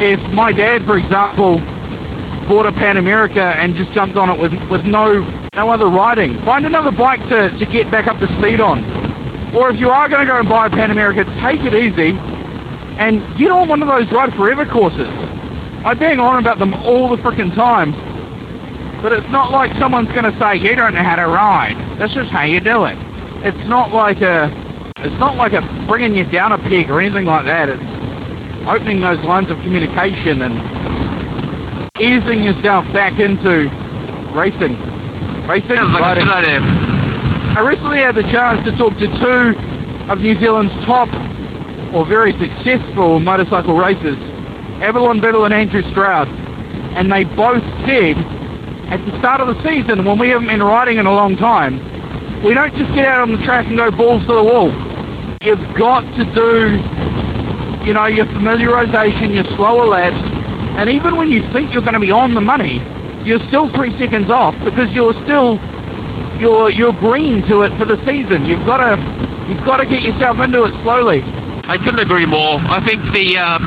if 0.00 0.20
my 0.32 0.52
dad, 0.52 0.84
for 0.86 0.96
example, 0.98 1.58
bought 2.46 2.66
a 2.66 2.72
Pan 2.72 2.96
America 2.96 3.42
and 3.42 3.74
just 3.74 3.92
jumped 3.92 4.16
on 4.16 4.30
it 4.30 4.38
with 4.38 4.52
with 4.70 4.84
no 4.84 5.41
no 5.54 5.68
other 5.68 5.88
riding. 5.88 6.42
Find 6.46 6.64
another 6.64 6.90
bike 6.90 7.20
to, 7.28 7.50
to 7.58 7.66
get 7.66 7.90
back 7.90 8.06
up 8.06 8.18
to 8.20 8.26
speed 8.40 8.58
on. 8.58 8.80
Or 9.54 9.68
if 9.68 9.78
you 9.78 9.90
are 9.90 10.08
going 10.08 10.24
to 10.24 10.32
go 10.32 10.40
and 10.40 10.48
buy 10.48 10.64
a 10.64 10.70
Pan 10.70 10.90
America, 10.90 11.28
take 11.44 11.60
it 11.60 11.74
easy 11.74 12.16
and 12.96 13.20
get 13.36 13.50
on 13.50 13.68
one 13.68 13.82
of 13.82 13.88
those 13.88 14.10
Ride 14.10 14.32
Forever 14.32 14.64
courses. 14.64 15.12
I 15.84 15.92
bang 15.92 16.18
on 16.20 16.40
about 16.40 16.58
them 16.58 16.72
all 16.72 17.14
the 17.14 17.20
freaking 17.20 17.54
time. 17.54 17.92
But 19.02 19.12
it's 19.12 19.28
not 19.28 19.50
like 19.50 19.76
someone's 19.78 20.08
going 20.16 20.24
to 20.24 20.32
say, 20.40 20.56
you 20.56 20.74
don't 20.74 20.94
know 20.94 21.04
how 21.04 21.16
to 21.16 21.26
ride. 21.26 21.76
That's 22.00 22.14
just 22.14 22.30
how 22.30 22.44
you 22.44 22.60
do 22.60 22.86
it. 22.86 22.96
It's 23.44 23.68
not 23.68 23.92
like 23.92 24.22
a, 24.22 24.48
it's 25.04 25.20
not 25.20 25.36
like 25.36 25.52
a 25.52 25.60
bringing 25.86 26.16
you 26.16 26.24
down 26.32 26.52
a 26.52 26.58
peg 26.64 26.88
or 26.88 26.98
anything 26.98 27.26
like 27.26 27.44
that. 27.44 27.68
It's 27.68 27.84
opening 28.66 29.02
those 29.02 29.22
lines 29.26 29.50
of 29.50 29.58
communication 29.58 30.40
and 30.40 30.56
easing 32.00 32.42
yourself 32.42 32.86
back 32.94 33.20
into 33.20 33.68
racing. 34.32 35.01
Racing, 35.48 35.74
Sounds 35.74 35.92
like 35.98 36.18
a 36.18 36.20
good 36.20 36.30
idea. 36.30 36.60
I 36.62 37.60
recently 37.66 37.98
had 37.98 38.14
the 38.14 38.22
chance 38.22 38.64
to 38.64 38.76
talk 38.78 38.96
to 38.98 39.06
two 39.18 39.58
of 40.08 40.18
New 40.20 40.38
Zealand's 40.38 40.72
top 40.86 41.08
or 41.92 42.06
very 42.06 42.32
successful 42.38 43.18
motorcycle 43.18 43.76
racers, 43.76 44.16
Avalon 44.80 45.20
Biddle 45.20 45.44
and 45.44 45.52
Andrew 45.52 45.82
Stroud. 45.90 46.28
And 46.96 47.10
they 47.10 47.24
both 47.24 47.62
said 47.84 48.16
at 48.88 49.04
the 49.04 49.18
start 49.18 49.40
of 49.40 49.48
the 49.48 49.58
season, 49.66 50.04
when 50.04 50.18
we 50.18 50.28
haven't 50.28 50.46
been 50.46 50.62
riding 50.62 50.98
in 50.98 51.06
a 51.06 51.12
long 51.12 51.36
time, 51.36 51.76
we 52.44 52.54
don't 52.54 52.74
just 52.76 52.94
get 52.94 53.04
out 53.04 53.20
on 53.20 53.32
the 53.32 53.42
track 53.44 53.66
and 53.66 53.76
go 53.76 53.90
balls 53.90 54.22
to 54.28 54.34
the 54.34 54.44
wall. 54.44 54.70
You've 55.42 55.74
got 55.76 56.02
to 56.16 56.24
do, 56.34 56.78
you 57.84 57.92
know, 57.94 58.06
your 58.06 58.26
familiarization, 58.26 59.34
your 59.34 59.44
slower 59.56 59.86
laps, 59.86 60.16
and 60.78 60.88
even 60.88 61.16
when 61.16 61.30
you 61.30 61.42
think 61.52 61.72
you're 61.72 61.82
going 61.82 61.94
to 61.94 62.00
be 62.00 62.12
on 62.12 62.34
the 62.34 62.40
money, 62.40 62.78
you're 63.24 63.42
still 63.48 63.72
three 63.74 63.96
seconds 63.98 64.30
off 64.30 64.54
because 64.64 64.90
you're 64.92 65.14
still 65.24 65.58
you're 66.38 66.70
you're 66.70 66.92
green 66.92 67.42
to 67.48 67.62
it 67.62 67.76
for 67.78 67.84
the 67.84 67.96
season. 68.06 68.44
You've 68.46 68.66
got 68.66 68.78
to 68.78 68.98
you've 69.48 69.64
got 69.64 69.78
to 69.78 69.86
get 69.86 70.02
yourself 70.02 70.38
into 70.40 70.64
it 70.64 70.74
slowly. 70.82 71.22
I 71.64 71.78
couldn't 71.78 72.00
agree 72.00 72.26
more. 72.26 72.58
I 72.58 72.84
think 72.84 73.00
the 73.14 73.38
um, 73.38 73.62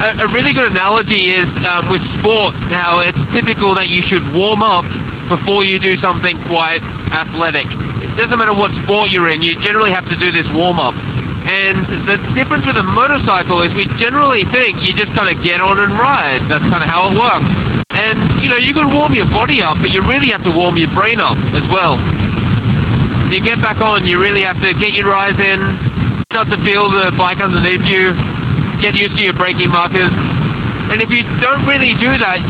a, 0.00 0.24
a 0.24 0.28
really 0.32 0.52
good 0.52 0.72
analogy 0.72 1.30
is 1.30 1.48
um, 1.68 1.90
with 1.92 2.02
sport. 2.18 2.56
Now 2.72 3.00
it's 3.00 3.18
typical 3.36 3.74
that 3.74 3.88
you 3.88 4.02
should 4.08 4.24
warm 4.32 4.62
up 4.62 4.88
before 5.28 5.64
you 5.64 5.78
do 5.78 5.96
something 6.00 6.40
quite 6.48 6.82
athletic. 7.12 7.66
It 7.68 8.16
doesn't 8.16 8.38
matter 8.38 8.54
what 8.54 8.72
sport 8.84 9.10
you're 9.10 9.28
in. 9.28 9.42
You 9.42 9.60
generally 9.60 9.92
have 9.92 10.08
to 10.08 10.16
do 10.16 10.32
this 10.32 10.46
warm 10.52 10.80
up. 10.80 10.94
And 11.42 12.06
the 12.06 12.16
difference 12.34 12.64
with 12.66 12.76
a 12.76 12.82
motorcycle 12.82 13.62
is 13.62 13.74
we 13.74 13.86
generally 13.98 14.44
think 14.52 14.78
you 14.86 14.94
just 14.94 15.12
kind 15.14 15.26
of 15.26 15.42
get 15.42 15.60
on 15.60 15.78
and 15.78 15.98
ride. 15.98 16.46
That's 16.48 16.62
kind 16.70 16.82
of 16.82 16.88
how 16.88 17.10
it 17.10 17.18
works. 17.18 17.71
And 17.92 18.42
you 18.42 18.48
know 18.48 18.56
you 18.56 18.72
can 18.72 18.92
warm 18.92 19.12
your 19.12 19.28
body 19.28 19.62
up, 19.62 19.76
but 19.80 19.90
you 19.90 20.00
really 20.00 20.28
have 20.32 20.42
to 20.44 20.50
warm 20.50 20.76
your 20.76 20.92
brain 20.94 21.20
up 21.20 21.36
as 21.52 21.64
well. 21.68 22.00
You 23.32 23.40
get 23.40 23.60
back 23.60 23.80
on, 23.80 24.06
you 24.06 24.20
really 24.20 24.42
have 24.42 24.60
to 24.60 24.74
get 24.74 24.92
your 24.92 25.14
eyes 25.14 25.36
in, 25.40 26.24
start 26.32 26.48
to 26.48 26.58
feel 26.64 26.90
the 26.90 27.12
bike 27.16 27.40
underneath 27.40 27.84
you, 27.88 28.12
get 28.80 28.94
used 28.96 29.16
to 29.16 29.22
your 29.24 29.32
braking 29.32 29.70
markers. 29.70 30.12
And 30.12 31.00
if 31.00 31.08
you 31.08 31.24
don't 31.40 31.64
really 31.64 31.92
do 31.96 32.12
that, 32.16 32.40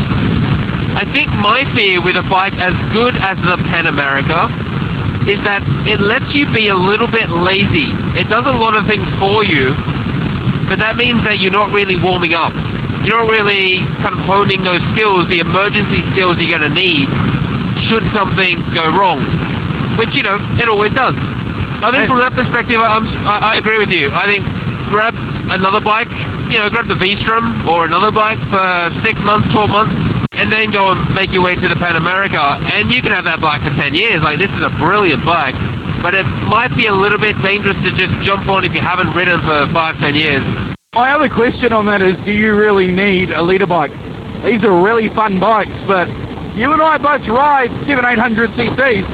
I 0.95 1.07
think 1.15 1.31
my 1.39 1.63
fear 1.75 2.03
with 2.03 2.17
a 2.17 2.27
bike 2.27 2.55
as 2.55 2.75
good 2.93 3.15
as 3.17 3.39
the 3.47 3.57
Pan 3.71 3.87
America 3.87 4.51
is 5.31 5.39
that 5.47 5.63
it 5.87 6.01
lets 6.01 6.35
you 6.35 6.51
be 6.53 6.69
a 6.69 6.75
little 6.75 7.07
bit 7.07 7.31
lazy. 7.31 7.91
It 8.19 8.29
does 8.29 8.45
a 8.45 8.55
lot 8.59 8.75
of 8.75 8.87
things 8.87 9.07
for 9.23 9.45
you, 9.45 9.75
but 10.67 10.83
that 10.83 10.97
means 10.97 11.23
that 11.25 11.39
you're 11.39 11.55
not 11.55 11.71
really 11.71 11.95
warming 11.95 12.35
up. 12.35 12.53
You're 13.05 13.19
not 13.19 13.31
really 13.31 13.83
kind 13.99 14.15
of 14.15 14.23
honing 14.25 14.63
those 14.63 14.83
skills, 14.95 15.27
the 15.27 15.43
emergency 15.43 16.07
skills 16.15 16.39
you're 16.39 16.55
going 16.55 16.67
to 16.67 16.75
need 16.75 17.11
should 17.91 18.07
something 18.15 18.63
go 18.75 18.95
wrong, 18.95 19.27
which, 19.99 20.15
you 20.15 20.23
know, 20.23 20.39
it 20.59 20.69
always 20.71 20.95
does. 20.95 21.15
I 21.83 21.91
think 21.91 22.07
from 22.07 22.23
that 22.23 22.31
perspective, 22.39 22.79
I'm, 22.79 23.03
I, 23.27 23.55
I 23.55 23.57
agree 23.59 23.79
with 23.83 23.91
you. 23.91 24.07
I 24.15 24.31
think 24.31 24.47
grab 24.87 25.19
another 25.51 25.83
bike, 25.83 26.07
you 26.47 26.63
know, 26.63 26.71
grab 26.71 26.87
the 26.87 26.95
V-Strom 26.95 27.67
or 27.67 27.85
another 27.85 28.15
bike 28.15 28.39
for 28.55 28.67
six 29.03 29.19
months, 29.27 29.51
12 29.51 29.67
months, 29.67 29.95
and 30.39 30.53
then 30.53 30.71
go 30.71 30.95
and 30.95 31.03
make 31.15 31.35
your 31.35 31.43
way 31.43 31.59
to 31.59 31.67
the 31.67 31.75
Pan 31.75 31.97
America. 31.97 32.39
And 32.39 32.95
you 32.95 33.03
can 33.03 33.11
have 33.11 33.25
that 33.25 33.41
bike 33.43 33.67
for 33.67 33.75
10 33.75 33.95
years. 33.99 34.23
Like, 34.23 34.39
this 34.39 34.51
is 34.55 34.63
a 34.63 34.71
brilliant 34.79 35.27
bike. 35.27 35.59
But 36.03 36.15
it 36.15 36.27
might 36.47 36.75
be 36.77 36.87
a 36.87 36.95
little 36.95 37.19
bit 37.19 37.35
dangerous 37.43 37.77
to 37.83 37.91
just 37.99 38.15
jump 38.23 38.47
on 38.49 38.65
if 38.65 38.73
you 38.73 38.81
haven't 38.81 39.11
ridden 39.15 39.41
for 39.43 39.67
five, 39.75 39.99
10 39.99 40.15
years. 40.15 40.72
My 40.95 41.11
other 41.15 41.31
question 41.31 41.73
on 41.73 41.87
that 41.87 42.03
is, 42.03 42.23
do 42.27 42.33
you 42.33 42.55
really 42.55 42.87
need 42.87 43.31
a 43.31 43.41
liter 43.41 43.67
bike? 43.67 43.93
These 44.45 44.63
are 44.63 44.83
really 44.85 45.09
fun 45.17 45.41
bikes, 45.41 45.73
but 45.89 46.07
you 46.53 46.71
and 46.71 46.83
I 46.83 46.99
both 46.99 47.27
ride 47.29 47.71
seven, 47.89 48.05
eight 48.05 48.19
hundred 48.19 48.51
cc's, 48.51 49.09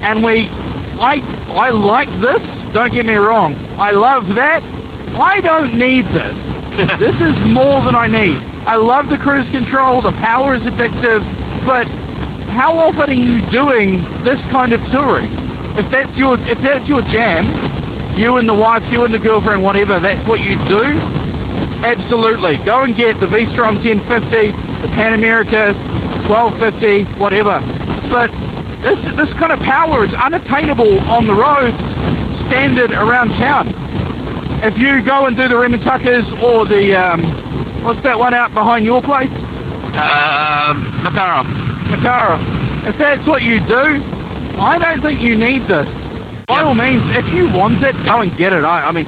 and 0.00 0.24
we, 0.24 0.48
I, 0.96 1.20
I 1.52 1.68
like 1.68 2.08
this. 2.24 2.40
Don't 2.72 2.94
get 2.94 3.04
me 3.04 3.12
wrong. 3.20 3.52
I 3.76 3.90
love 3.90 4.24
that. 4.36 4.62
I 5.20 5.42
don't 5.42 5.76
need 5.76 6.06
this. 6.16 6.32
this 6.98 7.16
is 7.20 7.36
more 7.52 7.84
than 7.84 7.94
I 7.94 8.06
need. 8.06 8.40
I 8.64 8.76
love 8.76 9.10
the 9.10 9.18
cruise 9.18 9.44
control. 9.52 10.00
The 10.00 10.12
power 10.24 10.54
is 10.54 10.62
addictive, 10.62 11.20
but 11.66 11.84
how 12.56 12.72
often 12.78 13.10
are 13.10 13.12
you 13.12 13.44
doing 13.50 14.00
this 14.24 14.40
kind 14.48 14.72
of 14.72 14.80
touring? 14.90 15.28
If 15.76 15.92
that's 15.92 16.16
your, 16.16 16.40
if 16.48 16.56
that's 16.64 16.88
your 16.88 17.02
jam, 17.02 17.67
you 18.18 18.36
and 18.36 18.48
the 18.48 18.54
wife, 18.54 18.82
you 18.90 19.04
and 19.04 19.14
the 19.14 19.18
girlfriend, 19.18 19.62
whatever, 19.62 20.00
that's 20.00 20.26
what 20.28 20.40
you 20.40 20.56
do. 20.68 20.82
Absolutely. 21.84 22.56
Go 22.64 22.82
and 22.82 22.96
get 22.96 23.20
the 23.20 23.26
V-Strom 23.28 23.76
1050, 23.84 24.52
the 24.82 24.88
Pan 24.94 25.14
America 25.14 25.72
1250, 26.28 27.18
whatever. 27.18 27.60
But 28.10 28.30
this 28.82 28.98
this 29.16 29.30
kind 29.38 29.52
of 29.52 29.58
power 29.60 30.04
is 30.04 30.12
unattainable 30.14 30.98
on 31.10 31.26
the 31.26 31.34
road, 31.34 31.74
standard 32.48 32.90
around 32.92 33.28
town. 33.38 33.74
If 34.62 34.76
you 34.78 35.02
go 35.04 35.26
and 35.26 35.36
do 35.36 35.46
the 35.48 35.54
Remutakas 35.54 36.42
or 36.42 36.66
the 36.66 36.94
um, 36.98 37.82
what's 37.84 38.02
that 38.02 38.18
one 38.18 38.34
out 38.34 38.52
behind 38.54 38.84
your 38.84 39.00
place, 39.02 39.30
Um, 39.94 41.02
Makarov. 41.06 41.46
Makara, 41.90 42.88
if 42.88 42.98
that's 42.98 43.26
what 43.26 43.42
you 43.42 43.60
do, 43.66 44.02
I 44.60 44.78
don't 44.78 45.00
think 45.02 45.20
you 45.20 45.36
need 45.36 45.66
this. 45.68 45.86
By 46.48 46.62
all 46.62 46.74
means, 46.74 47.02
if 47.14 47.26
you 47.34 47.44
want 47.52 47.84
it, 47.84 47.94
go 48.06 48.22
and 48.22 48.36
get 48.38 48.54
it. 48.54 48.64
I, 48.64 48.88
I 48.88 48.92
mean, 48.92 49.04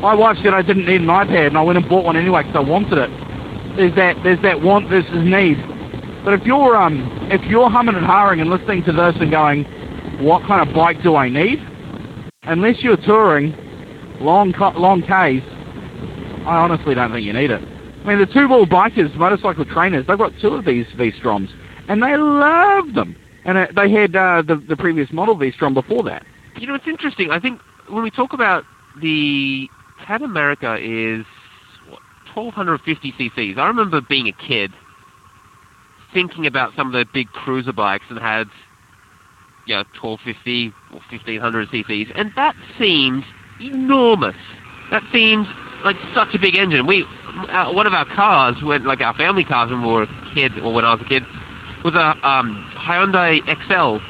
my 0.00 0.14
wife 0.14 0.36
said 0.42 0.54
I 0.54 0.62
didn't 0.62 0.86
need 0.86 1.00
an 1.00 1.08
iPad, 1.08 1.48
and 1.48 1.58
I 1.58 1.62
went 1.62 1.78
and 1.78 1.88
bought 1.88 2.04
one 2.04 2.16
anyway 2.16 2.44
because 2.44 2.54
I 2.54 2.60
wanted 2.60 2.96
it. 2.96 3.10
There's 3.76 3.94
that 3.96 4.16
there's 4.22 4.40
that 4.42 4.62
want 4.62 4.88
versus 4.88 5.10
need. 5.12 5.58
But 6.24 6.34
if 6.34 6.46
you're 6.46 6.76
um 6.76 7.28
if 7.30 7.42
you're 7.50 7.68
humming 7.68 7.96
and 7.96 8.06
hawing 8.06 8.40
and 8.40 8.48
listening 8.48 8.84
to 8.84 8.92
this 8.92 9.16
and 9.20 9.32
going, 9.32 9.64
what 10.24 10.46
kind 10.46 10.66
of 10.66 10.74
bike 10.74 11.02
do 11.02 11.16
I 11.16 11.28
need? 11.28 11.58
Unless 12.44 12.82
you're 12.82 12.96
touring 12.96 13.52
long 14.20 14.52
long 14.76 15.02
Ks, 15.02 15.44
I 16.46 16.56
honestly 16.56 16.94
don't 16.94 17.10
think 17.10 17.26
you 17.26 17.32
need 17.32 17.50
it. 17.50 17.62
I 17.62 18.06
mean, 18.06 18.18
the 18.18 18.26
two-wheel 18.26 18.66
bikers, 18.66 19.14
motorcycle 19.16 19.64
trainers, 19.64 20.06
they've 20.06 20.16
got 20.16 20.32
two 20.40 20.54
of 20.54 20.64
these 20.64 20.86
V-Stroms, 20.96 21.50
and 21.88 22.02
they 22.02 22.16
love 22.16 22.94
them. 22.94 23.14
And 23.44 23.58
uh, 23.58 23.66
they 23.74 23.90
had 23.90 24.14
uh, 24.14 24.42
the 24.46 24.56
the 24.56 24.76
previous 24.76 25.10
model 25.12 25.34
V-Strom 25.36 25.74
before 25.74 26.04
that. 26.04 26.24
You 26.56 26.66
know, 26.66 26.74
it's 26.74 26.86
interesting. 26.86 27.30
I 27.30 27.40
think 27.40 27.60
when 27.88 28.02
we 28.02 28.10
talk 28.10 28.32
about 28.32 28.64
the 29.00 29.68
Pan 30.04 30.22
America 30.22 30.76
is 30.80 31.24
what, 31.88 32.00
1250 32.34 33.12
cc's. 33.12 33.58
I 33.58 33.66
remember 33.66 34.00
being 34.00 34.28
a 34.28 34.32
kid 34.32 34.72
thinking 36.12 36.46
about 36.46 36.74
some 36.76 36.88
of 36.88 36.92
the 36.92 37.06
big 37.12 37.28
cruiser 37.28 37.72
bikes 37.72 38.04
that 38.10 38.20
had, 38.20 38.48
you 39.66 39.74
know, 39.74 39.84
1250 40.00 40.72
or 40.92 41.00
1500 41.10 41.68
cc's, 41.68 42.12
and 42.14 42.32
that 42.36 42.56
seemed 42.78 43.24
enormous. 43.60 44.36
That 44.90 45.02
seemed 45.12 45.46
like 45.84 45.96
such 46.14 46.34
a 46.34 46.38
big 46.38 46.56
engine. 46.56 46.86
We, 46.86 47.04
uh, 47.48 47.72
one 47.72 47.86
of 47.86 47.92
our 47.92 48.06
cars, 48.06 48.56
when 48.62 48.84
like 48.84 49.00
our 49.00 49.14
family 49.14 49.44
cars 49.44 49.70
when 49.70 49.82
we 49.82 49.88
were 49.88 50.02
a 50.02 50.30
kid, 50.34 50.58
or 50.58 50.74
when 50.74 50.84
I 50.84 50.94
was 50.94 51.00
a 51.00 51.08
kid, 51.08 51.22
was 51.84 51.94
a 51.94 52.28
um, 52.28 52.70
Hyundai 52.76 53.40
Excel, 53.48 54.00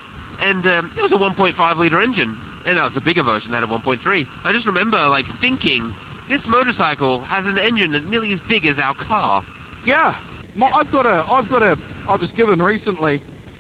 and 0.41 0.67
um, 0.67 0.93
it 0.97 1.03
was 1.03 1.13
a 1.13 1.17
1.5 1.17 1.77
liter 1.77 2.01
engine, 2.01 2.35
and 2.67 2.79
that 2.79 2.85
was 2.85 2.97
a 2.97 3.01
bigger 3.01 3.23
version 3.23 3.53
that 3.53 3.61
had 3.61 3.71
a 3.71 3.73
1.3. 3.73 4.01
I 4.45 4.53
just 4.53 4.67
remember 4.67 5.09
like 5.09 5.27
thinking, 5.41 5.95
this 6.29 6.41
motorcycle 6.47 7.25
has 7.25 7.45
an 7.47 7.59
engine 7.59 7.93
that's 7.93 8.07
nearly 8.07 8.33
as 8.33 8.41
big 8.49 8.65
as 8.67 8.79
our 8.79 8.95
car. 8.95 9.45
Yeah, 9.85 10.19
my, 10.57 10.71
I've 10.71 10.91
got 10.91 11.07
a 11.07 11.25
I've 11.31 11.49
got 11.49 11.63
a 11.63 11.77
I 12.09 12.17
was 12.17 12.31
given 12.33 12.61
recently 12.61 13.17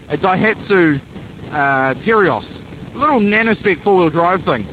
a 0.08 0.16
Daihatsu 0.16 1.00
uh, 1.50 1.94
Terios, 2.02 2.94
a 2.94 2.98
little 2.98 3.20
nanospec 3.20 3.82
four-wheel 3.84 4.10
drive 4.10 4.44
thing, 4.44 4.64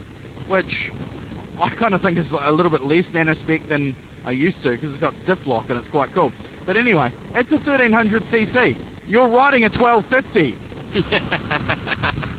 which 0.48 0.92
I 1.60 1.76
kind 1.78 1.94
of 1.94 2.02
think 2.02 2.18
is 2.18 2.26
a 2.32 2.52
little 2.52 2.72
bit 2.72 2.84
less 2.84 3.06
nanospec 3.06 3.68
than 3.70 3.96
I 4.26 4.32
used 4.32 4.62
to 4.64 4.72
because 4.72 4.92
it's 4.92 5.02
got 5.02 5.14
diff 5.26 5.40
lock 5.46 5.70
and 5.70 5.80
it's 5.80 5.90
quite 5.90 6.14
cool. 6.14 6.32
But 6.66 6.78
anyway, 6.78 7.12
it's 7.34 7.52
a 7.52 7.56
1300 7.56 8.24
cc. 8.24 9.10
You're 9.10 9.30
riding 9.30 9.64
a 9.64 9.70
1250. 9.70 10.67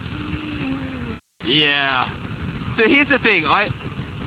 Yeah. 1.48 2.76
So 2.76 2.84
here's 2.88 3.08
the 3.08 3.18
thing. 3.24 3.46
I 3.48 3.72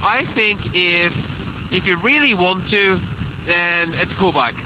I 0.02 0.26
think 0.34 0.60
if 0.74 1.14
if 1.70 1.86
you 1.86 2.02
really 2.02 2.34
want 2.34 2.66
to, 2.74 2.98
then 3.46 3.94
it's 3.94 4.12
a 4.12 4.18
cool 4.18 4.34
bike. 4.34 4.58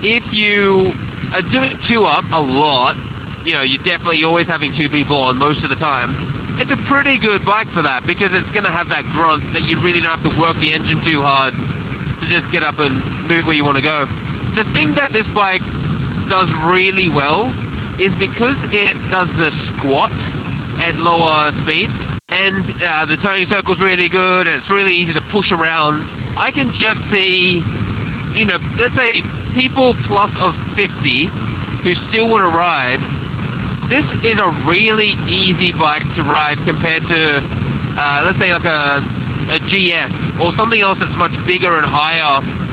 If 0.00 0.24
you 0.32 0.96
are 1.36 1.44
doing 1.52 1.76
two 1.86 2.08
up 2.08 2.24
a 2.32 2.40
lot, 2.40 2.96
you 3.44 3.52
know, 3.52 3.62
you're 3.62 3.84
definitely 3.84 4.24
always 4.24 4.46
having 4.46 4.72
two 4.72 4.88
people 4.88 5.20
on 5.20 5.36
most 5.36 5.62
of 5.62 5.68
the 5.68 5.76
time. 5.76 6.56
It's 6.58 6.72
a 6.72 6.80
pretty 6.88 7.18
good 7.20 7.44
bike 7.44 7.68
for 7.74 7.82
that 7.82 8.06
because 8.06 8.30
it's 8.32 8.48
going 8.56 8.64
to 8.64 8.72
have 8.72 8.88
that 8.88 9.04
grunt 9.12 9.52
that 9.52 9.68
you 9.68 9.76
really 9.82 10.00
don't 10.00 10.16
have 10.16 10.24
to 10.24 10.34
work 10.40 10.56
the 10.62 10.72
engine 10.72 11.04
too 11.04 11.20
hard 11.20 11.52
to 11.52 12.24
just 12.30 12.48
get 12.52 12.62
up 12.62 12.78
and 12.78 13.28
move 13.28 13.44
where 13.44 13.54
you 13.54 13.64
want 13.64 13.76
to 13.76 13.84
go. 13.84 14.06
The 14.56 14.64
thing 14.72 14.94
that 14.94 15.12
this 15.12 15.26
bike 15.34 15.62
does 16.30 16.48
really 16.64 17.10
well 17.10 17.52
is 18.00 18.10
because 18.18 18.58
it 18.74 18.94
does 19.10 19.30
the 19.38 19.50
squat 19.78 20.10
at 20.82 20.98
lower 20.98 21.54
speeds 21.62 21.94
and 22.28 22.82
uh, 22.82 23.06
the 23.06 23.16
turning 23.22 23.46
circle's 23.50 23.78
really 23.78 24.08
good 24.08 24.48
and 24.48 24.62
it's 24.62 24.70
really 24.70 24.94
easy 24.94 25.12
to 25.12 25.22
push 25.30 25.52
around. 25.52 26.02
I 26.36 26.50
can 26.50 26.74
just 26.74 26.98
see, 27.14 27.62
you 28.34 28.44
know, 28.44 28.58
let's 28.74 28.96
say 28.98 29.22
people 29.54 29.94
plus 30.10 30.34
of 30.42 30.58
50 30.74 31.30
who 31.86 31.94
still 32.10 32.26
want 32.28 32.42
to 32.42 32.50
ride. 32.50 32.98
This 33.86 34.06
is 34.26 34.40
a 34.40 34.50
really 34.66 35.14
easy 35.30 35.70
bike 35.70 36.02
to 36.16 36.22
ride 36.26 36.58
compared 36.66 37.06
to, 37.06 37.20
uh, 37.94 38.26
let's 38.26 38.40
say 38.42 38.50
like 38.50 38.66
a, 38.66 39.04
a 39.54 39.58
GS 39.70 40.42
or 40.42 40.50
something 40.58 40.80
else 40.80 40.98
that's 40.98 41.14
much 41.14 41.36
bigger 41.46 41.78
and 41.78 41.86
higher 41.86 42.63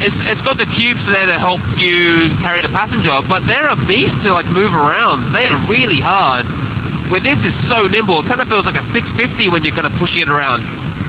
it's, 0.00 0.16
it's 0.32 0.40
got 0.42 0.56
the 0.56 0.66
tubes 0.76 1.04
there 1.12 1.26
to 1.26 1.38
help 1.38 1.60
you 1.76 2.32
carry 2.40 2.62
the 2.62 2.72
passenger, 2.72 3.20
but 3.28 3.44
they're 3.46 3.68
a 3.68 3.76
beast 3.86 4.16
to 4.24 4.32
like 4.32 4.46
move 4.46 4.72
around. 4.72 5.32
They 5.32 5.44
are 5.44 5.60
really 5.68 6.00
hard. 6.00 6.48
Where 7.12 7.20
this 7.20 7.38
is 7.44 7.54
so 7.68 7.86
nimble, 7.86 8.24
it 8.24 8.28
kind 8.28 8.40
of 8.40 8.48
feels 8.48 8.64
like 8.64 8.76
a 8.76 8.86
650 8.94 9.50
when 9.50 9.64
you're 9.64 9.74
kind 9.74 9.86
of 9.86 9.92
pushing 9.98 10.20
it 10.20 10.28
around. 10.28 10.62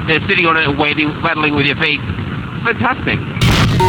They're 0.08 0.24
sitting 0.28 0.46
on 0.46 0.58
it 0.58 0.68
and 0.68 0.78
waiting, 0.78 1.10
battling 1.22 1.56
with 1.56 1.66
your 1.66 1.78
feet. 1.78 2.02
Fantastic. 2.66 3.41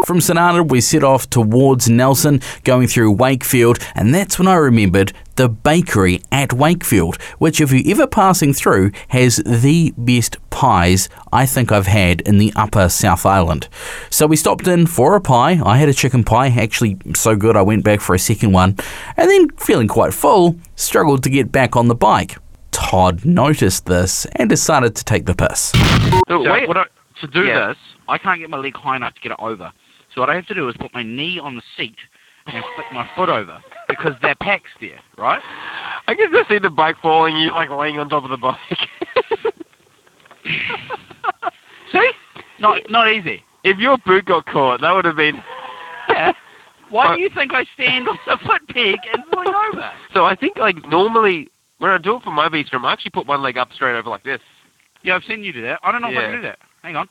From 0.04 0.20
St 0.20 0.38
Arnaud, 0.38 0.64
we 0.64 0.80
set 0.80 1.04
off 1.04 1.30
towards 1.30 1.88
Nelson, 1.88 2.40
going 2.64 2.88
through 2.88 3.12
Wakefield, 3.12 3.78
and 3.94 4.12
that's 4.12 4.36
when 4.38 4.48
I 4.48 4.54
remembered 4.56 5.12
the 5.36 5.48
bakery 5.48 6.20
at 6.32 6.52
Wakefield, 6.52 7.20
which, 7.38 7.60
if 7.60 7.70
you're 7.72 7.88
ever 7.94 8.06
passing 8.08 8.52
through, 8.52 8.90
has 9.08 9.36
the 9.46 9.94
best 9.96 10.36
pies 10.50 11.08
I 11.32 11.46
think 11.46 11.70
I've 11.70 11.86
had 11.86 12.20
in 12.22 12.38
the 12.38 12.52
upper 12.56 12.88
South 12.88 13.24
Island. 13.24 13.68
So 14.10 14.26
we 14.26 14.36
stopped 14.36 14.66
in 14.66 14.86
for 14.86 15.14
a 15.14 15.20
pie. 15.20 15.60
I 15.64 15.78
had 15.78 15.88
a 15.88 15.94
chicken 15.94 16.24
pie, 16.24 16.48
actually 16.48 16.98
so 17.14 17.36
good 17.36 17.56
I 17.56 17.62
went 17.62 17.84
back 17.84 18.00
for 18.00 18.14
a 18.14 18.18
second 18.18 18.52
one, 18.52 18.76
and 19.16 19.30
then 19.30 19.50
feeling 19.50 19.88
quite 19.88 20.12
full, 20.12 20.56
struggled 20.74 21.22
to 21.22 21.30
get 21.30 21.52
back 21.52 21.76
on 21.76 21.86
the 21.86 21.94
bike. 21.94 22.36
Todd 22.72 23.24
noticed 23.24 23.86
this 23.86 24.26
and 24.36 24.50
decided 24.50 24.96
to 24.96 25.04
take 25.04 25.26
the 25.26 25.34
piss. 25.34 25.70
So, 26.28 26.42
So 26.44 26.52
wait, 26.52 26.66
what 26.66 26.76
I, 26.76 26.84
to 27.20 27.26
do 27.28 27.44
Yeah. 27.44 27.68
this, 27.68 27.76
I 28.08 28.18
can't 28.18 28.40
get 28.40 28.50
my 28.50 28.58
leg 28.58 28.74
high 28.76 28.96
enough 28.96 29.14
to 29.14 29.20
get 29.20 29.32
it 29.32 29.38
over. 29.38 29.70
So 30.14 30.20
what 30.20 30.30
I 30.30 30.34
have 30.34 30.46
to 30.46 30.54
do 30.54 30.68
is 30.68 30.74
put 30.78 30.92
my 30.94 31.02
knee 31.02 31.38
on 31.38 31.56
the 31.56 31.62
seat 31.76 31.96
and 32.46 32.64
flick 32.74 32.86
my 32.92 33.08
foot 33.16 33.28
over 33.28 33.62
because 33.88 34.14
that 34.22 34.38
pack's 34.40 34.70
there, 34.80 35.00
right? 35.16 35.40
I 36.06 36.14
can 36.14 36.30
just 36.32 36.48
see 36.48 36.58
the 36.58 36.70
bike 36.70 36.96
falling, 37.00 37.36
you 37.36 37.50
like 37.50 37.70
laying 37.70 37.98
on 37.98 38.08
top 38.08 38.24
of 38.24 38.30
the 38.30 38.36
bike. 38.36 38.58
See? 41.92 42.10
Not 42.58 42.80
not 42.90 43.08
easy. 43.10 43.44
if 43.64 43.78
your 43.78 43.98
boot 43.98 44.24
got 44.24 44.46
caught, 44.46 44.80
that 44.80 44.92
would 44.92 45.04
have 45.04 45.16
been. 45.16 45.42
Yeah. 46.08 46.32
Why 46.90 47.06
Uh, 47.06 47.14
do 47.16 47.20
you 47.22 47.30
think 47.30 47.52
I 47.54 47.64
stand 47.74 48.08
on 48.08 48.18
the 48.26 48.36
foot 48.44 48.66
peg 48.68 48.98
and 49.12 49.24
fling 49.32 49.48
over? 49.48 49.90
So 50.12 50.24
I 50.24 50.34
think 50.34 50.56
like 50.58 50.84
normally 50.86 51.48
when 51.78 51.90
I 51.90 51.98
do 51.98 52.16
it 52.16 52.22
for 52.22 52.30
my 52.30 52.48
V 52.48 52.64
strom, 52.64 52.84
I 52.84 52.92
actually 52.92 53.10
put 53.12 53.26
one 53.26 53.42
leg 53.42 53.56
up 53.56 53.72
straight 53.72 53.96
over 53.96 54.10
like 54.10 54.24
this. 54.24 54.40
Yeah, 55.02 55.16
I've 55.16 55.24
seen 55.24 55.42
you 55.42 55.52
do 55.52 55.62
that. 55.62 55.80
I 55.82 55.90
don't 55.92 56.02
know 56.02 56.10
if 56.10 56.16
I 56.16 56.20
Yeah. 56.20 56.26
can 56.30 56.36
do 56.36 56.42
that. 56.42 56.58
Hang 56.82 56.96
on. 56.96 57.08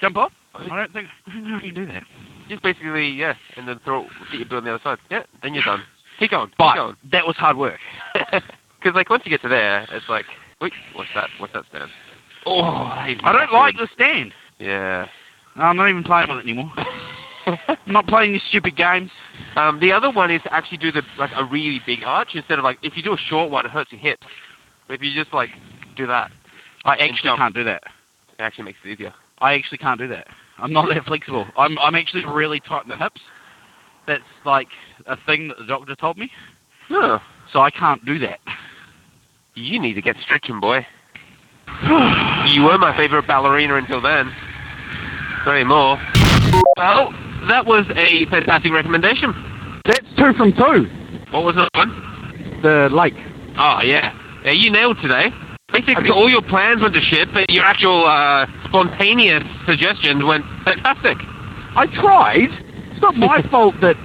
Jump 0.00 0.16
off? 0.16 0.32
I 0.54 0.76
don't 0.76 0.92
think 0.92 1.08
I 1.26 1.32
don't 1.32 1.50
know 1.50 1.56
if 1.56 1.64
you 1.64 1.72
can 1.72 1.86
do 1.86 1.92
that. 1.92 2.04
just 2.48 2.62
basically 2.62 3.08
yeah, 3.10 3.34
and 3.56 3.66
then 3.68 3.80
throw 3.84 4.06
get 4.30 4.48
your 4.48 4.58
on 4.58 4.64
the 4.64 4.74
other 4.74 4.82
side. 4.82 4.98
Yeah, 5.10 5.24
then 5.42 5.54
you're 5.54 5.64
done. 5.64 5.82
Keep 6.18 6.30
going. 6.30 6.48
Keep 6.50 6.74
going. 6.74 6.96
that 7.10 7.26
was 7.26 7.36
hard 7.36 7.56
work. 7.56 7.80
Because 8.84 8.96
like 8.96 9.08
once 9.08 9.22
you 9.24 9.30
get 9.30 9.40
to 9.40 9.48
there, 9.48 9.86
it's 9.92 10.10
like, 10.10 10.26
wait, 10.60 10.74
what's 10.94 11.08
that? 11.14 11.30
What's 11.38 11.54
that 11.54 11.64
stand? 11.70 11.90
Oh, 12.44 12.60
I 12.60 13.16
don't 13.32 13.50
like 13.50 13.76
the 13.78 13.88
stand. 13.94 14.34
Yeah. 14.58 15.06
No, 15.56 15.62
I'm 15.62 15.76
not 15.78 15.88
even 15.88 16.04
playing 16.04 16.28
with 16.28 16.40
it 16.40 16.42
anymore. 16.42 16.70
I'm 17.46 17.78
not 17.86 18.06
playing 18.06 18.32
these 18.32 18.42
stupid 18.46 18.76
games. 18.76 19.10
um, 19.56 19.80
the 19.80 19.90
other 19.90 20.10
one 20.10 20.30
is 20.30 20.42
to 20.42 20.52
actually 20.52 20.76
do 20.76 20.92
the 20.92 21.02
like 21.18 21.30
a 21.34 21.44
really 21.44 21.80
big 21.86 22.02
arch 22.04 22.34
instead 22.34 22.58
of 22.58 22.64
like 22.64 22.78
if 22.82 22.94
you 22.94 23.02
do 23.02 23.14
a 23.14 23.16
short 23.16 23.50
one, 23.50 23.64
it 23.64 23.70
hurts 23.70 23.90
your 23.90 24.02
hips. 24.02 24.26
But 24.86 24.94
if 24.94 25.02
you 25.02 25.14
just 25.14 25.32
like 25.32 25.50
do 25.96 26.06
that, 26.06 26.30
I 26.84 26.96
actually 26.96 27.36
can't 27.38 27.54
do 27.54 27.64
that. 27.64 27.84
it 28.38 28.42
actually 28.42 28.64
makes 28.64 28.78
it 28.84 28.88
easier. 28.88 29.14
I 29.38 29.54
actually 29.54 29.78
can't 29.78 29.98
do 29.98 30.08
that. 30.08 30.26
I'm 30.58 30.72
not 30.72 30.88
that 30.88 31.04
flexible. 31.04 31.46
I'm 31.56 31.78
I'm 31.78 31.94
actually 31.94 32.24
really 32.24 32.60
tight 32.60 32.84
in 32.84 32.88
the 32.88 32.96
hips. 32.96 33.20
That's 34.06 34.22
like 34.44 34.68
a 35.06 35.16
thing 35.24 35.48
that 35.48 35.58
the 35.58 35.64
doctor 35.66 35.96
told 35.96 36.18
me. 36.18 36.30
No. 36.90 37.20
So 37.52 37.60
I 37.60 37.70
can't 37.70 38.04
do 38.04 38.18
that. 38.20 38.40
You 39.54 39.78
need 39.80 39.94
to 39.94 40.02
get 40.02 40.16
stretching, 40.22 40.60
boy. 40.60 40.86
you 42.48 42.62
were 42.62 42.78
my 42.78 42.94
favorite 42.96 43.26
ballerina 43.26 43.76
until 43.76 44.00
then. 44.00 44.32
Not 45.46 45.54
anymore. 45.54 45.98
Well, 46.76 47.12
that 47.48 47.66
was 47.66 47.86
a 47.94 48.26
fantastic 48.26 48.72
recommendation. 48.72 49.32
That's 49.84 50.06
two 50.16 50.32
from 50.34 50.52
two. 50.52 50.88
What 51.30 51.44
was 51.44 51.54
the 51.54 51.68
one? 51.74 52.60
The 52.62 52.88
lake. 52.90 53.14
Oh, 53.58 53.80
yeah. 53.82 54.18
Yeah, 54.44 54.52
you 54.52 54.70
nailed 54.70 54.98
today. 55.00 55.30
Basically, 55.74 56.10
all 56.10 56.30
your 56.30 56.42
plans 56.42 56.80
went 56.80 56.94
to 56.94 57.00
shit, 57.00 57.28
but 57.34 57.50
your 57.50 57.64
actual 57.64 58.06
uh, 58.06 58.46
spontaneous 58.68 59.42
suggestions 59.66 60.22
went 60.22 60.44
fantastic. 60.64 61.18
I 61.74 61.86
tried. 61.92 62.48
It's 62.92 63.02
not 63.02 63.16
my 63.16 63.42
fault 63.50 63.74
that 63.80 63.96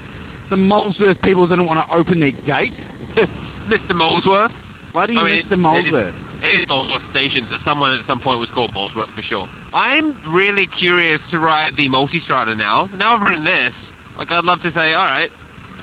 the 0.49 0.57
Molesworth 0.57 1.21
people 1.21 1.47
didn't 1.47 1.67
want 1.67 1.77
to 1.87 1.95
open 1.95 2.19
their 2.19 2.31
gate. 2.31 2.73
Mr. 3.69 3.93
Molesworth. 3.93 4.51
Bloody 4.93 5.15
I 5.15 5.23
mean, 5.23 5.45
Mr. 5.45 5.59
Molesworth. 5.59 6.15
It 6.41 6.61
is 6.61 6.67
Molesworth 6.67 7.07
Station. 7.11 7.47
That 7.51 7.61
someone 7.63 7.99
at 7.99 8.07
some 8.07 8.19
point 8.19 8.39
was 8.39 8.49
called 8.49 8.73
Molesworth 8.73 9.13
for 9.13 9.21
sure. 9.21 9.47
I'm 9.71 10.33
really 10.33 10.65
curious 10.65 11.21
to 11.29 11.39
ride 11.39 11.77
the 11.77 11.87
Multistrada 11.87 12.57
now. 12.57 12.85
Now 12.87 13.15
I've 13.15 13.21
ridden 13.21 13.45
this. 13.45 13.73
Like, 14.17 14.31
I'd 14.31 14.43
love 14.43 14.61
to 14.63 14.73
say, 14.73 14.93
all 14.93 15.05
right, 15.05 15.29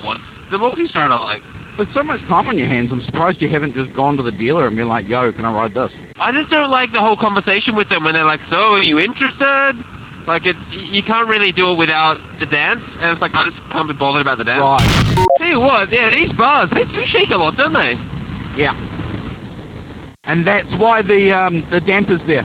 what's 0.02 0.20
the 0.50 0.58
Multistrada 0.58 1.20
like? 1.20 1.42
With 1.78 1.92
so 1.92 2.02
much 2.02 2.20
time 2.22 2.48
on 2.48 2.56
your 2.56 2.68
hands, 2.68 2.90
I'm 2.90 3.04
surprised 3.04 3.42
you 3.42 3.50
haven't 3.50 3.74
just 3.74 3.92
gone 3.92 4.16
to 4.16 4.22
the 4.22 4.32
dealer 4.32 4.66
and 4.66 4.76
been 4.76 4.88
like, 4.88 5.06
yo, 5.06 5.30
can 5.32 5.44
I 5.44 5.52
ride 5.52 5.74
this? 5.74 5.92
I 6.16 6.32
just 6.32 6.50
don't 6.50 6.70
like 6.70 6.92
the 6.92 7.00
whole 7.00 7.18
conversation 7.18 7.76
with 7.76 7.90
them 7.90 8.04
when 8.04 8.14
they're 8.14 8.24
like, 8.24 8.40
so 8.48 8.80
are 8.80 8.82
you 8.82 8.98
interested? 8.98 9.74
Like, 10.26 10.46
it's, 10.46 10.58
you 10.72 11.02
can't 11.02 11.28
really 11.28 11.52
do 11.52 11.70
it 11.72 11.76
without 11.76 12.16
the 12.40 12.46
dance. 12.46 12.80
And 13.00 13.12
it's 13.12 13.20
like, 13.20 13.34
I 13.34 13.50
just 13.50 13.60
can't 13.72 13.86
be 13.86 13.94
bothered 13.94 14.22
about 14.22 14.38
the 14.38 14.44
dance. 14.44 14.62
Right. 14.62 15.26
Tell 15.38 15.48
you 15.48 15.60
what, 15.60 15.92
yeah, 15.92 16.08
these 16.10 16.32
bars, 16.32 16.70
they 16.72 16.84
do 16.84 17.04
shake 17.06 17.28
a 17.28 17.36
lot, 17.36 17.56
don't 17.58 17.74
they? 17.74 17.92
Yeah. 18.56 18.72
And 20.24 20.46
that's 20.46 20.68
why 20.80 21.02
the 21.02 21.30
um, 21.30 21.62
the 21.70 21.80
damper's 21.80 22.20
there. 22.26 22.42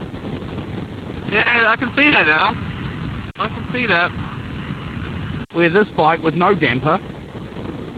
Yeah, 1.32 1.66
I 1.66 1.76
can 1.76 1.88
see 1.96 2.10
that 2.12 2.26
now. 2.26 2.52
I 3.36 3.48
can 3.48 3.68
see 3.72 3.86
that. 3.86 4.12
Where 5.52 5.68
this 5.68 5.88
bike 5.96 6.20
with 6.20 6.34
no 6.34 6.54
damper, 6.54 7.00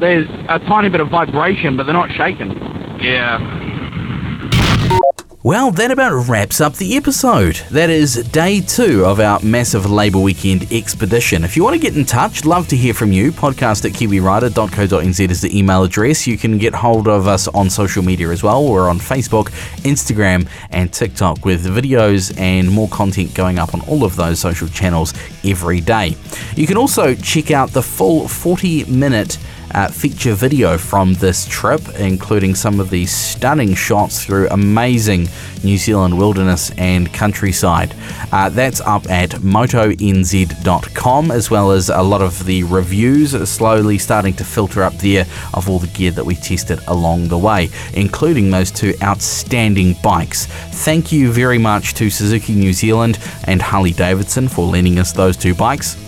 there's 0.05 0.29
a 0.51 0.59
tiny 0.61 0.91
bit 0.91 1.01
of 1.01 1.09
vibration, 1.09 1.77
but 1.79 1.85
they're 1.85 1.95
not 1.95 2.11
shaken. 2.13 2.51
Yeah. 3.01 3.63
Well, 5.43 5.71
that 5.73 5.91
about 5.91 6.27
wraps 6.27 6.61
up 6.63 6.75
the 6.77 6.97
episode. 6.97 7.57
That 7.71 7.91
is 7.91 8.15
day 8.29 8.63
two 8.63 9.05
of 9.05 9.21
our 9.21 9.41
massive 9.41 9.91
Labour 9.91 10.19
Weekend 10.19 10.73
expedition. 10.73 11.45
If 11.45 11.55
you 11.55 11.63
want 11.63 11.75
to 11.75 11.81
get 11.81 11.97
in 11.97 12.07
touch, 12.07 12.47
love 12.47 12.67
to 12.69 12.77
hear 12.77 12.95
from 12.95 13.13
you. 13.13 13.31
Podcast 13.31 13.85
at 13.85 13.93
kiwirider.co.nz 13.93 15.31
is 15.31 15.41
the 15.43 15.59
email 15.59 15.85
address. 15.85 16.27
You 16.27 16.39
can 16.39 16.57
get 16.57 16.75
hold 16.75 17.09
of 17.09 17.27
us 17.27 17.47
on 17.49 17.69
social 17.69 18.03
media 18.03 18.31
as 18.31 18.43
well. 18.43 18.67
We're 18.67 18.89
on 18.89 18.99
Facebook, 18.99 19.49
Instagram, 19.85 20.49
and 20.71 20.91
TikTok 20.91 21.45
with 21.45 21.67
videos 21.67 22.39
and 22.39 22.71
more 22.71 22.89
content 22.89 23.35
going 23.35 23.59
up 23.59 23.75
on 23.75 23.83
all 23.83 24.05
of 24.05 24.17
those 24.17 24.41
social 24.41 24.69
channels 24.69 25.13
every 25.45 25.83
day. 25.83 26.17
You 26.57 26.67
can 26.67 26.79
also 26.79 27.15
check 27.15 27.51
out 27.51 27.71
the 27.71 27.83
full 27.83 28.29
40 28.29 28.85
minute 28.85 29.39
uh, 29.75 29.89
feature 29.89 30.35
video 30.35 30.79
from 30.79 31.15
this 31.15 31.47
trip, 31.47 31.81
including 31.99 32.55
some 32.55 32.81
of 32.81 32.91
the 32.91 33.07
stunning 33.07 33.75
shots 33.75 34.25
through 34.25 34.49
amazing 34.51 35.29
New 35.63 35.77
Zealand 35.77 36.17
wilderness 36.17 36.71
and 36.79 37.13
countryside. 37.13 37.95
Uh, 38.33 38.49
that's 38.49 38.81
up 38.83 39.09
at 39.11 39.31
motonz.com, 39.31 41.31
as 41.31 41.51
well 41.51 41.71
as 41.71 41.89
a 41.89 42.03
lot 42.03 42.23
of 42.23 42.45
the 42.45 42.63
reviews 42.65 43.31
slowly 43.49 43.99
starting 43.99 44.35
to 44.35 44.45
filter 44.45 44.83
up 44.83 44.95
there 44.95 45.27
of 45.55 45.69
all 45.69 45.79
the 45.79 45.87
gear 45.89 46.11
that 46.11 46.25
we 46.25 46.35
tested 46.35 46.81
along 46.89 47.29
the 47.29 47.39
way, 47.39 47.69
including 47.95 48.51
those 48.51 48.71
two 48.71 48.95
outstanding 49.03 49.97
bikes. 50.03 50.47
Thank 50.47 51.13
you 51.13 51.33
very 51.33 51.59
much 51.59 51.95
to 51.95 52.11
Suzuki 52.11 52.55
New 52.55 52.73
Zealand 52.73 53.19
and 53.45 53.61
Harley 53.61 53.93
Davidson 53.93 54.49
for 54.49 54.67
lending 54.67 54.99
us 54.99 55.13
those 55.13 55.37
two 55.37 55.55
bikes. 55.55 56.04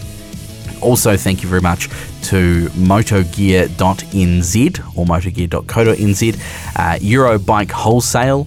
Also, 0.83 1.17
thank 1.17 1.43
you 1.43 1.49
very 1.49 1.61
much 1.61 1.89
to 2.25 2.69
motogear.nz 2.71 3.77
or 4.97 5.05
motogear.co.nz, 5.07 6.35
uh, 6.77 6.99
Eurobike 6.99 7.71
Wholesale, 7.71 8.45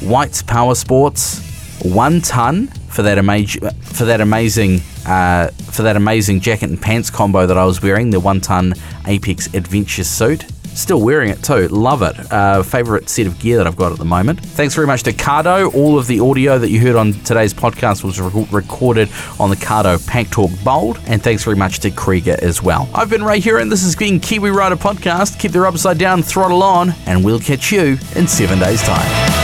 White's 0.00 0.42
Power 0.42 0.74
Sports, 0.74 1.80
One 1.82 2.20
Ton 2.20 2.68
for 2.88 3.02
that 3.02 3.18
amazing 3.18 3.68
for 3.80 4.04
that 4.04 4.20
amazing 4.20 4.80
uh, 5.06 5.48
for 5.48 5.82
that 5.82 5.96
amazing 5.96 6.40
jacket 6.40 6.70
and 6.70 6.80
pants 6.80 7.10
combo 7.10 7.46
that 7.46 7.56
I 7.56 7.64
was 7.64 7.82
wearing, 7.82 8.10
the 8.10 8.20
One 8.20 8.40
Ton 8.40 8.74
Apex 9.06 9.46
Adventure 9.54 10.04
suit. 10.04 10.44
Still 10.78 11.00
wearing 11.02 11.28
it 11.30 11.42
too. 11.42 11.66
Love 11.68 12.02
it. 12.02 12.32
Uh, 12.32 12.62
favorite 12.62 13.08
set 13.08 13.26
of 13.26 13.36
gear 13.40 13.56
that 13.56 13.66
I've 13.66 13.74
got 13.74 13.90
at 13.90 13.98
the 13.98 14.04
moment. 14.04 14.38
Thanks 14.40 14.76
very 14.76 14.86
much 14.86 15.02
to 15.02 15.12
Cardo. 15.12 15.74
All 15.74 15.98
of 15.98 16.06
the 16.06 16.20
audio 16.20 16.56
that 16.56 16.70
you 16.70 16.80
heard 16.80 16.94
on 16.94 17.14
today's 17.24 17.52
podcast 17.52 18.04
was 18.04 18.20
re- 18.20 18.48
recorded 18.52 19.08
on 19.40 19.50
the 19.50 19.56
Cardo 19.56 19.98
Packtalk 20.06 20.62
Bold. 20.62 21.00
And 21.06 21.20
thanks 21.20 21.42
very 21.42 21.56
much 21.56 21.80
to 21.80 21.90
Kriega 21.90 22.38
as 22.38 22.62
well. 22.62 22.88
I've 22.94 23.10
been 23.10 23.24
Ray 23.24 23.40
here, 23.40 23.58
and 23.58 23.72
this 23.72 23.82
has 23.82 23.96
been 23.96 24.20
Kiwi 24.20 24.50
Rider 24.50 24.76
Podcast. 24.76 25.40
Keep 25.40 25.50
the 25.50 25.66
upside 25.66 25.98
down, 25.98 26.22
throttle 26.22 26.62
on, 26.62 26.90
and 27.06 27.24
we'll 27.24 27.40
catch 27.40 27.72
you 27.72 27.98
in 28.14 28.28
seven 28.28 28.60
days' 28.60 28.80
time. 28.82 29.37